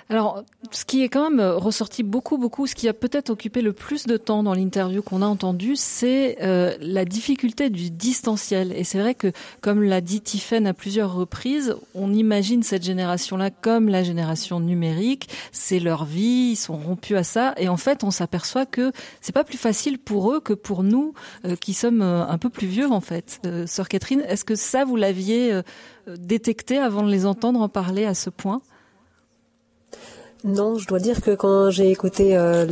Alors, 0.09 0.44
ce 0.70 0.84
qui 0.84 1.02
est 1.02 1.09
quand 1.09 1.30
même 1.30 1.40
ressorti 1.40 2.04
beaucoup, 2.04 2.38
beaucoup, 2.38 2.68
ce 2.68 2.76
qui 2.76 2.86
a 2.88 2.92
peut-être 2.92 3.30
occupé 3.30 3.61
le 3.61 3.72
plus 3.72 4.07
de 4.07 4.16
temps 4.16 4.44
dans 4.44 4.54
l'interview 4.54 5.02
qu'on 5.02 5.20
a 5.20 5.26
entendu, 5.26 5.74
c'est 5.74 6.38
euh, 6.42 6.76
la 6.80 7.04
difficulté 7.04 7.70
du 7.70 7.90
distanciel. 7.90 8.72
Et 8.72 8.84
c'est 8.84 9.00
vrai 9.00 9.16
que, 9.16 9.32
comme 9.62 9.82
l'a 9.82 10.00
dit 10.00 10.20
Tiffen 10.20 10.64
à 10.68 10.74
plusieurs 10.74 11.12
reprises, 11.12 11.74
on 11.94 12.14
imagine 12.14 12.62
cette 12.62 12.84
génération-là 12.84 13.50
comme 13.50 13.88
la 13.88 14.04
génération 14.04 14.61
numérique. 14.61 15.28
C'est 15.50 15.80
leur 15.80 16.04
vie, 16.04 16.50
ils 16.52 16.57
sont 16.57 16.76
rompus 16.76 17.16
à 17.16 17.24
ça. 17.24 17.54
Et 17.57 17.68
en 17.68 17.76
fait, 17.76 18.04
on 18.04 18.12
s'aperçoit 18.12 18.64
que 18.64 18.92
c'est 19.20 19.34
pas 19.34 19.44
plus 19.44 19.59
facile 19.59 19.98
pour 19.98 20.32
eux 20.32 20.38
que 20.38 20.52
pour 20.52 20.84
nous, 20.84 21.14
euh, 21.44 21.57
qui 21.57 21.74
sommes 21.74 22.02
euh, 22.02 22.24
un 22.24 22.38
peu 22.38 22.48
plus 22.48 22.68
vieux, 22.68 22.90
en 22.92 23.00
fait. 23.00 23.40
Euh, 23.44 23.66
Sœur 23.66 23.88
Catherine, 23.88 24.20
est-ce 24.28 24.44
que 24.44 24.54
ça, 24.54 24.84
vous 24.84 24.94
l'aviez 24.94 25.52
euh, 25.52 25.62
détecté 26.16 26.78
avant 26.78 27.02
de 27.02 27.11
les 27.11 27.26
entendre 27.26 27.61
en 27.61 27.68
parler 27.68 28.04
à 28.04 28.14
ce 28.14 28.30
point? 28.30 28.62
Non, 30.45 30.78
je 30.78 30.87
dois 30.87 30.99
dire 30.99 31.22
que 31.22 31.32
quand 31.32 31.70
j'ai 31.70 31.91
écouté 31.91 32.37
euh, 32.37 32.66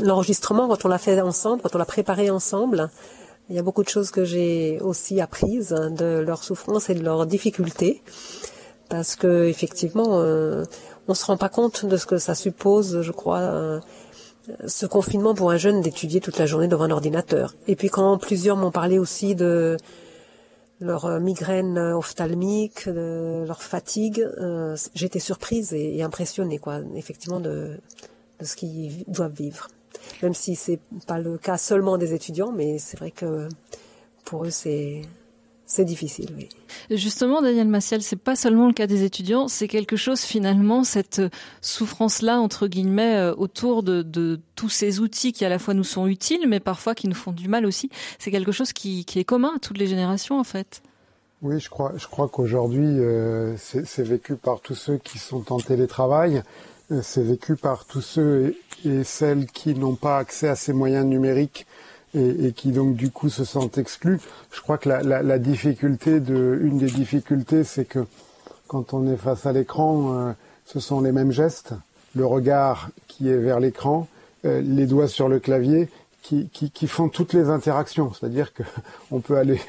l'enregistrement, 0.00 0.68
quand 0.68 0.84
on 0.84 0.88
l'a 0.88 0.98
fait 0.98 1.20
ensemble, 1.20 1.62
quand 1.62 1.74
on 1.74 1.78
l'a 1.78 1.84
préparé 1.84 2.30
ensemble, 2.30 2.88
il 3.50 3.56
y 3.56 3.58
a 3.58 3.62
beaucoup 3.62 3.82
de 3.82 3.88
choses 3.88 4.10
que 4.10 4.24
j'ai 4.24 4.78
aussi 4.80 5.20
apprises 5.20 5.76
de 5.90 6.18
leur 6.18 6.42
souffrance 6.42 6.88
et 6.88 6.94
de 6.94 7.02
leurs 7.02 7.26
difficultés, 7.26 8.02
parce 8.88 9.16
que 9.16 9.44
effectivement, 9.44 10.20
euh, 10.20 10.64
on 11.08 11.14
se 11.14 11.26
rend 11.26 11.36
pas 11.36 11.48
compte 11.50 11.84
de 11.84 11.96
ce 11.96 12.06
que 12.06 12.18
ça 12.18 12.34
suppose, 12.34 13.02
je 13.02 13.12
crois, 13.12 13.40
euh, 13.40 13.80
ce 14.66 14.86
confinement 14.86 15.34
pour 15.34 15.50
un 15.50 15.56
jeune 15.56 15.80
d'étudier 15.80 16.20
toute 16.20 16.38
la 16.38 16.46
journée 16.46 16.68
devant 16.68 16.84
un 16.84 16.90
ordinateur. 16.90 17.54
Et 17.66 17.76
puis 17.76 17.88
quand 17.88 18.16
plusieurs 18.18 18.56
m'ont 18.56 18.70
parlé 18.70 18.98
aussi 18.98 19.34
de 19.34 19.76
leur 20.84 21.06
euh, 21.06 21.18
migraine 21.18 21.78
ophtalmique, 21.78 22.88
de 22.88 23.44
leur 23.46 23.62
fatigue, 23.62 24.20
euh, 24.20 24.76
j'étais 24.94 25.18
surprise 25.18 25.72
et, 25.72 26.02
impressionnée, 26.02 26.58
quoi, 26.58 26.80
effectivement, 26.94 27.40
de, 27.40 27.80
de 28.40 28.44
ce 28.44 28.54
qu'ils 28.54 29.04
doivent 29.08 29.34
vivre. 29.34 29.68
Même 30.22 30.34
si 30.34 30.54
c'est 30.54 30.80
pas 31.06 31.18
le 31.18 31.38
cas 31.38 31.56
seulement 31.56 31.98
des 31.98 32.14
étudiants, 32.14 32.52
mais 32.52 32.78
c'est 32.78 32.98
vrai 32.98 33.10
que 33.10 33.48
pour 34.24 34.44
eux, 34.44 34.50
c'est 34.50 35.04
difficile. 35.78 36.30
Justement, 36.90 37.42
Daniel 37.42 37.68
Massiel, 37.68 38.02
c'est 38.02 38.16
pas 38.16 38.36
seulement 38.36 38.66
le 38.66 38.72
cas 38.72 38.86
des 38.86 39.04
étudiants, 39.04 39.48
c'est 39.48 39.68
quelque 39.68 39.96
chose 39.96 40.20
finalement, 40.20 40.84
cette 40.84 41.22
souffrance-là, 41.60 42.40
entre 42.40 42.66
guillemets, 42.66 43.16
euh, 43.16 43.34
autour 43.36 43.82
de, 43.82 44.40
tous 44.54 44.68
ces 44.68 45.00
outils 45.00 45.32
qui 45.32 45.44
à 45.44 45.48
la 45.48 45.58
fois 45.58 45.74
nous 45.74 45.84
sont 45.84 46.06
utiles, 46.06 46.46
mais 46.48 46.60
parfois 46.60 46.94
qui 46.94 47.08
nous 47.08 47.14
font 47.14 47.32
du 47.32 47.48
mal 47.48 47.66
aussi. 47.66 47.90
C'est 48.18 48.30
quelque 48.30 48.52
chose 48.52 48.72
qui, 48.72 49.04
est 49.14 49.24
commun 49.24 49.52
à 49.56 49.58
toutes 49.58 49.78
les 49.78 49.86
générations, 49.86 50.38
en 50.38 50.44
fait. 50.44 50.82
Oui, 51.42 51.60
je 51.60 51.68
crois, 51.68 51.92
je 51.96 52.06
crois 52.06 52.28
qu'aujourd'hui, 52.28 52.86
euh, 52.86 53.56
c'est 53.56 54.02
vécu 54.02 54.36
par 54.36 54.60
tous 54.60 54.74
ceux 54.74 54.98
qui 54.98 55.18
sont 55.18 55.52
en 55.52 55.58
télétravail, 55.58 56.42
euh, 56.90 57.00
c'est 57.02 57.22
vécu 57.22 57.56
par 57.56 57.84
tous 57.86 58.00
ceux 58.00 58.56
et 58.84 59.04
celles 59.04 59.46
qui 59.46 59.74
n'ont 59.74 59.96
pas 59.96 60.18
accès 60.18 60.48
à 60.48 60.54
ces 60.54 60.72
moyens 60.72 61.06
numériques 61.06 61.66
et, 62.14 62.46
et, 62.46 62.52
qui 62.52 62.72
donc 62.72 62.94
du 62.96 63.10
coup 63.10 63.28
se 63.28 63.44
sentent 63.44 63.78
exclus. 63.78 64.20
Je 64.52 64.60
crois 64.60 64.78
que 64.78 64.88
la, 64.88 65.02
la, 65.02 65.22
la 65.22 65.38
difficulté 65.38 66.20
de, 66.20 66.58
une 66.62 66.78
des 66.78 66.90
difficultés, 66.90 67.64
c'est 67.64 67.84
que 67.84 68.06
quand 68.68 68.94
on 68.94 69.06
est 69.06 69.16
face 69.16 69.46
à 69.46 69.52
l'écran, 69.52 70.14
euh, 70.14 70.32
ce 70.64 70.80
sont 70.80 71.00
les 71.00 71.12
mêmes 71.12 71.32
gestes, 71.32 71.74
le 72.14 72.26
regard 72.26 72.90
qui 73.08 73.28
est 73.28 73.36
vers 73.36 73.60
l'écran, 73.60 74.08
euh, 74.44 74.60
les 74.60 74.86
doigts 74.86 75.08
sur 75.08 75.28
le 75.28 75.38
clavier, 75.38 75.88
qui, 76.22 76.48
qui, 76.48 76.70
qui 76.70 76.86
font 76.86 77.08
toutes 77.08 77.34
les 77.34 77.50
interactions. 77.50 78.12
C'est-à-dire 78.12 78.54
que 78.54 78.62
on 79.10 79.20
peut 79.20 79.36
aller, 79.36 79.60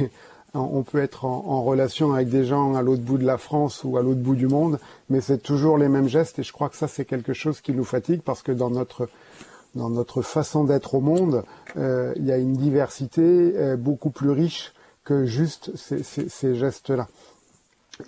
on 0.53 0.83
peut 0.83 0.99
être 0.99 1.25
en, 1.25 1.45
en 1.47 1.63
relation 1.63 2.13
avec 2.13 2.29
des 2.29 2.45
gens 2.45 2.75
à 2.75 2.81
l'autre 2.81 3.03
bout 3.03 3.17
de 3.17 3.25
la 3.25 3.37
France 3.37 3.83
ou 3.83 3.97
à 3.97 4.01
l'autre 4.01 4.21
bout 4.21 4.35
du 4.35 4.47
monde, 4.47 4.79
mais 5.09 5.21
c'est 5.21 5.39
toujours 5.39 5.77
les 5.77 5.89
mêmes 5.89 6.07
gestes. 6.07 6.39
Et 6.39 6.43
je 6.43 6.53
crois 6.53 6.69
que 6.69 6.77
ça, 6.77 6.87
c'est 6.87 7.05
quelque 7.05 7.33
chose 7.33 7.61
qui 7.61 7.73
nous 7.73 7.83
fatigue 7.83 8.21
parce 8.21 8.41
que 8.41 8.51
dans 8.51 8.69
notre 8.69 9.09
dans 9.75 9.89
notre 9.89 10.21
façon 10.21 10.63
d'être 10.63 10.95
au 10.95 11.01
monde, 11.01 11.43
euh, 11.77 12.13
il 12.15 12.25
y 12.25 12.31
a 12.31 12.37
une 12.37 12.53
diversité 12.53 13.21
euh, 13.21 13.75
beaucoup 13.75 14.09
plus 14.09 14.29
riche 14.29 14.73
que 15.03 15.25
juste 15.25 15.71
ces, 15.75 16.55
gestes-là. 16.55 17.07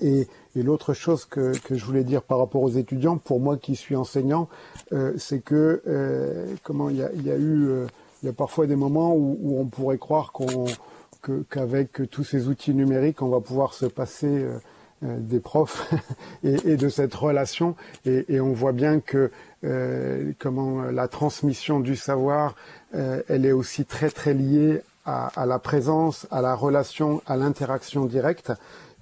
Et, 0.01 0.27
l'autre 0.55 0.95
chose 0.95 1.25
que, 1.25 1.53
je 1.69 1.85
voulais 1.85 2.03
dire 2.03 2.23
par 2.23 2.39
rapport 2.39 2.63
aux 2.63 2.71
étudiants, 2.71 3.17
pour 3.17 3.39
moi 3.39 3.57
qui 3.57 3.75
suis 3.75 3.95
enseignant, 3.95 4.49
euh, 4.91 5.13
c'est 5.17 5.39
que 5.39 5.83
comment 6.63 6.89
il 6.89 6.97
y 6.97 7.03
a, 7.03 7.37
eu, 7.37 7.85
il 8.23 8.25
y 8.25 8.29
a 8.29 8.33
parfois 8.33 8.65
des 8.65 8.75
moments 8.75 9.13
où, 9.13 9.59
on 9.59 9.65
pourrait 9.65 9.99
croire 9.99 10.33
qu'avec 11.51 12.09
tous 12.09 12.23
ces 12.23 12.47
outils 12.47 12.73
numériques, 12.73 13.21
on 13.21 13.29
va 13.29 13.39
pouvoir 13.39 13.75
se 13.75 13.85
passer 13.85 14.47
des 15.01 15.39
profs 15.39 15.91
et, 16.43 16.71
et, 16.71 16.77
de 16.77 16.89
cette 16.89 17.13
relation. 17.13 17.75
Et, 18.05 18.25
et, 18.29 18.41
on 18.41 18.53
voit 18.53 18.71
bien 18.71 18.99
que 18.99 19.31
euh, 19.63 20.31
comment 20.39 20.83
la 20.83 21.07
transmission 21.07 21.79
du 21.79 21.95
savoir, 21.95 22.55
euh, 22.95 23.21
elle 23.27 23.45
est 23.45 23.51
aussi 23.51 23.85
très 23.85 24.09
très 24.09 24.33
liée 24.33 24.81
à, 25.05 25.27
à, 25.39 25.45
la 25.45 25.59
présence, 25.59 26.27
à 26.31 26.41
la 26.41 26.55
relation, 26.55 27.21
à 27.25 27.37
l'interaction 27.37 28.05
directe, 28.05 28.51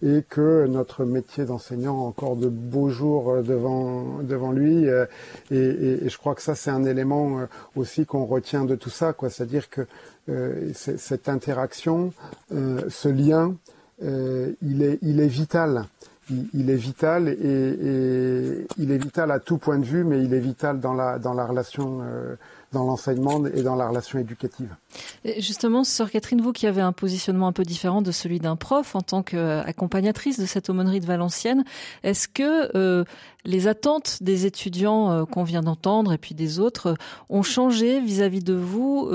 et 0.03 0.23
que 0.27 0.67
notre 0.67 1.05
métier 1.05 1.45
d'enseignant 1.45 1.97
a 1.99 2.07
encore 2.07 2.35
de 2.35 2.47
beaux 2.47 2.89
jours 2.89 3.41
devant 3.41 4.19
devant 4.21 4.51
lui. 4.51 4.87
Euh, 4.87 5.05
et, 5.51 5.57
et, 5.57 6.09
je 6.09 6.17
crois 6.17 6.35
que 6.35 6.41
ça 6.41 6.55
c'est 6.55 6.69
un 6.69 6.83
élément 6.83 7.39
euh, 7.39 7.45
aussi 7.75 8.05
qu'on 8.05 8.25
retient 8.25 8.65
de 8.65 8.75
tout 8.75 8.89
ça, 8.89 9.13
quoi. 9.13 9.29
C'est-à-dire 9.29 9.69
que 9.69 9.87
euh, 10.29 10.71
cette 10.73 11.29
interaction, 11.29 12.11
ce 12.49 13.07
lien, 13.07 13.55
il 14.01 14.83
est 14.83 14.99
il 15.01 15.19
est 15.19 15.27
vital. 15.27 15.85
Il, 16.29 16.47
il, 16.55 16.69
est 16.71 16.75
vital 16.75 17.27
et, 17.27 17.33
et, 17.33 18.67
il 18.79 18.91
est 18.91 18.97
vital 18.97 19.29
à 19.29 19.39
tout 19.39 19.59
point 19.59 19.77
de 19.77 19.85
vue, 19.85 20.03
mais 20.03 20.23
il 20.23 20.33
est 20.33 20.39
vital 20.39 20.79
dans 20.79 20.95
la, 20.95 21.19
dans 21.19 21.35
la 21.35 21.45
relation, 21.45 21.99
euh, 22.01 22.35
dans 22.75 22.83
l'enseignement 22.83 23.43
et 23.47 23.63
dans 23.63 23.75
la 23.75 23.87
relation 23.87 24.19
éducative. 24.19 24.75
Et 25.23 25.41
justement, 25.41 25.83
sœur 25.83 26.11
Catherine, 26.11 26.41
vous 26.41 26.51
qui 26.51 26.67
avez 26.67 26.81
un 26.81 26.91
positionnement 26.91 27.47
un 27.47 27.53
peu 27.53 27.63
différent 27.63 28.01
de 28.01 28.11
celui 28.11 28.39
d'un 28.39 28.55
prof 28.55 28.95
en 28.95 29.01
tant 29.01 29.23
qu'accompagnatrice 29.23 30.39
de 30.39 30.45
cette 30.45 30.69
aumônerie 30.69 30.99
de 30.99 31.05
Valenciennes, 31.05 31.63
est-ce 32.03 32.27
que 32.27 32.75
euh, 32.75 33.05
les 33.45 33.67
attentes 33.67 34.21
des 34.21 34.45
étudiants 34.45 35.09
euh, 35.09 35.25
qu'on 35.25 35.43
vient 35.43 35.61
d'entendre 35.61 36.11
et 36.11 36.17
puis 36.17 36.35
des 36.35 36.59
autres 36.59 36.87
euh, 36.87 36.95
ont 37.29 37.43
changé 37.43 38.01
vis-à-vis 38.01 38.39
-vis 38.39 38.43
de 38.43 38.53
vous 38.53 39.09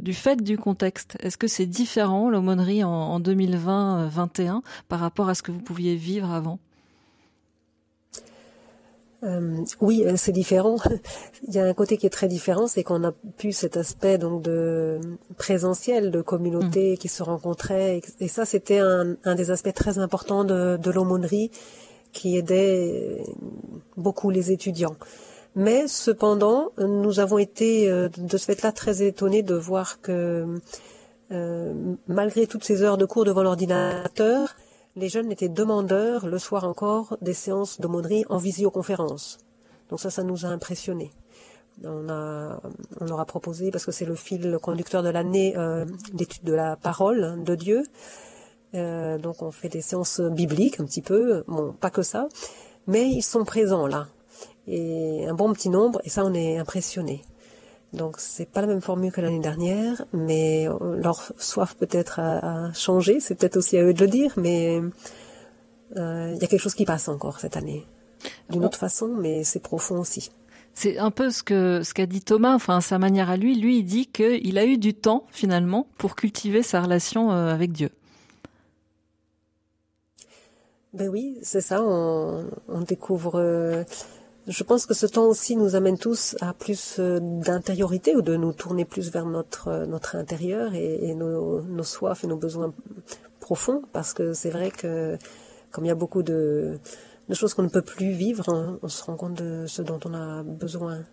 du 0.00 0.12
fait 0.12 0.42
du 0.42 0.58
contexte? 0.58 1.16
Est-ce 1.20 1.38
que 1.38 1.48
c'est 1.48 1.66
différent 1.66 2.28
l'aumônerie 2.28 2.84
en, 2.84 2.90
en 2.90 3.20
2020-21 3.20 4.60
par 4.88 5.00
rapport 5.00 5.28
à 5.28 5.34
ce 5.34 5.42
que 5.42 5.52
vous 5.52 5.60
pouviez 5.60 5.96
vivre 5.96 6.30
avant? 6.30 6.58
Euh, 9.22 9.56
oui, 9.80 10.04
c'est 10.16 10.32
différent. 10.32 10.76
Il 11.48 11.54
y 11.54 11.58
a 11.58 11.64
un 11.64 11.74
côté 11.74 11.96
qui 11.96 12.06
est 12.06 12.10
très 12.10 12.28
différent, 12.28 12.66
c'est 12.66 12.82
qu'on 12.82 13.04
a 13.04 13.12
pu 13.36 13.52
cet 13.52 13.76
aspect 13.76 14.18
donc 14.18 14.42
de 14.42 15.00
présentiel, 15.36 16.10
de 16.10 16.22
communauté 16.22 16.94
mmh. 16.94 16.96
qui 16.98 17.08
se 17.08 17.22
rencontrait, 17.22 18.00
et 18.20 18.28
ça 18.28 18.44
c'était 18.44 18.78
un, 18.78 19.16
un, 19.24 19.34
des 19.34 19.50
aspects 19.50 19.74
très 19.74 19.98
importants 19.98 20.44
de, 20.44 20.76
de 20.76 20.90
l'aumônerie 20.90 21.50
qui 22.12 22.36
aidait 22.36 23.22
beaucoup 23.96 24.30
les 24.30 24.52
étudiants. 24.52 24.96
Mais 25.54 25.88
cependant, 25.88 26.70
nous 26.78 27.18
avons 27.18 27.38
été 27.38 27.88
de 27.88 28.36
ce 28.36 28.44
fait-là 28.44 28.70
très 28.72 29.02
étonnés 29.02 29.42
de 29.42 29.54
voir 29.54 30.00
que 30.00 30.60
euh, 31.32 31.94
malgré 32.08 32.46
toutes 32.48 32.64
ces 32.64 32.82
heures 32.82 32.96
de 32.96 33.04
cours 33.04 33.24
devant 33.24 33.42
l'ordinateur, 33.42 34.56
les 34.96 35.08
jeunes 35.08 35.30
étaient 35.30 35.48
demandeurs, 35.48 36.26
le 36.26 36.38
soir 36.38 36.64
encore, 36.64 37.16
des 37.20 37.34
séances 37.34 37.80
d'aumônerie 37.80 38.24
en 38.28 38.38
visioconférence. 38.38 39.38
Donc 39.88 40.00
ça, 40.00 40.10
ça 40.10 40.22
nous 40.22 40.44
a 40.46 40.48
impressionnés. 40.48 41.12
On, 41.82 42.02
leur 42.02 43.20
a 43.20 43.24
proposé, 43.24 43.70
parce 43.70 43.86
que 43.86 43.92
c'est 43.92 44.04
le 44.04 44.14
fil 44.14 44.58
conducteur 44.60 45.02
de 45.02 45.08
l'année 45.08 45.56
euh, 45.56 45.86
d'étude 46.12 46.44
de 46.44 46.52
la 46.52 46.76
parole 46.76 47.42
de 47.42 47.54
Dieu, 47.54 47.84
euh, 48.74 49.18
donc 49.18 49.42
on 49.42 49.50
fait 49.50 49.68
des 49.68 49.80
séances 49.80 50.20
bibliques 50.20 50.78
un 50.78 50.84
petit 50.84 51.00
peu, 51.00 51.42
bon, 51.48 51.72
pas 51.72 51.90
que 51.90 52.02
ça, 52.02 52.28
mais 52.86 53.08
ils 53.08 53.22
sont 53.22 53.44
présents 53.44 53.86
là, 53.86 54.08
et 54.66 55.26
un 55.26 55.34
bon 55.34 55.52
petit 55.54 55.70
nombre, 55.70 56.00
et 56.04 56.10
ça 56.10 56.24
on 56.24 56.34
est 56.34 56.58
impressionné. 56.58 57.22
Donc 57.92 58.16
c'est 58.18 58.46
pas 58.46 58.60
la 58.60 58.68
même 58.68 58.80
formule 58.80 59.10
que 59.10 59.20
l'année 59.20 59.40
dernière, 59.40 60.04
mais 60.12 60.68
leur 60.80 61.32
soif 61.38 61.74
peut-être 61.74 62.20
a, 62.20 62.72
changé, 62.72 63.18
c'est 63.20 63.34
peut-être 63.34 63.56
aussi 63.56 63.76
à 63.76 63.82
eux 63.82 63.92
de 63.92 64.00
le 64.00 64.10
dire, 64.10 64.32
mais 64.36 64.80
euh, 65.96 66.32
il 66.34 66.40
y 66.40 66.44
a 66.44 66.46
quelque 66.46 66.60
chose 66.60 66.74
qui 66.74 66.84
passe 66.84 67.08
encore 67.08 67.40
cette 67.40 67.56
année, 67.56 67.84
d'une 68.48 68.64
autre 68.64 68.78
façon, 68.78 69.08
mais 69.08 69.42
c'est 69.42 69.58
profond 69.58 69.98
aussi. 69.98 70.30
C'est 70.72 70.98
un 70.98 71.10
peu 71.10 71.30
ce 71.30 71.42
que 71.42 71.82
ce 71.82 71.92
qu'a 71.92 72.06
dit 72.06 72.20
Thomas, 72.20 72.54
enfin 72.54 72.80
sa 72.80 72.98
manière 72.98 73.28
à 73.28 73.36
lui. 73.36 73.60
Lui, 73.60 73.78
il 73.78 73.84
dit 73.84 74.06
qu'il 74.06 74.56
a 74.56 74.64
eu 74.64 74.78
du 74.78 74.94
temps 74.94 75.26
finalement 75.30 75.88
pour 75.98 76.14
cultiver 76.14 76.62
sa 76.62 76.80
relation 76.80 77.32
euh, 77.32 77.52
avec 77.52 77.72
Dieu. 77.72 77.90
Ben 80.92 81.08
oui, 81.08 81.38
c'est 81.42 81.60
ça. 81.60 81.82
On, 81.82 82.46
on 82.68 82.80
découvre. 82.82 83.84
Je 84.50 84.64
pense 84.64 84.84
que 84.84 84.94
ce 84.94 85.06
temps 85.06 85.26
aussi 85.26 85.54
nous 85.54 85.76
amène 85.76 85.96
tous 85.96 86.36
à 86.40 86.52
plus 86.52 86.96
euh, 86.98 87.20
d'intériorité 87.20 88.16
ou 88.16 88.20
de 88.20 88.34
nous 88.34 88.52
tourner 88.52 88.84
plus 88.84 89.08
vers 89.12 89.24
notre 89.24 89.68
euh, 89.68 89.86
notre 89.86 90.16
intérieur 90.16 90.74
et, 90.74 91.14
nos, 91.14 91.84
soifs 91.84 92.24
et 92.24 92.26
nos 92.26 92.36
besoins 92.36 92.74
profonds. 93.38 93.82
Parce 93.92 94.12
que 94.12 94.32
c'est 94.32 94.50
vrai 94.50 94.72
que 94.72 95.16
comme 95.70 95.84
il 95.84 95.88
y 95.88 95.92
a 95.92 95.94
beaucoup 95.94 96.24
de 96.24 96.80
choses 97.32 97.54
qu'on 97.54 97.62
ne 97.62 97.68
peut 97.68 97.80
plus 97.82 98.10
vivre, 98.10 98.78
on 98.82 98.88
se 98.88 99.04
rend 99.04 99.14
compte 99.14 99.34
de 99.34 99.66
ce 99.68 99.82
dont 99.82 100.00
on 100.04 100.14
a 100.14 100.42
besoin 100.42 101.04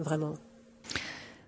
vraiment. 0.00 0.34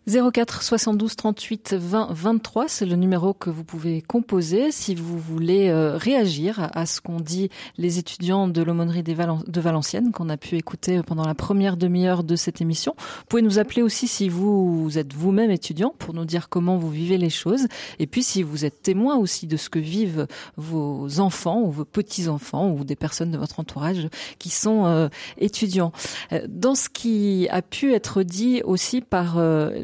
04 0.08 0.64
72 0.64 1.14
38 1.14 1.74
20 1.74 2.08
23, 2.10 2.66
c'est 2.66 2.86
le 2.86 2.96
numéro 2.96 3.34
que 3.34 3.50
vous 3.50 3.62
pouvez 3.62 4.02
composer 4.02 4.72
si 4.72 4.96
vous 4.96 5.16
voulez 5.16 5.68
euh, 5.68 5.96
réagir 5.96 6.70
à 6.74 6.86
ce 6.86 7.00
qu'ont 7.00 7.20
dit 7.20 7.50
les 7.78 8.00
étudiants 8.00 8.48
de 8.48 8.62
l'aumônerie 8.62 9.04
de 9.04 9.60
Valenciennes 9.60 10.10
qu'on 10.10 10.28
a 10.28 10.36
pu 10.36 10.56
écouter 10.56 11.02
pendant 11.06 11.24
la 11.24 11.36
première 11.36 11.76
demi-heure 11.76 12.24
de 12.24 12.34
cette 12.34 12.60
émission. 12.60 12.96
Vous 12.98 13.24
pouvez 13.28 13.42
nous 13.42 13.60
appeler 13.60 13.80
aussi 13.80 14.08
si 14.08 14.28
vous, 14.28 14.90
êtes 14.98 15.12
vous-même 15.12 15.52
étudiant 15.52 15.94
pour 15.96 16.14
nous 16.14 16.24
dire 16.24 16.48
comment 16.48 16.78
vous 16.78 16.90
vivez 16.90 17.16
les 17.16 17.30
choses 17.30 17.68
et 18.00 18.08
puis 18.08 18.24
si 18.24 18.42
vous 18.42 18.64
êtes 18.64 18.82
témoin 18.82 19.16
aussi 19.18 19.46
de 19.46 19.56
ce 19.56 19.70
que 19.70 19.78
vivent 19.78 20.26
vos 20.56 21.20
enfants 21.20 21.60
ou 21.60 21.70
vos 21.70 21.84
petits-enfants 21.84 22.72
ou 22.72 22.82
des 22.82 22.96
personnes 22.96 23.30
de 23.30 23.38
votre 23.38 23.60
entourage 23.60 24.08
qui 24.40 24.50
sont 24.50 24.84
euh, 24.86 25.08
étudiants. 25.38 25.92
Euh, 26.32 26.44
dans 26.48 26.74
ce 26.74 26.88
qui 26.88 27.46
a 27.50 27.62
pu 27.62 27.94
être 27.94 28.24
dit 28.24 28.62
aussi 28.64 29.00
par 29.00 29.38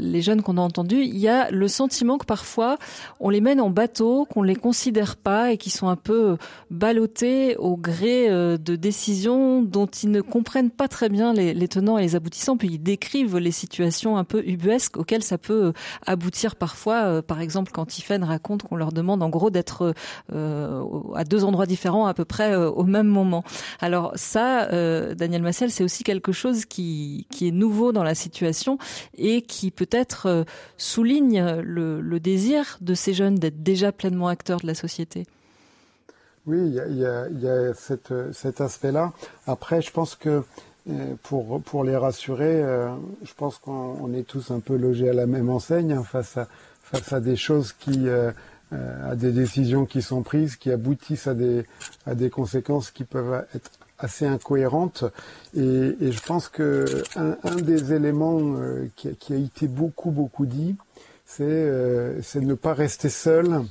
les 0.09 0.23
jeunes 0.23 0.43
qu'on 0.43 0.57
a 0.57 0.61
entendus, 0.61 1.03
il 1.03 1.19
y 1.19 1.29
a 1.29 1.51
le 1.51 1.69
sentiment 1.69 2.19
que 2.19 2.27
parfois 2.27 2.79
on 3.21 3.31
les 3.31 3.41
mène 3.41 3.61
en 3.61 3.71
bateau, 3.71 4.27
qu'on 4.27 4.43
les 4.43 4.57
considère 4.57 5.17
pas 5.17 5.53
et 5.53 5.57
qui 5.57 5.71
sont 5.71 5.89
un 5.89 5.97
peu 5.97 6.37
ballottés 6.71 7.57
au 7.57 7.77
gré 7.77 8.29
euh, 8.29 8.57
de 8.57 8.77
décisions 8.77 9.63
dont 9.63 9.87
ils 9.87 10.11
ne 10.11 10.21
comprennent 10.21 10.71
pas 10.71 10.89
très 10.89 11.09
bien 11.09 11.33
les, 11.33 11.69
tenants 11.69 11.99
et 11.99 12.03
les 12.03 12.17
aboutissants. 12.17 12.57
Puis 12.57 12.69
ils 12.73 12.83
décrivent 12.83 13.39
les 13.39 13.51
situations 13.51 14.17
un 14.17 14.25
peu 14.25 14.43
ubuesques 14.47 14.97
auxquelles 14.97 15.23
ça 15.23 15.39
peut 15.39 15.73
aboutir 16.07 16.57
parfois. 16.57 17.05
Euh, 17.05 17.23
par 17.23 17.41
exemple, 17.41 17.71
quand 17.73 17.87
Tiffen 17.87 18.25
raconte 18.25 18.63
qu'on 18.63 18.77
leur 18.77 18.93
demande 18.93 19.23
en 19.23 19.29
gros 19.29 19.51
d'être 19.51 19.95
euh, 20.33 20.85
à 21.15 21.25
deux 21.25 21.45
endroits 21.45 21.67
différents 21.67 22.07
à 22.07 22.15
peu 22.15 22.25
près 22.25 22.55
au 22.55 22.85
même 22.85 23.07
moment. 23.07 23.45
Alors 23.81 24.13
ça, 24.15 24.67
Daniel 25.15 25.43
Massiel, 25.43 25.71
c'est 25.71 25.85
aussi 25.85 26.05
quelque 26.05 26.33
chose 26.33 26.65
qui 26.65 27.27
est 27.41 27.51
nouveau 27.51 27.93
dans 27.93 28.03
la 28.03 28.15
situation 28.15 28.79
et 29.17 29.43
qui 29.43 29.71
peut-être 29.71 29.98
euh, 30.27 30.45
souligne 30.77 31.61
le, 31.63 32.19
désir 32.19 32.79
de 32.81 32.95
ces 32.95 33.15
jeunes 33.15 33.37
d'être 33.37 33.63
déjà 33.63 33.93
pleinement 33.93 34.29
acteurs 34.29 34.61
de 34.61 34.67
la 34.67 34.75
société. 34.75 35.27
Oui, 36.47 36.59
il 36.89 36.97
y 36.97 37.05
a, 37.05 37.75
cet 37.75 38.61
aspect-là. 38.61 39.13
Après, 39.47 39.83
je 39.83 39.91
pense 39.91 40.15
que 40.15 40.43
euh, 40.91 41.15
pour, 41.23 41.85
les 41.85 41.97
rassurer, 41.97 42.63
euh, 42.63 42.89
je 43.23 43.35
pense 43.35 43.59
qu'on 43.59 44.13
est 44.15 44.27
tous 44.27 44.51
un 44.51 44.61
peu 44.61 44.77
logés 44.77 45.11
à 45.11 45.13
la 45.13 45.27
même 45.27 45.51
enseigne 45.51 45.93
hein, 45.93 46.03
face, 46.03 46.39
à, 47.13 47.21
des 47.21 47.37
choses 47.37 47.73
qui, 47.73 48.09
à 48.09 49.15
des 49.15 49.33
décisions 49.33 49.85
qui 49.85 50.01
sont 50.01 50.23
prises, 50.23 50.57
qui 50.57 50.71
aboutissent 50.71 51.27
à 51.27 51.35
à 52.07 52.15
des 52.15 52.31
conséquences 52.31 52.91
qui 52.91 53.05
peuvent 53.05 53.45
être 53.55 53.71
assez 53.99 54.27
incohérente. 54.27 55.05
Et, 55.57 55.95
je 56.01 56.21
pense 56.21 56.49
que 56.49 56.85
un, 57.17 57.57
des 57.57 57.93
éléments 57.93 58.41
euh, 58.57 58.89
qui, 58.97 59.33
a 59.33 59.37
été 59.37 59.69
beaucoup 59.69 60.11
beaucoup 60.11 60.47
dit, 60.47 60.77
c'est 61.25 61.45
euh, 61.45 62.21
c'est 62.23 62.41
ne 62.41 62.55
pas 62.55 62.75
rester 62.75 63.09
seul. 63.09 63.63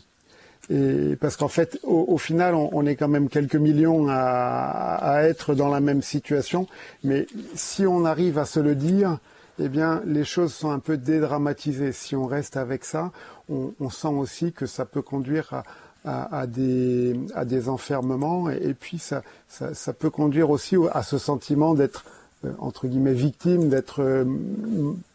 Et 0.70 1.16
parce 1.22 1.38
qu'en 1.38 1.48
fait, 1.48 1.80
au, 1.84 2.18
final, 2.18 2.54
on, 2.54 2.86
est 2.86 2.98
quand 2.98 3.08
même 3.08 3.30
quelques 3.30 3.56
millions 3.56 4.08
à, 4.10 4.98
à, 5.00 5.24
être 5.24 5.56
dans 5.56 5.70
la 5.70 5.80
même 5.80 6.02
situation. 6.02 6.68
Mais 7.06 7.26
si 7.56 7.88
on 7.88 8.04
arrive 8.04 8.38
à 8.38 8.44
se 8.44 8.60
le 8.60 8.76
dire, 8.76 9.18
eh 9.60 9.70
bien, 9.70 10.02
les 10.06 10.26
choses 10.26 10.54
sont 10.54 10.72
un 10.72 10.80
peu 10.80 10.98
dédramatisées. 10.98 11.94
Si 11.94 12.18
on 12.18 12.26
reste 12.26 12.58
avec 12.58 12.84
ça, 12.84 13.12
on, 13.48 13.74
on 13.80 13.90
sent 13.90 14.10
aussi 14.10 14.52
que 14.52 14.66
ça 14.66 14.84
peut 14.84 15.02
conduire 15.02 15.54
à, 15.54 15.64
à, 16.08 16.48
des, 16.48 17.20
à 17.36 17.44
des 17.44 17.70
enfermements 17.70 18.50
et, 18.50 18.74
puis 18.74 18.98
ça, 18.98 19.24
ça, 19.50 19.94
peut 19.94 20.10
conduire 20.10 20.50
aussi 20.50 20.76
à 20.94 21.04
ce 21.04 21.18
sentiment 21.18 21.74
d'être 21.74 22.06
euh, 22.46 22.52
entre 22.60 22.88
guillemets 22.88 23.14
victime, 23.14 23.68
d'être 23.68 24.02
euh, 24.02 24.24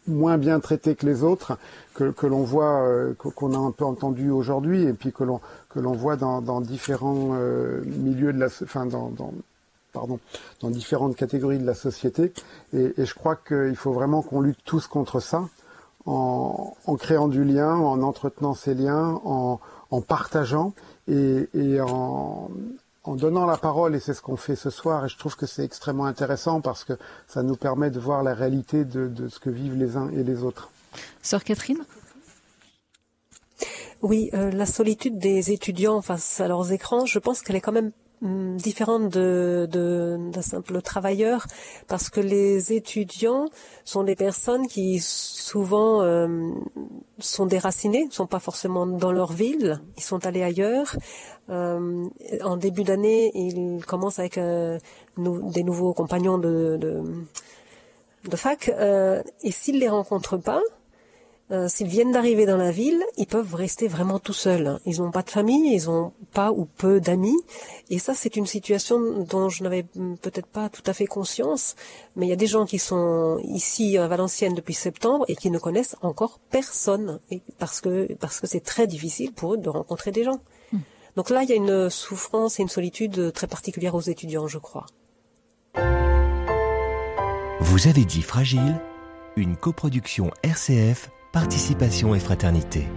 moins 0.07 0.37
bien 0.37 0.59
traité 0.59 0.93
que 0.93 1.05
les 1.05 1.23
autres, 1.23 1.57
que, 1.93 2.11
que 2.11 2.27
l'on 2.27 2.43
voit, 2.43 2.83
euh, 2.83 3.13
qu'on 3.13 3.53
a 3.53 3.57
un 3.57 3.71
peu 3.71 3.85
entendu 3.85 4.29
aujourd'hui 4.29 4.83
et 4.83 4.93
puis 4.93 5.13
que 5.13 5.23
l'on 5.23 5.39
que 5.69 5.79
l'on 5.79 5.93
voit 5.93 6.17
dans, 6.17 6.61
différents 6.61 7.35
milieux 7.85 8.31
de 8.31 8.39
la, 8.39 8.45
enfin 8.45 8.85
dans, 8.85 9.11
pardon, 9.91 10.19
dans 10.61 10.69
différentes 10.69 11.15
catégories 11.15 11.57
de 11.57 11.65
la 11.65 11.73
société. 11.73 12.31
Et, 12.73 12.93
et 12.95 13.05
je 13.05 13.15
crois 13.15 13.35
qu'il 13.35 13.75
faut 13.75 13.91
vraiment 13.91 14.21
qu'on 14.21 14.41
lutte 14.41 14.59
tous 14.65 14.85
contre 14.85 15.19
ça, 15.19 15.47
en, 16.05 16.75
en, 16.85 16.95
créant 16.95 17.27
du 17.27 17.43
lien, 17.43 17.75
en 17.75 18.03
entretenant 18.03 18.53
ces 18.53 18.75
liens, 18.75 19.19
en, 19.25 19.59
en 19.93 20.01
partageant 20.01 20.73
et, 21.07 21.47
en, 21.79 22.49
donnant 23.05 23.45
la 23.45 23.57
parole, 23.57 23.95
et 23.95 23.99
c'est 23.99 24.15
ce 24.15 24.23
qu'on 24.23 24.37
fait 24.37 24.55
ce 24.55 24.71
soir, 24.71 25.05
et 25.05 25.09
je 25.09 25.17
trouve 25.17 25.35
que 25.35 25.45
c'est 25.45 25.63
extrêmement 25.63 26.05
intéressant 26.05 26.61
parce 26.61 26.83
que 26.83 26.93
ça 27.27 27.43
nous 27.43 27.55
permet 27.55 27.91
de 27.91 27.99
voir 27.99 28.23
la 28.23 28.33
réalité 28.33 28.85
de, 28.85 29.27
ce 29.27 29.39
que 29.39 29.51
vivent 29.51 29.75
les 29.75 29.95
uns 29.95 30.09
et 30.09 30.23
les 30.23 30.43
autres. 30.43 30.71
Sœur 31.21 31.43
Catherine? 31.43 31.83
Oui, 34.01 34.31
euh, 34.33 34.49
la 34.51 34.65
solitude 34.65 35.19
des 35.19 35.51
étudiants 35.51 36.01
face 36.01 36.41
à 36.41 36.47
leurs 36.47 36.71
écrans, 36.71 37.05
je 37.05 37.19
pense 37.19 37.41
qu'elle 37.41 37.55
est 37.55 37.61
quand 37.61 37.71
même 37.71 37.91
différente 38.23 39.09
de 39.09 39.67
d'un 39.69 40.41
simple 40.41 40.81
travailleur 40.81 41.45
parce 41.87 42.09
que 42.09 42.21
les 42.21 42.71
étudiants 42.71 43.45
sont 43.83 44.03
des 44.03 44.15
personnes 44.15 44.67
qui 44.67 44.99
souvent 44.99 46.01
euh, 46.01 46.51
sont 47.19 47.45
déracinés, 47.45 48.05
ne 48.05 48.11
sont 48.11 48.27
pas 48.27 48.39
forcément 48.39 48.87
dans 48.87 49.11
leur 49.11 49.33
ville, 49.33 49.81
ils 49.97 50.03
sont 50.03 50.25
allés 50.25 50.43
ailleurs. 50.43 50.95
Euh, 51.49 52.07
en 52.43 52.57
début 52.57 52.83
d'année, 52.83 53.31
ils 53.35 53.85
commencent 53.85 54.19
avec 54.19 54.37
euh, 54.37 54.79
des 55.17 55.63
nouveaux 55.63 55.93
compagnons 55.93 56.37
de, 56.37 56.77
de, 56.79 57.03
de 58.29 58.35
fac, 58.37 58.69
euh, 58.69 59.21
et 59.43 59.51
s'ils 59.51 59.79
les 59.79 59.89
rencontrent 59.89 60.37
pas, 60.37 60.61
euh, 61.51 61.67
s'ils 61.67 61.87
viennent 61.87 62.13
d'arriver 62.13 62.45
dans 62.45 62.57
la 62.57 62.71
ville, 62.71 63.03
ils 63.17 63.27
peuvent 63.27 63.53
rester 63.53 63.87
vraiment 63.87 64.17
tout 64.17 64.33
seuls. 64.33 64.79
Ils 64.85 65.01
n'ont 65.01 65.11
pas 65.11 65.23
de 65.23 65.29
famille, 65.29 65.75
ils 65.75 65.85
n'ont 65.85 66.13
pas 66.33 66.51
ou 66.51 66.65
peu 66.65 67.01
d'amis. 67.01 67.37
Et 67.89 67.99
ça, 67.99 68.13
c'est 68.13 68.37
une 68.37 68.45
situation 68.45 69.23
dont 69.23 69.49
je 69.49 69.61
n'avais 69.63 69.83
peut-être 69.83 70.47
pas 70.47 70.69
tout 70.69 70.81
à 70.85 70.93
fait 70.93 71.05
conscience. 71.05 71.75
Mais 72.15 72.25
il 72.25 72.29
y 72.29 72.33
a 72.33 72.37
des 72.37 72.47
gens 72.47 72.65
qui 72.65 72.79
sont 72.79 73.39
ici 73.43 73.97
à 73.97 74.07
Valenciennes 74.07 74.55
depuis 74.55 74.73
septembre 74.73 75.25
et 75.27 75.35
qui 75.35 75.51
ne 75.51 75.59
connaissent 75.59 75.97
encore 76.01 76.39
personne. 76.49 77.19
Et 77.29 77.41
parce 77.59 77.81
que 77.81 78.11
parce 78.13 78.39
que 78.39 78.47
c'est 78.47 78.63
très 78.63 78.87
difficile 78.87 79.33
pour 79.33 79.55
eux 79.55 79.57
de 79.57 79.69
rencontrer 79.69 80.11
des 80.11 80.23
gens. 80.23 80.39
Hmm. 80.71 80.79
Donc 81.17 81.29
là, 81.29 81.43
il 81.43 81.49
y 81.49 81.53
a 81.53 81.57
une 81.57 81.89
souffrance 81.89 82.59
et 82.59 82.63
une 82.63 82.69
solitude 82.69 83.33
très 83.33 83.47
particulière 83.47 83.95
aux 83.95 84.01
étudiants, 84.01 84.47
je 84.47 84.59
crois. 84.59 84.85
Vous 87.59 87.87
avez 87.87 88.05
dit 88.05 88.21
fragile, 88.21 88.79
une 89.35 89.57
coproduction 89.57 90.31
RCF 90.41 91.09
participation 91.33 92.13
et 92.13 92.19
fraternité. 92.19 92.87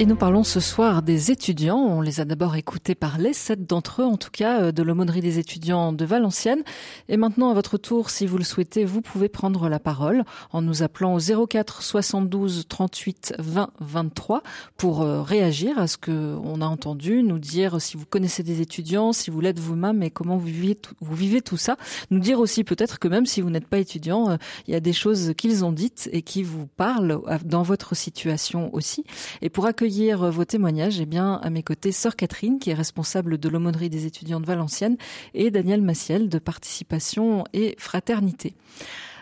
Et 0.00 0.06
nous 0.06 0.16
parlons 0.16 0.44
ce 0.44 0.60
soir 0.60 1.02
des 1.02 1.30
étudiants. 1.30 1.76
On 1.76 2.00
les 2.00 2.20
a 2.20 2.24
d'abord 2.24 2.56
écoutés 2.56 2.94
parler, 2.94 3.34
sept 3.34 3.66
d'entre 3.66 4.00
eux 4.00 4.06
en 4.06 4.16
tout 4.16 4.30
cas, 4.30 4.62
euh, 4.62 4.72
de 4.72 4.82
l'aumônerie 4.82 5.20
des 5.20 5.38
étudiants 5.38 5.92
de 5.92 6.06
Valenciennes. 6.06 6.62
Et 7.10 7.18
maintenant, 7.18 7.50
à 7.50 7.54
votre 7.54 7.76
tour, 7.76 8.08
si 8.08 8.24
vous 8.24 8.38
le 8.38 8.44
souhaitez, 8.44 8.86
vous 8.86 9.02
pouvez 9.02 9.28
prendre 9.28 9.68
la 9.68 9.78
parole 9.78 10.24
en 10.52 10.62
nous 10.62 10.82
appelant 10.82 11.14
au 11.14 11.46
04 11.46 11.82
72 11.82 12.64
38 12.66 13.34
20 13.38 13.72
23 13.78 14.42
pour 14.78 15.02
euh, 15.02 15.20
réagir 15.20 15.78
à 15.78 15.86
ce 15.86 15.98
que 15.98 16.34
on 16.42 16.62
a 16.62 16.66
entendu, 16.66 17.22
nous 17.22 17.38
dire 17.38 17.78
si 17.78 17.98
vous 17.98 18.06
connaissez 18.06 18.42
des 18.42 18.62
étudiants, 18.62 19.12
si 19.12 19.30
vous 19.30 19.42
l'êtes 19.42 19.58
vous-même 19.58 20.02
et 20.02 20.08
comment 20.08 20.38
vous 20.38 20.46
vivez, 20.46 20.76
tout, 20.76 20.94
vous 21.02 21.14
vivez 21.14 21.42
tout 21.42 21.58
ça. 21.58 21.76
Nous 22.10 22.20
dire 22.20 22.40
aussi 22.40 22.64
peut-être 22.64 23.00
que 23.00 23.08
même 23.08 23.26
si 23.26 23.42
vous 23.42 23.50
n'êtes 23.50 23.68
pas 23.68 23.76
étudiant, 23.78 24.30
euh, 24.30 24.36
il 24.66 24.72
y 24.72 24.76
a 24.78 24.80
des 24.80 24.94
choses 24.94 25.34
qu'ils 25.36 25.62
ont 25.62 25.72
dites 25.72 26.08
et 26.10 26.22
qui 26.22 26.42
vous 26.42 26.66
parlent 26.66 27.20
dans 27.44 27.62
votre 27.62 27.94
situation 27.94 28.74
aussi. 28.74 29.04
Et 29.42 29.50
pour 29.50 29.66
accueillir 29.66 29.89
vos 30.30 30.44
témoignages, 30.44 31.00
eh 31.00 31.06
bien, 31.06 31.34
à 31.42 31.50
mes 31.50 31.62
côtés, 31.62 31.92
Sœur 31.92 32.16
Catherine, 32.16 32.58
qui 32.58 32.70
est 32.70 32.74
responsable 32.74 33.38
de 33.38 33.48
l'aumônerie 33.48 33.90
des 33.90 34.06
étudiants 34.06 34.40
de 34.40 34.46
Valenciennes, 34.46 34.96
et 35.34 35.50
Daniel 35.50 35.82
Massiel, 35.82 36.28
de 36.28 36.38
Participation 36.38 37.44
et 37.52 37.74
Fraternité. 37.78 38.54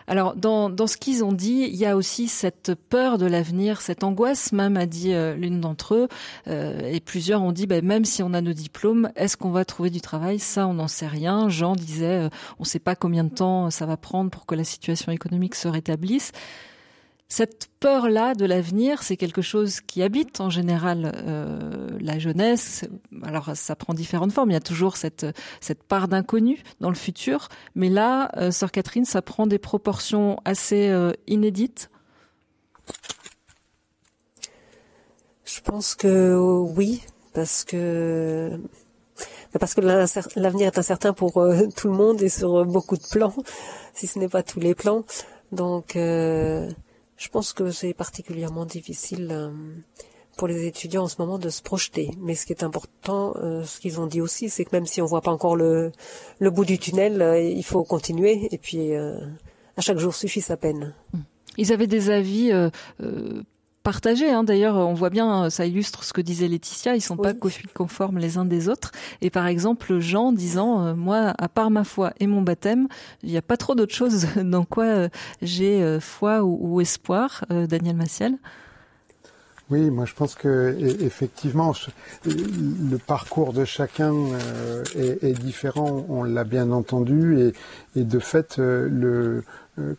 Alors, 0.07 0.35
dans, 0.35 0.71
dans 0.71 0.87
ce 0.87 0.97
qu'ils 0.97 1.23
ont 1.23 1.33
dit, 1.33 1.69
il 1.71 1.75
y 1.75 1.85
a 1.85 1.95
aussi 1.95 2.27
cette 2.27 2.73
peur 2.73 3.19
de 3.19 3.27
l'avenir, 3.27 3.79
cette 3.79 4.03
angoisse 4.03 4.51
même, 4.53 4.75
a 4.75 4.87
dit 4.87 5.13
euh, 5.13 5.35
l'une 5.35 5.61
d'entre 5.61 5.93
eux, 5.93 6.07
euh, 6.47 6.91
et 6.91 6.99
plusieurs 6.99 7.43
ont 7.43 7.51
dit, 7.51 7.67
ben, 7.67 7.85
même 7.85 8.05
si 8.05 8.23
on 8.23 8.33
a 8.33 8.41
nos 8.41 8.53
diplômes, 8.53 9.11
est-ce 9.15 9.37
qu'on 9.37 9.51
va 9.51 9.65
trouver 9.65 9.91
du 9.91 10.01
travail? 10.01 10.39
Ça, 10.39 10.65
on 10.65 10.73
n'en 10.73 10.87
sait 10.87 11.05
rien. 11.05 11.47
Jean 11.47 11.75
disait, 11.75 12.25
euh, 12.25 12.29
on 12.57 12.63
ne 12.63 12.67
sait 12.67 12.79
pas 12.79 12.95
combien 12.95 13.23
de 13.23 13.29
temps 13.29 13.69
ça 13.69 13.85
va 13.85 13.97
prendre 13.97 14.31
pour 14.31 14.47
que 14.47 14.55
la 14.55 14.63
situation 14.63 15.11
économique 15.11 15.53
se 15.53 15.67
rétablisse. 15.67 16.31
Cette 17.31 17.69
peur-là 17.79 18.33
de 18.33 18.43
l'avenir, 18.43 19.03
c'est 19.03 19.15
quelque 19.15 19.43
chose 19.43 19.81
qui 19.81 20.01
habite 20.01 20.41
en 20.41 20.49
général 20.49 21.11
euh, 21.15 21.87
la 22.01 22.17
jeunesse. 22.17 22.85
Alors 23.21 23.55
ça 23.55 23.75
prend 23.75 23.93
différentes 23.93 24.31
formes. 24.31 24.49
Il 24.49 24.53
y 24.53 24.57
a 24.57 24.61
toujours 24.61 24.97
cette 24.97 25.27
cette 25.61 25.83
part 25.83 26.07
d'inconnu 26.07 26.63
dans 26.79 26.89
le 26.89 26.95
futur, 26.95 27.49
mais 27.75 27.87
là, 27.87 28.31
euh, 28.37 28.49
sœur 28.49 28.71
Catherine, 28.71 29.05
ça 29.05 29.21
prend 29.21 29.45
des 29.45 29.59
proportions 29.59 30.37
assez 30.43 30.89
euh, 30.89 31.11
inédites. 31.27 31.91
Je 35.45 35.61
pense 35.61 35.93
que 35.93 36.35
oui, 36.35 37.03
parce 37.33 37.63
que 37.63 38.59
parce 39.59 39.75
que 39.75 39.81
l'avenir 40.35 40.65
est 40.65 40.79
incertain 40.79 41.13
pour 41.13 41.33
tout 41.75 41.87
le 41.87 41.93
monde 41.93 42.23
et 42.23 42.29
sur 42.29 42.65
beaucoup 42.65 42.97
de 42.97 43.07
plans, 43.11 43.35
si 43.93 44.07
ce 44.07 44.17
n'est 44.17 44.29
pas 44.29 44.41
tous 44.41 44.59
les 44.59 44.73
plans. 44.73 45.03
Donc 45.51 45.95
je 47.19 47.27
pense 47.27 47.51
que 47.51 47.69
c'est 47.69 47.93
particulièrement 47.93 48.65
difficile 48.65 49.27
euh, 49.29 49.51
pour 50.37 50.47
les 50.47 50.65
étudiants 50.65 51.03
en 51.03 51.07
ce 51.09 51.17
moment 51.19 51.37
de 51.37 51.49
se 51.49 51.61
projeter. 51.61 52.11
Mais 52.17 52.33
ce 52.33 52.45
qui 52.45 52.53
est 52.53 52.63
important, 52.63 53.33
euh, 53.35 53.63
ce 53.65 53.81
qu'ils 53.81 53.99
ont 53.99 54.07
dit 54.07 54.21
aussi, 54.21 54.49
c'est 54.49 54.63
que 54.63 54.69
même 54.71 54.85
si 54.85 55.01
on 55.01 55.05
voit 55.05 55.21
pas 55.21 55.31
encore 55.31 55.57
le, 55.57 55.91
le 56.39 56.49
bout 56.49 56.63
du 56.63 56.79
tunnel, 56.79 57.21
euh, 57.21 57.37
il 57.37 57.63
faut 57.63 57.83
continuer. 57.83 58.47
Et 58.51 58.57
puis, 58.57 58.95
à 58.95 59.81
chaque 59.81 59.97
jour 59.97 60.15
suffit 60.15 60.41
sa 60.41 60.55
peine. 60.55 60.95
Ils 61.57 61.73
avaient 61.73 61.87
des 61.87 62.09
avis 62.09 62.51
partagés. 63.83 64.29
Hein. 64.29 64.43
D'ailleurs, 64.43 64.75
on 64.75 64.93
voit 64.93 65.09
bien, 65.09 65.49
ça 65.49 65.65
illustre 65.65 66.03
ce 66.03 66.13
que 66.13 66.21
disait 66.21 66.47
Laetitia, 66.47 66.95
ils 66.95 67.01
sont 67.01 67.17
pas 67.17 67.33
conformes 67.73 68.17
les 68.17 68.37
uns 68.37 68.45
des 68.45 68.69
autres. 68.69 68.91
Et 69.21 69.29
par 69.29 69.47
exemple, 69.47 69.99
Jean 69.99 70.31
disant, 70.31 70.85
euh, 70.85 70.95
moi, 70.95 71.33
à 71.37 71.47
part 71.47 71.71
ma 71.71 71.83
foi 71.83 72.13
et 72.19 72.27
mon 72.27 72.41
baptême, 72.41 72.87
il 73.23 73.29
n'y 73.29 73.37
a 73.37 73.41
pas 73.41 73.57
trop 73.57 73.75
d'autres 73.75 73.95
choses 73.95 74.27
dans 74.35 74.65
quoi 74.65 74.85
euh, 74.85 75.09
j'ai 75.41 75.81
euh, 75.81 75.99
foi 75.99 76.43
ou, 76.43 76.81
espoir. 76.81 77.45
Daniel 77.49 77.95
Massiel 77.95 78.37
oui, 79.71 79.91
moi 79.91 80.05
je 80.05 80.15
pense 80.15 80.33
que 80.33 80.47
e, 80.47 81.03
effectivement 81.03 81.73
le 82.25 82.97
parcours 82.97 83.53
de 83.53 83.65
chacun 83.65 84.15
est, 84.95 85.39
différent. 85.39 86.05
On 86.09 86.23
l'a 86.23 86.43
bien 86.43 86.71
entendu 86.71 87.39
et, 87.39 87.53
et 87.95 88.03
de 88.03 88.17
fait 88.17 88.57
le 88.57 89.43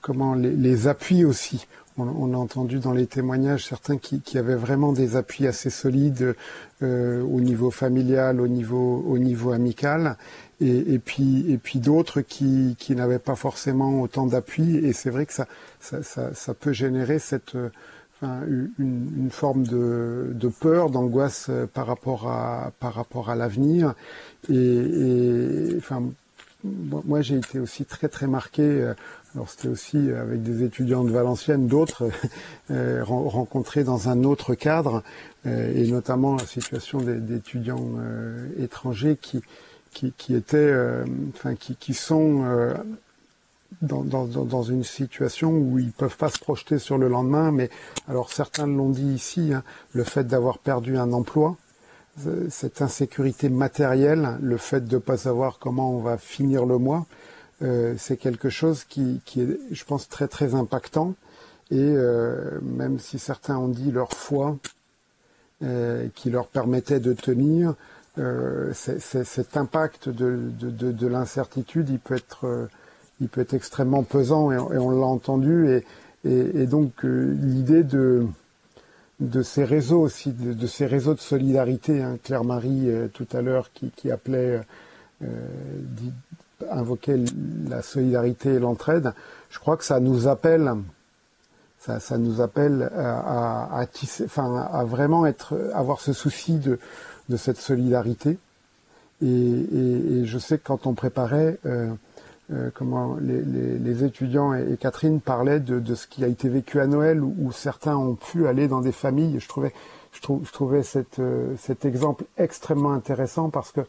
comment 0.01 0.35
les, 0.35 0.51
les 0.51 0.89
appuis 0.89 1.25
aussi 1.25 1.69
on, 2.01 2.35
a 2.35 2.37
entendu 2.37 2.79
dans 2.79 2.93
les 2.93 3.07
témoignages 3.07 3.67
certains 3.67 3.99
qui, 3.99 4.39
avaient 4.39 4.55
vraiment 4.55 4.93
des 4.93 5.17
appuis 5.17 5.47
assez 5.47 5.71
solides 5.71 6.35
euh, 6.83 7.23
au 7.23 7.41
niveau 7.41 7.71
familial, 7.71 8.41
au 8.41 8.49
niveau, 8.49 9.05
au 9.07 9.19
niveau 9.19 9.53
amical, 9.53 10.17
et, 10.61 10.99
puis, 10.99 11.59
d'autres 11.77 12.21
qui, 12.21 12.77
n'avaient 12.91 13.19
pas 13.19 13.35
forcément 13.35 14.03
autant 14.03 14.27
d'appui. 14.27 14.77
Et 14.77 14.93
c'est 14.93 15.11
vrai 15.11 15.27
que 15.27 15.33
ça, 15.33 16.55
peut 16.55 16.73
générer 16.73 17.19
cette, 17.19 17.57
une, 18.23 19.31
forme 19.31 19.65
de, 19.65 20.51
peur, 20.61 20.91
d'angoisse 20.91 21.47
euh, 21.49 21.67
par 21.67 21.87
rapport 21.87 22.29
à, 22.29 23.35
l'avenir. 23.35 23.95
Et, 24.51 25.79
moi, 26.63 27.23
j'ai 27.23 27.37
été 27.37 27.59
aussi 27.59 27.87
très 27.87 28.09
très 28.09 28.27
marqué. 28.27 28.93
Euh, 29.31 29.37
alors 29.37 29.51
c'était 29.51 29.69
aussi 29.69 30.11
avec 30.11 30.43
des 30.43 30.65
étudiants 30.65 31.05
de 31.05 31.11
Valenciennes, 31.11 31.67
d'autres 31.67 32.11
euh, 32.71 33.03
rencontrés 33.05 33.85
dans 33.85 34.09
un 34.09 34.25
autre 34.25 34.55
cadre, 34.55 35.03
euh, 35.47 35.73
et 35.75 35.91
notamment 35.91 36.37
la 36.37 36.47
situation 36.47 37.01
d'étudiants 37.01 37.91
euh, 37.99 38.49
étrangers 38.59 39.17
qui, 39.21 39.41
qui, 39.93 40.13
qui 40.17 40.35
étaient, 40.35 40.75
enfin 41.35 41.55
qui, 41.55 41.77
qui 41.77 41.95
sont 41.95 42.45
dans, 43.83 44.03
dans, 44.03 44.27
dans, 44.27 44.63
une 44.63 44.85
situation 44.85 45.53
où 45.53 45.79
ils 45.79 45.93
peuvent 45.93 46.17
pas 46.17 46.29
se 46.29 46.39
projeter 46.39 46.79
sur 46.79 46.99
le 46.99 47.09
lendemain, 47.09 47.51
mais 47.51 47.71
alors 48.09 48.33
certains 48.33 48.67
l'ont 48.67 48.91
dit 48.91 49.15
ici, 49.15 49.53
hein, 49.53 49.63
le 49.93 50.05
fait 50.05 50.25
d'avoir 50.25 50.59
perdu 50.59 50.97
un 50.97 51.13
emploi, 51.13 51.57
cette 52.51 52.83
insécurité 52.83 53.49
matérielle, 53.49 54.39
le 54.43 54.59
fait 54.59 54.87
de 54.87 54.97
ne 54.97 55.01
pas 55.01 55.17
savoir 55.17 55.59
comment 55.59 55.93
on 55.93 56.01
va 56.01 56.19
finir 56.19 56.67
le 56.67 56.79
mois, 56.79 57.07
euh, 57.63 57.95
c'est 57.99 58.17
quelque 58.17 58.49
chose 58.49 58.85
qui, 58.85 59.21
est, 59.37 59.59
je 59.71 59.85
pense, 59.85 60.09
très 60.09 60.29
très 60.29 60.55
impactant. 60.55 61.15
Et 61.71 61.79
euh, 61.79 62.59
même 62.63 62.99
si 62.99 63.19
certains 63.19 63.57
ont 63.59 63.69
dit 63.69 63.93
leur 63.93 64.13
foi 64.13 64.57
euh, 65.63 66.09
qui 66.15 66.31
leur 66.31 66.47
permettait 66.47 67.01
de 67.01 67.13
tenir, 67.13 67.75
cet 68.75 69.57
impact 69.57 70.11
de, 70.11 70.51
de, 70.59 70.69
de, 70.69 70.93
de 70.93 71.07
l'incertitude, 71.07 71.89
il 71.89 71.99
peut 71.99 72.17
être, 72.17 72.69
extrêmement 73.55 74.03
pesant. 74.03 74.53
Et, 74.53 74.59
on 74.59 74.91
l'a 74.91 75.07
entendu. 75.07 75.83
Et, 76.25 76.67
donc 76.67 77.03
l'idée 77.03 77.83
de 77.83 78.27
ces 79.43 79.65
réseaux 79.65 80.01
aussi, 80.01 80.33
de, 80.33 80.67
ces 80.67 80.87
réseaux 80.87 81.15
de 81.15 81.21
solidarité, 81.21 82.03
hein, 82.03 82.19
Claire-Marie 82.23 82.91
tout 83.15 83.29
à 83.33 83.41
l'heure 83.41 83.71
qui 83.73 84.11
appelait 84.11 84.61
invoquer 86.71 87.17
la 87.69 87.83
solidarité 87.83 88.55
et 88.55 88.59
l'entraide, 88.59 89.13
je 89.51 89.59
crois 89.59 89.77
que 89.77 89.85
ça 89.85 90.01
nous 90.01 90.29
appelle, 90.29 90.73
ça, 91.79 92.19
nous 92.19 92.41
appelle 92.41 92.91
à, 92.95 93.85
tisser, 93.91 94.25
enfin, 94.25 94.69
à 94.73 94.85
vraiment 94.85 95.27
être, 95.27 95.71
avoir 95.75 96.01
ce 96.01 96.13
souci 96.13 96.59
de, 96.59 96.79
cette 97.37 97.59
solidarité. 97.59 98.39
Et, 99.23 100.25
je 100.25 100.39
sais 100.39 100.59
que 100.59 100.67
quand 100.67 100.87
on 100.87 100.95
préparait, 100.95 101.59
euh, 101.67 101.93
euh, 102.53 102.71
comment 102.75 103.17
les, 103.21 104.05
étudiants 104.05 104.55
et, 104.55 104.77
Catherine 104.77 105.21
parlaient 105.21 105.61
de, 105.61 105.95
ce 105.95 106.07
qui 106.07 106.25
a 106.25 106.27
été 106.27 106.49
vécu 106.49 106.81
à 106.81 106.87
Noël, 106.87 107.23
où, 107.23 107.53
certains 107.53 107.97
ont 107.97 108.15
pu 108.15 108.47
aller 108.49 108.67
dans 108.67 108.81
des 108.81 108.93
familles. 108.93 109.39
Je 109.39 109.49
trouvais, 109.49 109.73
je, 110.13 110.21
trou, 110.21 110.43
je 110.45 110.53
trouvais 110.53 110.83
euh, 111.19 111.55
cet 111.59 111.85
exemple 111.85 112.25
extrêmement 112.39 112.93
intéressant 112.93 113.51
parce 113.51 113.71
que 113.71 113.83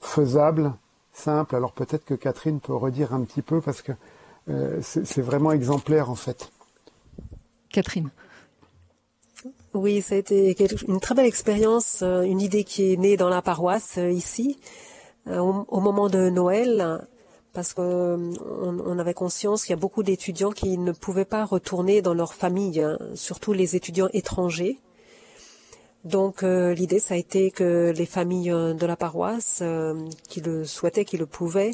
faisable, 0.00 0.72
simple. 1.18 1.56
Alors 1.56 1.72
peut-être 1.72 2.04
que 2.04 2.14
Catherine 2.14 2.60
peut 2.60 2.74
redire 2.74 3.14
un 3.14 3.22
petit 3.22 3.42
peu 3.42 3.60
parce 3.60 3.82
que 3.82 3.92
euh, 4.48 4.78
c'est 4.82 5.20
vraiment 5.20 5.52
exemplaire 5.52 6.10
en 6.10 6.14
fait. 6.14 6.50
Catherine. 7.70 8.10
Oui, 9.74 10.00
ça 10.00 10.14
a 10.14 10.18
été 10.18 10.56
une 10.88 11.00
très 11.00 11.14
belle 11.14 11.26
expérience, 11.26 12.00
euh, 12.02 12.22
une 12.22 12.40
idée 12.40 12.64
qui 12.64 12.92
est 12.92 12.96
née 12.96 13.16
dans 13.16 13.28
la 13.28 13.42
paroisse 13.42 13.98
euh, 13.98 14.10
ici, 14.10 14.58
au, 15.26 15.80
moment 15.80 16.08
de 16.08 16.30
Noël, 16.30 17.06
parce 17.52 17.74
qu'on 17.74 18.32
on 18.40 18.98
avait 18.98 19.12
conscience 19.12 19.64
qu'il 19.64 19.74
y 19.74 19.78
a 19.78 19.80
beaucoup 19.80 20.02
d'étudiants 20.02 20.52
qui 20.52 20.78
ne 20.78 20.92
pouvaient 20.92 21.26
pas 21.26 21.44
retourner 21.44 22.00
dans 22.00 22.14
leur 22.14 22.32
famille, 22.32 22.80
hein, 22.80 22.96
surtout 23.14 23.52
les 23.52 23.76
étudiants 23.76 24.08
étrangers. 24.14 24.78
Donc 26.04 26.42
euh, 26.42 26.74
l'idée, 26.74 27.00
ça 27.00 27.14
a 27.14 27.16
été 27.16 27.50
que 27.50 27.92
les 27.96 28.06
familles 28.06 28.52
euh, 28.52 28.72
de 28.72 28.86
la 28.86 28.96
paroisse 28.96 29.60
euh, 29.62 29.94
qui 30.28 30.40
le 30.40 30.64
souhaitaient, 30.64 31.04
qui 31.04 31.16
le 31.16 31.26
pouvaient, 31.26 31.72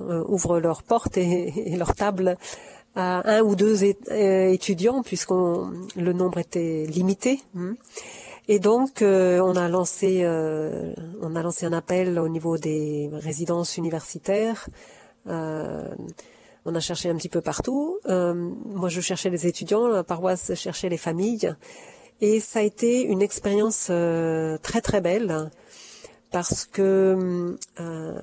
ouvrent 0.00 0.58
leurs 0.58 0.82
portes 0.82 1.16
et, 1.18 1.76
leurs 1.76 1.94
tables 1.94 2.36
à 2.96 3.36
un 3.36 3.42
ou 3.42 3.56
deux 3.56 3.84
étudiants, 3.84 5.02
puisque 5.02 5.30
le 5.30 6.12
nombre 6.12 6.38
était 6.38 6.86
limité. 6.88 7.40
Hein. 7.56 7.74
Et 8.46 8.60
donc, 8.60 9.02
on 9.02 9.56
a 9.56 9.68
lancé, 9.68 10.24
on 10.24 11.34
a 11.34 11.42
lancé 11.42 11.66
un 11.66 11.72
appel 11.72 12.20
au 12.20 12.28
niveau 12.28 12.56
des 12.56 13.10
résidences 13.12 13.78
universitaires. 13.78 14.68
on 15.26 16.74
a 16.74 16.80
cherché 16.80 17.10
un 17.10 17.16
petit 17.16 17.30
peu 17.30 17.40
partout. 17.40 17.98
moi, 18.06 18.88
je 18.88 19.00
cherchais 19.00 19.30
les 19.30 19.48
étudiants, 19.48 19.88
la 19.88 20.04
paroisse 20.04 20.54
cherchait 20.54 20.88
les 20.88 20.98
familles. 20.98 21.52
Et 22.20 22.40
ça 22.40 22.60
a 22.60 22.62
été 22.62 23.02
une 23.02 23.22
expérience 23.22 23.88
euh, 23.90 24.56
très 24.62 24.80
très 24.80 25.00
belle 25.00 25.50
parce 26.30 26.64
que 26.64 27.56
euh, 27.80 28.20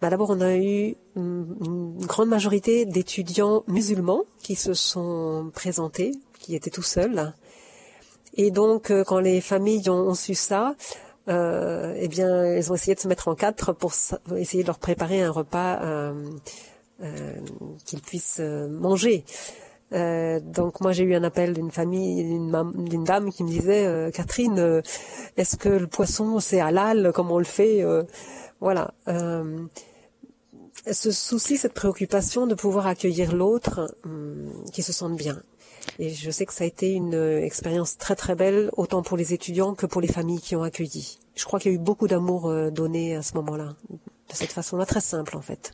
bah 0.00 0.10
d'abord 0.10 0.30
on 0.30 0.40
a 0.40 0.56
eu 0.56 0.96
une 1.16 1.96
grande 2.06 2.28
majorité 2.28 2.84
d'étudiants 2.84 3.64
musulmans 3.68 4.24
qui 4.42 4.54
se 4.54 4.74
sont 4.74 5.50
présentés, 5.54 6.12
qui 6.38 6.54
étaient 6.54 6.70
tout 6.70 6.82
seuls. 6.82 7.32
Et 8.34 8.50
donc 8.50 8.90
euh, 8.90 9.04
quand 9.04 9.20
les 9.20 9.40
familles 9.40 9.88
ont, 9.88 10.08
ont 10.08 10.14
su 10.14 10.34
ça, 10.34 10.74
euh, 11.28 11.94
eh 11.98 12.08
bien, 12.08 12.44
elles 12.44 12.72
ont 12.72 12.74
essayé 12.74 12.94
de 12.94 13.00
se 13.00 13.08
mettre 13.08 13.28
en 13.28 13.34
quatre 13.34 13.72
pour 13.72 13.92
essayer 14.36 14.62
de 14.62 14.66
leur 14.66 14.78
préparer 14.78 15.22
un 15.22 15.30
repas 15.30 15.80
euh, 15.82 16.30
euh, 17.02 17.34
qu'ils 17.84 18.00
puissent 18.00 18.40
manger. 18.40 19.24
Euh, 19.92 20.40
donc 20.40 20.80
moi 20.80 20.92
j'ai 20.92 21.04
eu 21.04 21.14
un 21.14 21.22
appel 21.22 21.52
d'une 21.52 21.70
famille, 21.70 22.24
d'une 22.24 23.04
dame 23.04 23.30
qui 23.30 23.44
me 23.44 23.48
disait 23.48 23.84
euh, 23.86 24.10
Catherine, 24.10 24.58
euh, 24.58 24.80
est-ce 25.36 25.56
que 25.56 25.68
le 25.68 25.86
poisson 25.86 26.40
c'est 26.40 26.60
halal? 26.60 27.12
Comme 27.14 27.30
on 27.30 27.38
le 27.38 27.44
fait? 27.44 27.84
Voilà. 28.60 28.92
ce 30.90 31.10
souci, 31.10 31.56
cette 31.56 31.74
préoccupation 31.74 32.46
de 32.46 32.54
pouvoir 32.54 32.86
accueillir 32.86 33.34
l'autre, 33.34 33.94
hum, 34.04 34.64
qui 34.72 34.82
se 34.82 34.92
sente 34.92 35.16
bien. 35.16 35.42
Et 35.98 36.10
je 36.10 36.30
sais 36.30 36.46
que 36.46 36.54
ça 36.54 36.62
a 36.62 36.66
été 36.66 36.92
une 36.92 37.14
expérience 37.42 37.98
très 37.98 38.14
très 38.14 38.36
belle, 38.36 38.70
autant 38.76 39.02
pour 39.02 39.16
les 39.16 39.34
étudiants 39.34 39.74
que 39.74 39.86
pour 39.86 40.00
les 40.00 40.08
familles 40.08 40.40
qui 40.40 40.54
ont 40.54 40.62
accueilli. 40.62 41.18
Je 41.34 41.44
crois 41.44 41.58
qu'il 41.58 41.72
y 41.72 41.74
a 41.74 41.76
eu 41.76 41.80
beaucoup 41.80 42.06
d'amour 42.06 42.52
donné 42.70 43.16
à 43.16 43.22
ce 43.22 43.34
moment-là, 43.34 43.74
de 43.90 44.34
cette 44.34 44.52
façon-là, 44.52 44.86
très 44.86 45.00
simple 45.00 45.36
en 45.36 45.42
fait. 45.42 45.72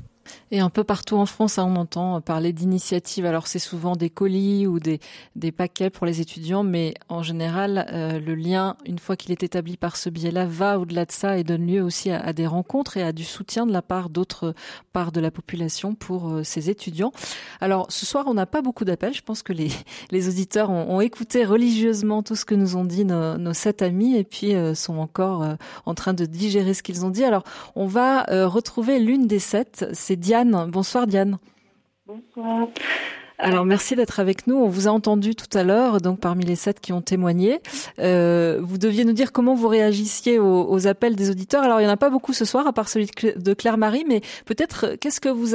Et 0.50 0.60
un 0.60 0.70
peu 0.70 0.84
partout 0.84 1.16
en 1.16 1.26
France, 1.26 1.58
hein, 1.58 1.66
on 1.68 1.76
entend 1.76 2.20
parler 2.20 2.52
d'initiatives. 2.52 3.26
Alors 3.26 3.46
c'est 3.46 3.58
souvent 3.58 3.96
des 3.96 4.10
colis 4.10 4.66
ou 4.66 4.80
des, 4.80 5.00
des 5.36 5.52
paquets 5.52 5.90
pour 5.90 6.06
les 6.06 6.20
étudiants, 6.20 6.62
mais 6.62 6.94
en 7.08 7.22
général, 7.22 7.86
euh, 7.92 8.18
le 8.18 8.34
lien, 8.34 8.76
une 8.86 8.98
fois 8.98 9.16
qu'il 9.16 9.32
est 9.32 9.42
établi 9.42 9.76
par 9.76 9.96
ce 9.96 10.10
biais-là, 10.10 10.46
va 10.46 10.78
au-delà 10.78 11.04
de 11.04 11.12
ça 11.12 11.38
et 11.38 11.44
donne 11.44 11.66
lieu 11.66 11.82
aussi 11.82 12.10
à, 12.10 12.32
des 12.32 12.46
rencontres 12.46 12.96
et 12.96 13.02
à 13.02 13.12
du 13.12 13.24
soutien 13.24 13.66
de 13.66 13.72
la 13.72 13.82
part 13.82 14.10
d'autres 14.10 14.54
parts 14.92 15.12
de 15.12 15.20
la 15.20 15.30
population 15.30 15.94
pour 15.94 16.30
euh, 16.30 16.44
ces 16.44 16.70
étudiants. 16.70 17.12
Alors 17.60 17.86
ce 17.90 18.06
soir, 18.06 18.24
on 18.26 18.34
n'a 18.34 18.46
pas 18.46 18.62
beaucoup 18.62 18.84
d'appels. 18.84 19.14
Je 19.14 19.22
pense 19.22 19.42
que 19.42 19.52
les, 19.52 19.70
les 20.10 20.28
auditeurs 20.28 20.70
ont, 20.70 20.96
ont, 20.96 21.00
écouté 21.00 21.44
religieusement 21.44 22.22
tout 22.22 22.34
ce 22.34 22.44
que 22.44 22.54
nous 22.54 22.76
ont 22.76 22.84
dit 22.84 23.04
nos, 23.04 23.38
nos 23.38 23.54
sept 23.54 23.82
amis 23.82 24.16
et 24.16 24.24
puis 24.24 24.54
euh, 24.54 24.74
sont 24.74 24.98
encore 24.98 25.42
euh, 25.42 25.54
en 25.86 25.94
train 25.94 26.14
de 26.14 26.26
digérer 26.26 26.74
ce 26.74 26.82
qu'ils 26.82 27.04
ont 27.04 27.10
dit. 27.10 27.24
Alors 27.24 27.44
on 27.74 27.86
va 27.86 28.24
retrouver 28.46 28.98
l'une 28.98 29.26
des 29.26 29.38
sept. 29.38 29.86
C'est 29.92 30.16
Diane. 30.18 30.66
Bonsoir 30.70 31.06
Diane. 31.06 31.38
Bonsoir. 32.06 32.68
Alors 33.40 33.64
merci 33.64 33.94
d'être 33.94 34.18
avec 34.18 34.48
nous. 34.48 34.56
On 34.56 34.68
vous 34.68 34.88
a 34.88 34.90
entendu 34.90 35.36
tout 35.36 35.56
à 35.56 35.62
l'heure, 35.62 36.00
donc 36.00 36.18
parmi 36.18 36.44
les 36.44 36.56
sept 36.56 36.80
qui 36.80 36.92
ont 36.92 37.00
témoigné. 37.00 37.60
Euh, 38.00 38.58
vous 38.60 38.78
deviez 38.78 39.04
nous 39.04 39.12
dire 39.12 39.30
comment 39.30 39.54
vous 39.54 39.68
réagissiez 39.68 40.40
aux, 40.40 40.68
aux, 40.68 40.88
appels 40.88 41.14
des 41.14 41.30
auditeurs. 41.30 41.62
Alors 41.62 41.80
il 41.80 41.84
n'y 41.84 41.88
en 41.88 41.92
a 41.92 41.96
pas 41.96 42.10
beaucoup 42.10 42.32
ce 42.32 42.44
soir, 42.44 42.66
à 42.66 42.72
part 42.72 42.88
celui 42.88 43.06
de 43.36 43.54
Claire-Marie, 43.54 44.04
mais 44.08 44.22
peut-être 44.44 44.96
qu'est-ce 45.00 45.20
que 45.20 45.28
vous 45.28 45.54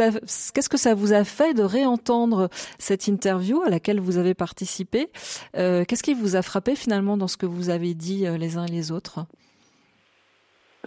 qu'est-ce 0.53 0.69
que 0.69 0.77
ça 0.77 0.95
vous 0.95 1.11
a 1.11 1.25
fait 1.25 1.53
de 1.53 1.63
réentendre 1.63 2.47
cette 2.79 3.07
interview 3.07 3.61
à 3.63 3.69
laquelle 3.69 3.99
vous 3.99 4.17
avez 4.17 4.33
participé? 4.33 5.09
Euh, 5.57 5.83
Qu'est-ce 5.85 6.03
qui 6.03 6.13
vous 6.13 6.37
a 6.37 6.41
frappé 6.41 6.75
finalement 6.75 7.17
dans 7.17 7.27
ce 7.27 7.35
que 7.35 7.45
vous 7.45 7.69
avez 7.69 7.93
dit 7.93 8.25
euh, 8.25 8.37
les 8.37 8.57
uns 8.57 8.65
et 8.65 8.71
les 8.71 8.93
autres? 8.93 9.25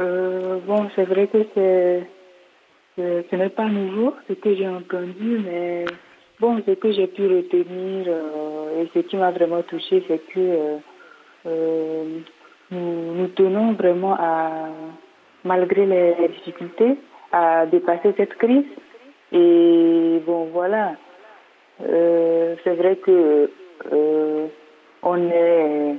Euh, 0.01 0.61
Bon, 0.66 0.89
c'est 0.97 1.05
vrai 1.05 1.29
que 1.29 1.47
c'est 1.55 2.09
ce 2.97 3.36
n'est 3.36 3.51
pas 3.51 3.66
nouveau 3.66 4.14
ce 4.28 4.32
que 4.34 4.55
j'ai 4.55 4.68
entendu, 4.68 5.40
mais 5.44 5.84
bon, 6.40 6.62
ce 6.66 6.72
que 6.72 6.92
j'ai 6.92 7.07
pu 7.07 7.26
retenir 7.26 8.07
euh, 8.09 8.82
et 8.82 8.88
ce 8.94 9.01
qui 9.01 9.16
m'a 9.16 9.30
vraiment 9.30 9.62
touché, 9.62 10.03
c'est 10.09 10.18
que 10.32 10.38
euh, 10.38 10.76
euh, 11.47 12.05
nous, 12.70 13.14
nous, 13.14 13.28
tenons 13.28 13.72
vraiment 13.72 14.16
à, 14.18 14.68
malgré 15.44 15.84
les, 15.84 16.14
les, 16.14 16.28
difficultés, 16.28 16.97
à 17.32 17.66
dépasser 17.66 18.14
cette 18.16 18.34
crise. 18.36 18.64
Et 19.32 20.22
bon, 20.24 20.47
voilà, 20.53 20.94
c'est 21.80 22.74
vrai 22.74 22.97
que 22.97 23.51
on 25.03 25.30
est 25.30 25.94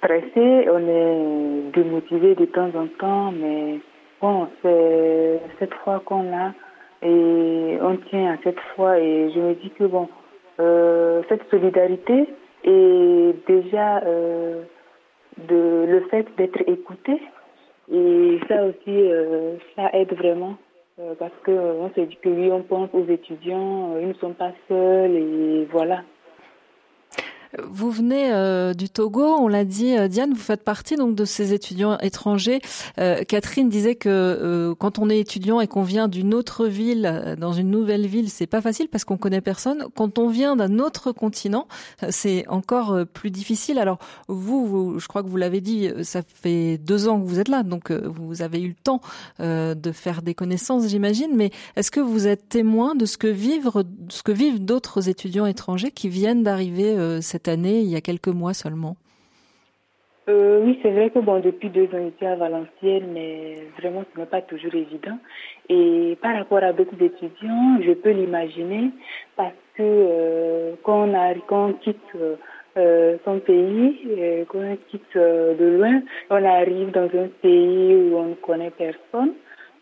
pressé, 0.00 0.68
on 0.70 0.88
est 0.88 1.72
démotivé 1.72 2.34
de 2.34 2.46
temps 2.46 2.70
en 2.74 2.86
temps, 2.98 3.32
mais 3.32 3.80
bon, 4.20 4.48
c'est 4.62 5.40
cette 5.58 5.74
foi 5.74 6.00
qu'on 6.04 6.36
a 6.36 6.52
et 7.02 7.78
on 7.80 7.96
tient 8.08 8.34
à 8.34 8.36
cette 8.44 8.60
foi 8.74 8.98
et 8.98 9.30
je 9.30 9.40
me 9.40 9.54
dis 9.54 9.70
que 9.70 9.84
bon, 9.84 10.08
euh, 10.60 11.22
cette 11.28 11.48
solidarité 11.50 12.28
est 12.64 13.46
déjà 13.46 13.98
euh, 14.04 14.62
de, 15.48 15.86
le 15.88 16.00
fait 16.10 16.26
d'être 16.36 16.60
écouté 16.66 17.20
et 17.92 18.38
ça 18.46 18.64
aussi, 18.64 18.88
euh, 18.88 19.56
ça 19.76 19.90
aide 19.94 20.12
vraiment 20.14 20.56
parce 21.18 21.32
que 21.44 21.50
on 21.50 21.88
se 21.94 22.00
dit 22.02 22.18
que 22.22 22.28
oui, 22.28 22.50
on 22.52 22.60
pense 22.60 22.90
aux 22.92 23.06
étudiants, 23.06 23.96
ils 23.98 24.08
ne 24.08 24.12
sont 24.14 24.34
pas 24.34 24.52
seuls 24.68 25.16
et 25.16 25.66
voilà. 25.72 26.02
Vous 27.58 27.90
venez 27.90 28.32
euh, 28.32 28.74
du 28.74 28.88
Togo, 28.88 29.24
on 29.24 29.48
l'a 29.48 29.64
dit, 29.64 29.96
euh, 29.96 30.06
Diane, 30.06 30.32
vous 30.32 30.40
faites 30.40 30.62
partie 30.62 30.94
donc 30.94 31.16
de 31.16 31.24
ces 31.24 31.52
étudiants 31.52 31.98
étrangers. 31.98 32.60
Euh, 32.98 33.24
Catherine 33.24 33.68
disait 33.68 33.96
que 33.96 34.08
euh, 34.08 34.74
quand 34.76 35.00
on 35.00 35.10
est 35.10 35.18
étudiant 35.18 35.60
et 35.60 35.66
qu'on 35.66 35.82
vient 35.82 36.06
d'une 36.06 36.32
autre 36.32 36.66
ville, 36.66 37.36
dans 37.40 37.52
une 37.52 37.70
nouvelle 37.70 38.06
ville, 38.06 38.30
c'est 38.30 38.46
pas 38.46 38.60
facile 38.60 38.88
parce 38.88 39.04
qu'on 39.04 39.16
connaît 39.16 39.40
personne. 39.40 39.86
Quand 39.96 40.18
on 40.18 40.28
vient 40.28 40.54
d'un 40.54 40.78
autre 40.78 41.10
continent, 41.10 41.66
c'est 42.10 42.46
encore 42.48 43.04
plus 43.12 43.30
difficile. 43.30 43.78
Alors 43.78 43.98
vous, 44.28 44.66
vous, 44.66 44.98
je 45.00 45.08
crois 45.08 45.24
que 45.24 45.28
vous 45.28 45.36
l'avez 45.36 45.60
dit, 45.60 45.90
ça 46.02 46.22
fait 46.22 46.78
deux 46.78 47.08
ans 47.08 47.20
que 47.20 47.26
vous 47.26 47.40
êtes 47.40 47.48
là, 47.48 47.62
donc 47.64 47.90
vous 47.90 48.42
avez 48.42 48.60
eu 48.60 48.68
le 48.68 48.74
temps 48.74 49.00
de 49.38 49.92
faire 49.92 50.22
des 50.22 50.34
connaissances, 50.34 50.86
j'imagine. 50.88 51.30
Mais 51.34 51.50
est-ce 51.76 51.90
que 51.90 52.00
vous 52.00 52.26
êtes 52.26 52.48
témoin 52.48 52.94
de 52.94 53.06
ce 53.06 53.18
que 53.18 53.26
vivent, 53.26 53.70
ce 54.08 54.22
que 54.22 54.32
vivent 54.32 54.64
d'autres 54.64 55.08
étudiants 55.08 55.46
étrangers 55.46 55.90
qui 55.90 56.08
viennent 56.08 56.42
d'arriver 56.42 57.18
cette 57.20 57.39
année, 57.48 57.80
il 57.80 57.88
y 57.88 57.96
a 57.96 58.00
quelques 58.00 58.28
mois 58.28 58.54
seulement 58.54 58.96
euh, 60.28 60.60
Oui, 60.64 60.78
c'est 60.82 60.90
vrai 60.90 61.10
que 61.10 61.18
bon, 61.18 61.40
depuis 61.40 61.70
deux 61.70 61.86
ans, 61.86 62.04
j'étais 62.04 62.26
à 62.26 62.36
Valenciennes, 62.36 63.10
mais 63.12 63.56
vraiment, 63.78 64.04
ce 64.12 64.20
n'est 64.20 64.26
pas 64.26 64.42
toujours 64.42 64.74
évident. 64.74 65.18
Et 65.68 66.16
par 66.22 66.36
rapport 66.36 66.62
à 66.62 66.72
d'autres 66.72 67.00
étudiants, 67.00 67.78
je 67.82 67.92
peux 67.92 68.10
l'imaginer 68.10 68.90
parce 69.36 69.54
que 69.74 69.82
euh, 69.82 70.72
quand, 70.82 71.08
on 71.08 71.14
a, 71.14 71.34
quand 71.46 71.70
on 71.70 71.72
quitte 71.74 71.96
euh, 72.76 73.16
son 73.24 73.40
pays, 73.40 74.46
quand 74.48 74.60
on 74.60 74.76
quitte 74.90 75.16
de 75.16 75.76
loin, 75.76 76.02
on 76.30 76.44
arrive 76.44 76.90
dans 76.92 77.08
un 77.14 77.28
pays 77.42 77.94
où 77.94 78.16
on 78.16 78.28
ne 78.30 78.34
connaît 78.34 78.70
personne. 78.70 79.32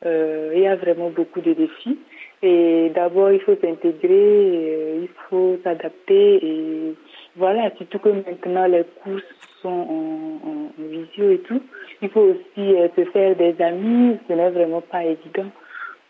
il 0.04 0.60
y 0.60 0.66
a 0.66 0.76
vraiment 0.76 1.10
beaucoup 1.10 1.40
de 1.40 1.52
défis. 1.52 1.98
Et 2.42 2.92
d'abord, 2.94 3.32
il 3.32 3.40
faut 3.40 3.56
s'intégrer, 3.60 5.00
il 5.02 5.08
faut 5.28 5.58
s'adapter 5.64 6.36
et 6.36 6.94
voilà, 7.38 7.70
surtout 7.76 8.00
que 8.00 8.08
maintenant 8.08 8.66
les 8.66 8.84
cours 9.02 9.20
sont 9.62 9.68
en, 9.68 10.40
en, 10.48 10.70
visio 10.78 11.30
et 11.30 11.40
tout. 11.46 11.62
Il 12.02 12.10
faut 12.10 12.20
aussi 12.20 12.74
euh, 12.74 12.88
se 12.96 13.04
faire 13.10 13.36
des 13.36 13.54
amis, 13.62 14.18
ce 14.28 14.32
n'est 14.32 14.50
vraiment 14.50 14.80
pas 14.80 15.04
évident. 15.04 15.50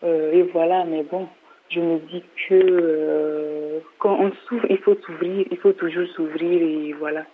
Euh, 0.03 0.31
et 0.31 0.41
voilà, 0.43 0.85
mais 0.85 1.03
bon, 1.03 1.27
je 1.69 1.79
me 1.79 1.99
dis 2.11 2.23
que 2.47 2.55
euh, 2.55 3.79
quand 3.99 4.17
on 4.19 4.31
s'ouvre, 4.47 4.65
il 4.69 4.79
faut 4.79 4.95
s'ouvrir, 5.05 5.45
il 5.51 5.57
faut 5.57 5.73
toujours 5.73 6.07
s'ouvrir 6.15 6.61
et 6.61 6.93
voilà. 6.93 7.25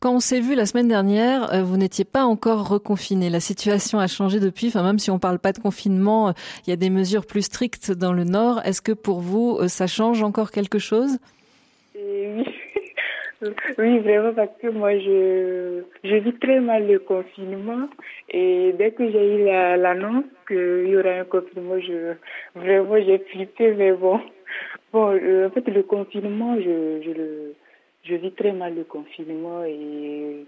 Quand 0.00 0.14
on 0.14 0.20
s'est 0.20 0.40
vu 0.40 0.54
la 0.56 0.66
semaine 0.66 0.88
dernière, 0.88 1.62
vous 1.62 1.76
n'étiez 1.76 2.04
pas 2.04 2.24
encore 2.24 2.68
reconfiné. 2.68 3.30
La 3.30 3.38
situation 3.38 4.00
a 4.00 4.08
changé 4.08 4.40
depuis. 4.40 4.66
Enfin, 4.66 4.82
même 4.82 4.98
si 4.98 5.12
on 5.12 5.20
parle 5.20 5.38
pas 5.38 5.52
de 5.52 5.60
confinement, 5.60 6.34
il 6.66 6.70
y 6.70 6.72
a 6.72 6.76
des 6.76 6.90
mesures 6.90 7.24
plus 7.24 7.42
strictes 7.42 7.92
dans 7.92 8.12
le 8.12 8.24
Nord. 8.24 8.60
Est-ce 8.64 8.82
que 8.82 8.90
pour 8.90 9.20
vous, 9.20 9.60
ça 9.68 9.86
change 9.86 10.24
encore 10.24 10.50
quelque 10.50 10.80
chose? 10.80 11.18
Et 11.94 12.34
Oui. 12.36 12.61
Oui, 13.78 13.98
vraiment, 13.98 14.32
parce 14.32 14.56
que 14.60 14.68
moi, 14.68 14.96
je, 14.98 15.82
je 16.04 16.16
vis 16.16 16.34
très 16.34 16.60
mal 16.60 16.86
le 16.86 16.98
confinement. 17.00 17.88
Et 18.28 18.72
dès 18.78 18.92
que 18.92 19.10
j'ai 19.10 19.36
eu 19.36 19.44
l'annonce 19.44 20.24
qu'il 20.46 20.88
y 20.88 20.96
aurait 20.96 21.18
un 21.18 21.24
confinement, 21.24 21.78
je, 21.80 22.14
vraiment, 22.54 22.96
j'ai 23.04 23.18
flippé, 23.18 23.72
mais 23.74 23.92
bon. 23.92 24.20
Bon, 24.92 25.08
euh, 25.10 25.48
en 25.48 25.50
fait, 25.50 25.66
le 25.68 25.82
confinement, 25.82 26.56
je, 26.56 27.02
je 27.02 27.10
le, 27.10 27.54
je 28.04 28.14
vis 28.14 28.32
très 28.32 28.52
mal 28.52 28.74
le 28.74 28.84
confinement 28.84 29.64
et 29.64 30.44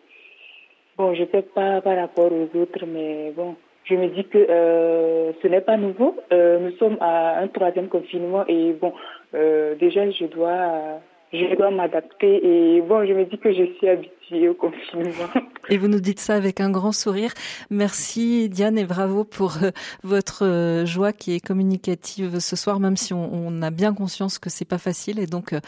bon, 0.99 1.15
je 1.15 1.25
sais 1.33 1.43
pas 1.43 1.81
par 1.81 1.97
rapport 1.97 2.31
aux 2.31 2.49
autres, 2.57 2.85
mais 2.87 3.33
bon, 3.35 3.57
je 3.85 3.95
me 3.95 4.09
dis 4.09 4.25
que 4.25 4.39
euh, 4.39 5.33
ce 5.43 5.49
n'est 5.49 5.63
pas 5.63 5.79
nouveau. 5.79 6.17
Euh, 6.33 6.59
nous 6.59 6.77
sommes 6.77 6.99
à 7.01 7.39
un 7.41 7.49
troisième 7.49 7.89
confinement 7.89 8.45
et 8.47 8.73
bon, 8.75 8.93
déjà 9.33 10.11
je 10.11 10.27
dois 10.27 11.01
je 11.33 11.57
dois 11.57 11.71
m'adapter. 11.71 12.41
Et 12.47 12.81
bon, 12.81 13.07
je 13.07 13.13
me 13.13 13.25
dis 13.25 13.39
que 13.39 13.53
je 13.53 13.65
suis 13.77 13.89
habituée 13.89 14.49
au 14.49 14.55
confinement. 14.55 15.29
Et 15.71 15.79
vous 15.79 15.89
nous 15.89 16.01
dites 16.01 16.21
ça 16.21 16.35
avec 16.35 16.61
un 16.61 16.71
grand 16.71 16.93
sourire. 16.93 17.33
Merci 17.71 18.51
Diane 18.51 18.77
et 18.77 18.85
bravo 18.85 19.25
pour 19.25 19.57
euh, 19.63 19.71
votre 20.03 20.45
euh, 20.45 20.85
joie 20.85 21.15
qui 21.15 21.35
est 21.35 21.41
communicative 21.41 22.39
ce 22.39 22.55
soir, 22.55 22.81
même 22.81 22.99
si 22.99 23.15
on, 23.15 23.63
a 23.63 23.71
bien 23.71 23.95
conscience 23.95 24.39
que 24.39 24.51
c'est 24.51 24.67
pas 24.67 24.77
facile. 24.77 25.19
Et 25.19 25.27
donc, 25.27 25.55
euh, 25.55 25.61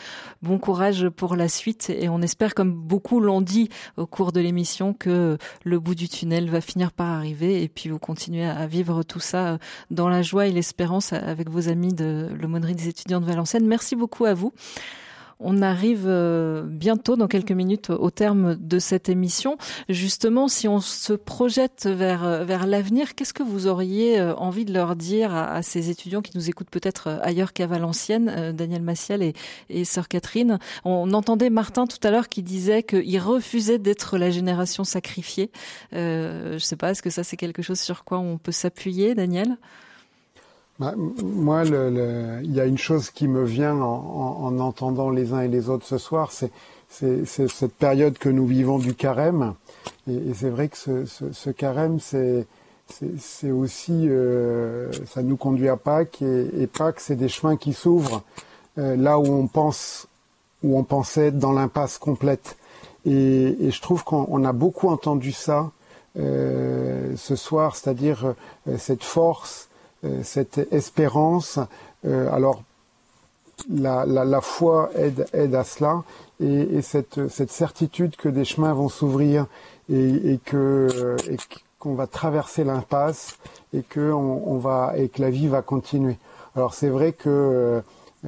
bon 0.42 0.58
courage 0.58 1.08
pour 1.08 1.34
la 1.34 1.48
suite. 1.48 1.88
Et 1.88 2.10
on 2.10 2.20
espère, 2.20 2.54
comme 2.54 2.72
beaucoup 2.72 3.20
l'ont 3.20 3.40
dit 3.40 3.70
au 3.96 4.06
cours 4.06 4.32
de 4.32 4.40
l'émission, 4.40 4.92
que 4.92 5.38
le 5.64 5.78
bout 5.78 5.94
du 5.94 6.08
tunnel 6.08 6.50
va 6.50 6.60
finir 6.60 6.92
par 6.92 7.08
arriver. 7.08 7.62
Et 7.62 7.68
puis 7.68 7.88
vous 7.88 7.98
continuez 7.98 8.44
à 8.44 8.66
vivre 8.66 9.02
tout 9.02 9.20
ça 9.20 9.58
dans 9.90 10.08
la 10.08 10.20
joie 10.20 10.46
et 10.46 10.52
l'espérance 10.52 11.14
avec 11.14 11.48
vos 11.48 11.70
amis 11.70 11.94
de 11.94 12.28
l'aumônerie 12.38 12.74
des 12.74 12.88
étudiants 12.88 13.20
de 13.20 13.26
Valenciennes. 13.26 13.66
Merci 13.66 13.96
beaucoup 13.96 14.26
à 14.26 14.34
vous. 14.34 14.52
On 15.38 15.60
arrive 15.60 16.04
euh, 16.06 16.62
bientôt, 16.64 17.16
dans 17.16 17.28
quelques 17.28 17.52
minutes, 17.52 17.90
au 17.90 18.10
terme 18.10 18.56
de 18.56 18.78
cette 18.78 19.10
émission. 19.10 19.58
Justement, 19.90 20.48
si 20.48 20.66
on 20.66 20.80
se 20.80 21.12
projette 21.12 21.86
vers, 21.86 22.24
euh, 22.24 22.44
vers 22.44 22.66
l'avenir, 22.66 23.14
qu'est-ce 23.14 23.34
que 23.34 23.42
vous 23.42 23.66
auriez 23.66 24.18
euh, 24.18 24.34
envie 24.36 24.64
de 24.64 24.72
leur 24.72 24.96
dire 24.96 25.34
à, 25.34 25.62
ces 25.62 25.90
étudiants 25.90 26.22
qui 26.22 26.32
nous 26.36 26.48
écoutent 26.48 26.70
peut-être 26.70 27.18
ailleurs 27.22 27.52
qu'à 27.52 27.66
Valenciennes, 27.66 28.52
Daniel 28.56 28.82
Massiel 28.82 29.22
et, 29.22 29.34
et 29.68 29.84
Sœur 29.84 30.08
Catherine? 30.08 30.58
On 30.84 31.12
entendait 31.12 31.50
Martin 31.50 31.86
tout 31.86 31.98
à 32.02 32.10
l'heure 32.10 32.28
qui 32.28 32.42
disait 32.42 32.82
qu'il 32.82 33.18
refusait 33.18 33.78
d'être 33.78 34.16
la 34.16 34.30
génération 34.30 34.84
sacrifiée. 34.84 35.50
je 35.92 36.54
ne 36.54 36.58
sais 36.58 36.76
pas, 36.76 36.92
est-ce 36.92 37.02
que 37.02 37.10
ça 37.10 37.24
c'est 37.24 37.36
quelque 37.36 37.62
chose 37.62 37.80
sur 37.80 38.04
quoi 38.04 38.18
on 38.18 38.38
peut 38.38 38.52
s'appuyer, 38.52 39.14
Daniel? 39.14 39.56
Bah, 40.78 40.94
moi, 40.96 41.64
le, 41.64 41.90
le, 41.90 42.40
il 42.44 42.54
y 42.54 42.60
a 42.60 42.66
une 42.66 42.78
chose 42.78 43.10
qui 43.10 43.28
me 43.28 43.44
vient 43.44 43.76
en, 43.80 44.38
en, 44.42 44.58
entendant 44.58 45.10
les 45.10 45.32
uns 45.32 45.40
et 45.40 45.48
les 45.48 45.68
autres 45.68 45.86
ce 45.86 45.98
soir, 45.98 46.32
c'est 46.32 46.50
cette 47.26 47.74
période 47.74 48.18
que 48.18 48.28
nous 48.28 48.46
vivons 48.46 48.78
du 48.78 48.94
carême. 48.94 49.54
Et, 50.08 50.14
et 50.14 50.34
c'est 50.34 50.50
vrai 50.50 50.68
que 50.68 50.76
ce, 50.76 51.04
ce, 51.06 51.32
ce 51.32 51.50
carême, 51.50 51.98
c'est 52.00 53.50
aussi, 53.50 54.08
euh, 54.08 54.90
ça 55.06 55.22
nous 55.22 55.36
conduit 55.36 55.68
à 55.68 55.76
Pâques 55.76 56.22
et, 56.22 56.62
et 56.62 56.66
Pâques, 56.66 57.00
c'est 57.00 57.16
des 57.16 57.28
chemins 57.28 57.56
qui 57.56 57.72
s'ouvrent 57.72 58.22
euh, 58.78 58.96
là 58.96 59.18
où 59.18 59.26
on 59.26 59.46
pense, 59.46 60.06
où 60.62 60.78
on 60.78 60.84
pensait 60.84 61.28
être 61.28 61.38
dans 61.38 61.52
l'impasse 61.52 61.98
complète. 61.98 62.56
Et, 63.06 63.56
et, 63.60 63.70
je 63.70 63.80
trouve 63.80 64.04
qu'on 64.04 64.44
a 64.44 64.52
beaucoup 64.52 64.88
entendu 64.88 65.32
ça 65.32 65.70
euh, 66.18 67.14
ce 67.16 67.36
soir, 67.36 67.76
c'est-à-dire 67.76 68.34
euh, 68.68 68.76
cette 68.78 69.04
force, 69.04 69.65
cette 70.22 70.72
espérance. 70.72 71.58
Euh, 72.06 72.30
alors, 72.32 72.62
la, 73.70 74.04
la, 74.04 74.24
la, 74.24 74.40
foi 74.40 74.90
aide, 74.94 75.26
aide 75.32 75.54
à 75.54 75.64
cela 75.64 76.02
et, 76.40 76.46
et 76.46 76.82
cette, 76.82 77.28
cette, 77.28 77.50
certitude 77.50 78.16
que 78.16 78.28
des 78.28 78.44
chemins 78.44 78.74
vont 78.74 78.90
s'ouvrir 78.90 79.46
et, 79.88 80.32
et, 80.32 80.38
que 80.38 81.16
et 81.28 81.38
qu'on 81.78 81.94
va 81.94 82.06
traverser 82.06 82.64
l'impasse 82.64 83.38
et 83.72 83.82
que 83.82 84.12
on, 84.12 84.42
on, 84.46 84.58
va 84.58 84.92
et 84.96 85.08
que 85.08 85.22
la 85.22 85.30
vie 85.30 85.48
va 85.48 85.62
continuer. 85.62 86.18
Alors 86.54 86.74
c'est 86.74 86.90
vrai 86.90 87.12
que 87.12 87.30
euh, 87.30 87.80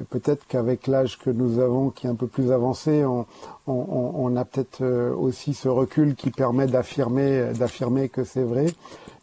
peut-être 0.09 0.47
qu'avec 0.47 0.87
l'âge 0.87 1.19
que 1.19 1.29
nous 1.29 1.59
avons, 1.59 1.91
qui 1.91 2.07
est 2.07 2.09
un 2.09 2.15
peu 2.15 2.27
plus 2.27 2.51
avancé, 2.51 3.05
on, 3.05 3.27
on, 3.67 4.13
on 4.15 4.35
a 4.35 4.45
peut-être 4.45 4.83
aussi 5.11 5.53
ce 5.53 5.67
recul 5.67 6.15
qui 6.15 6.31
permet 6.31 6.65
d'affirmer 6.65 7.53
d'affirmer 7.53 8.09
que 8.09 8.23
c'est 8.23 8.43
vrai. 8.43 8.65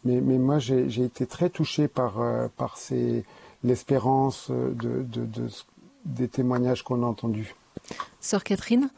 Mais, 0.07 0.37
moi, 0.37 0.59
j'ai 0.59 1.03
été 1.03 1.25
très 1.25 1.49
touché 1.49 1.87
par, 1.87 2.21
euh, 2.21 2.47
par 2.55 2.77
l'espérance 3.63 4.49
de, 4.49 5.05
des 6.05 6.27
témoignages 6.27 6.83
qu'on 6.83 7.03
a 7.03 7.05
entendus. 7.05 7.55
Sœur 8.21 8.43
Catherine 8.43 8.89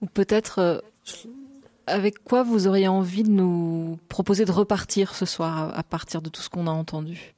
Ou 0.00 0.06
peut-être 0.06 0.58
euh, 0.58 0.78
avec 1.86 2.24
quoi 2.24 2.42
vous 2.42 2.66
auriez 2.66 2.88
envie 2.88 3.22
de 3.22 3.30
nous 3.30 4.00
proposer 4.08 4.44
de 4.44 4.50
repartir 4.50 5.14
ce 5.14 5.24
soir 5.24 5.72
à 5.78 5.82
partir 5.84 6.20
de 6.22 6.28
tout 6.28 6.42
ce 6.42 6.50
qu'on 6.50 6.66
a 6.66 6.72
entendu? 6.72 7.34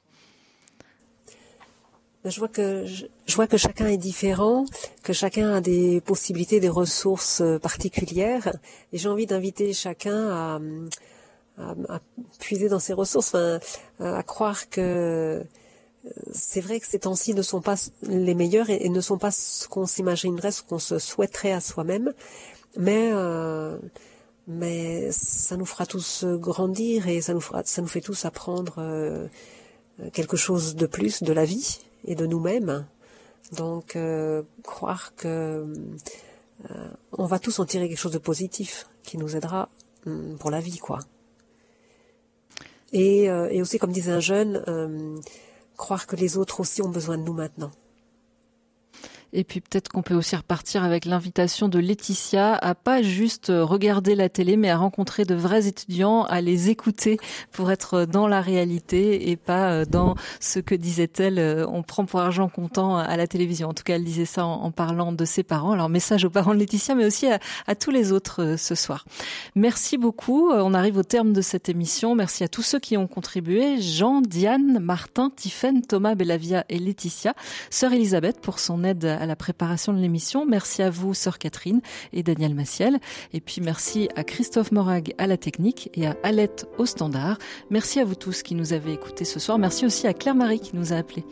Je 2.24 2.38
vois 2.38 3.46
que 3.46 3.56
chacun 3.56 3.86
est 3.86 3.98
différent, 3.98 4.64
que 5.02 5.12
chacun 5.12 5.52
a 5.52 5.60
des 5.60 6.00
possibilités, 6.00 6.58
des 6.58 6.70
ressources 6.70 7.42
euh, 7.42 7.58
particulières, 7.58 8.56
et 8.92 8.98
j'ai 8.98 9.08
envie 9.08 9.26
d'inviter 9.26 9.72
chacun 9.74 10.60
à, 11.58 12.00
puiser 12.40 12.68
dans 12.68 12.80
ses 12.80 12.94
ressources, 12.94 13.36
à 14.00 14.22
croire 14.24 14.68
que 14.70 14.80
euh, 14.80 15.44
c'est 16.32 16.60
vrai 16.60 16.80
que 16.80 16.86
ces 16.86 16.98
temps-ci 16.98 17.32
ne 17.32 17.42
sont 17.42 17.60
pas 17.60 17.76
les 18.02 18.34
meilleurs 18.34 18.70
et, 18.70 18.88
ne 18.88 19.00
sont 19.00 19.18
pas 19.18 19.30
ce 19.30 19.68
qu'on 19.68 19.86
s'imaginerait, 19.86 20.50
ce 20.50 20.62
qu'on 20.62 20.80
se 20.80 20.98
souhaiterait 20.98 21.52
à 21.52 21.60
soi-même, 21.60 22.12
mais 22.76 23.10
euh, 23.12 23.78
ça 25.12 25.56
nous 25.56 25.64
fera 25.64 25.86
tous 25.86 26.24
grandir 26.24 27.06
et 27.06 27.20
ça 27.20 27.34
nous 27.34 27.86
fait 27.86 28.00
tous 28.00 28.24
apprendre 28.24 29.28
quelque 30.12 30.36
chose 30.36 30.74
de 30.74 30.86
plus 30.86 31.22
de 31.22 31.32
la 31.32 31.44
vie 31.44 31.78
et 32.04 32.14
de 32.14 32.26
nous-mêmes. 32.26 32.86
Donc 33.52 33.96
euh, 33.96 34.42
croire 34.62 35.14
que 35.16 35.64
euh, 36.70 36.88
on 37.12 37.26
va 37.26 37.38
tous 37.38 37.58
en 37.58 37.64
tirer 37.64 37.88
quelque 37.88 37.98
chose 37.98 38.12
de 38.12 38.18
positif 38.18 38.86
qui 39.02 39.18
nous 39.18 39.36
aidera 39.36 39.68
hum, 40.06 40.36
pour 40.38 40.50
la 40.50 40.60
vie, 40.60 40.78
quoi. 40.78 41.00
Et, 42.92 43.28
euh, 43.28 43.48
et 43.50 43.60
aussi, 43.60 43.78
comme 43.78 43.90
disait 43.92 44.12
un 44.12 44.20
jeune, 44.20 45.20
croire 45.76 46.06
que 46.06 46.14
les 46.14 46.36
autres 46.36 46.60
aussi 46.60 46.80
ont 46.80 46.88
besoin 46.88 47.18
de 47.18 47.24
nous 47.24 47.32
maintenant. 47.32 47.72
Et 49.34 49.42
puis 49.42 49.60
peut-être 49.60 49.88
qu'on 49.88 50.02
peut 50.02 50.14
aussi 50.14 50.36
repartir 50.36 50.84
avec 50.84 51.04
l'invitation 51.04 51.68
de 51.68 51.80
Laetitia 51.80 52.54
à 52.54 52.76
pas 52.76 53.02
juste 53.02 53.52
regarder 53.54 54.14
la 54.14 54.28
télé, 54.28 54.56
mais 54.56 54.70
à 54.70 54.76
rencontrer 54.76 55.24
de 55.24 55.34
vrais 55.34 55.66
étudiants, 55.66 56.22
à 56.22 56.40
les 56.40 56.70
écouter 56.70 57.18
pour 57.50 57.72
être 57.72 58.04
dans 58.04 58.28
la 58.28 58.40
réalité 58.40 59.30
et 59.30 59.36
pas 59.36 59.72
euh, 59.72 59.84
dans 59.84 60.14
ce 60.38 60.60
que 60.60 60.76
disait-elle, 60.76 61.40
euh, 61.40 61.66
on 61.68 61.82
prend 61.82 62.04
pour 62.04 62.20
argent 62.20 62.48
comptant 62.48 62.96
à 62.96 63.16
la 63.16 63.26
télévision. 63.26 63.68
En 63.68 63.74
tout 63.74 63.82
cas, 63.82 63.96
elle 63.96 64.04
disait 64.04 64.24
ça 64.24 64.44
en, 64.46 64.70
parlant 64.70 65.10
de 65.10 65.24
ses 65.24 65.42
parents. 65.42 65.72
Alors 65.72 65.88
message 65.88 66.24
aux 66.24 66.30
parents 66.30 66.54
de 66.54 66.60
Laetitia, 66.60 66.94
mais 66.94 67.04
aussi 67.04 67.26
à, 67.26 67.74
tous 67.74 67.90
les 67.90 68.12
autres 68.12 68.42
euh, 68.42 68.56
ce 68.56 68.76
soir. 68.76 69.04
Merci 69.56 69.98
beaucoup. 69.98 70.50
On 70.52 70.74
arrive 70.74 70.96
au 70.96 71.02
terme 71.02 71.32
de 71.32 71.40
cette 71.40 71.68
émission. 71.68 72.14
Merci 72.14 72.44
à 72.44 72.48
tous 72.48 72.62
ceux 72.62 72.78
qui 72.78 72.96
ont 72.96 73.08
contribué. 73.08 73.80
Jean, 73.80 74.20
Diane, 74.20 74.78
Martin, 74.78 75.30
Tiffaine, 75.34 75.82
Thomas, 75.82 76.14
Bellavia 76.14 76.64
et 76.68 76.78
Laetitia. 76.78 77.34
Sœur 77.70 77.92
Elisabeth 77.92 78.40
pour 78.40 78.60
son 78.60 78.84
aide 78.84 79.04
à 79.24 79.26
la 79.26 79.36
préparation 79.36 79.92
de 79.92 79.98
l'émission. 79.98 80.46
Merci 80.46 80.82
à 80.82 80.90
vous, 80.90 81.14
sœur 81.14 81.38
Catherine 81.38 81.80
et 82.12 82.22
Daniel 82.22 82.54
Massiel. 82.54 82.98
Et 83.32 83.40
puis 83.40 83.60
merci 83.60 84.08
à 84.16 84.22
Christophe 84.22 84.70
Morag 84.70 85.14
à 85.18 85.26
la 85.26 85.36
technique 85.36 85.90
et 85.94 86.06
à 86.06 86.16
Alette 86.22 86.66
au 86.78 86.86
standard. 86.86 87.38
Merci 87.70 88.00
à 88.00 88.04
vous 88.04 88.14
tous 88.14 88.42
qui 88.42 88.54
nous 88.54 88.72
avez 88.72 88.92
écoutés 88.92 89.24
ce 89.24 89.40
soir. 89.40 89.58
Merci 89.58 89.86
aussi 89.86 90.06
à 90.06 90.14
Claire-Marie 90.14 90.60
qui 90.60 90.76
nous 90.76 90.92
a 90.92 90.96
appelés. 90.96 91.24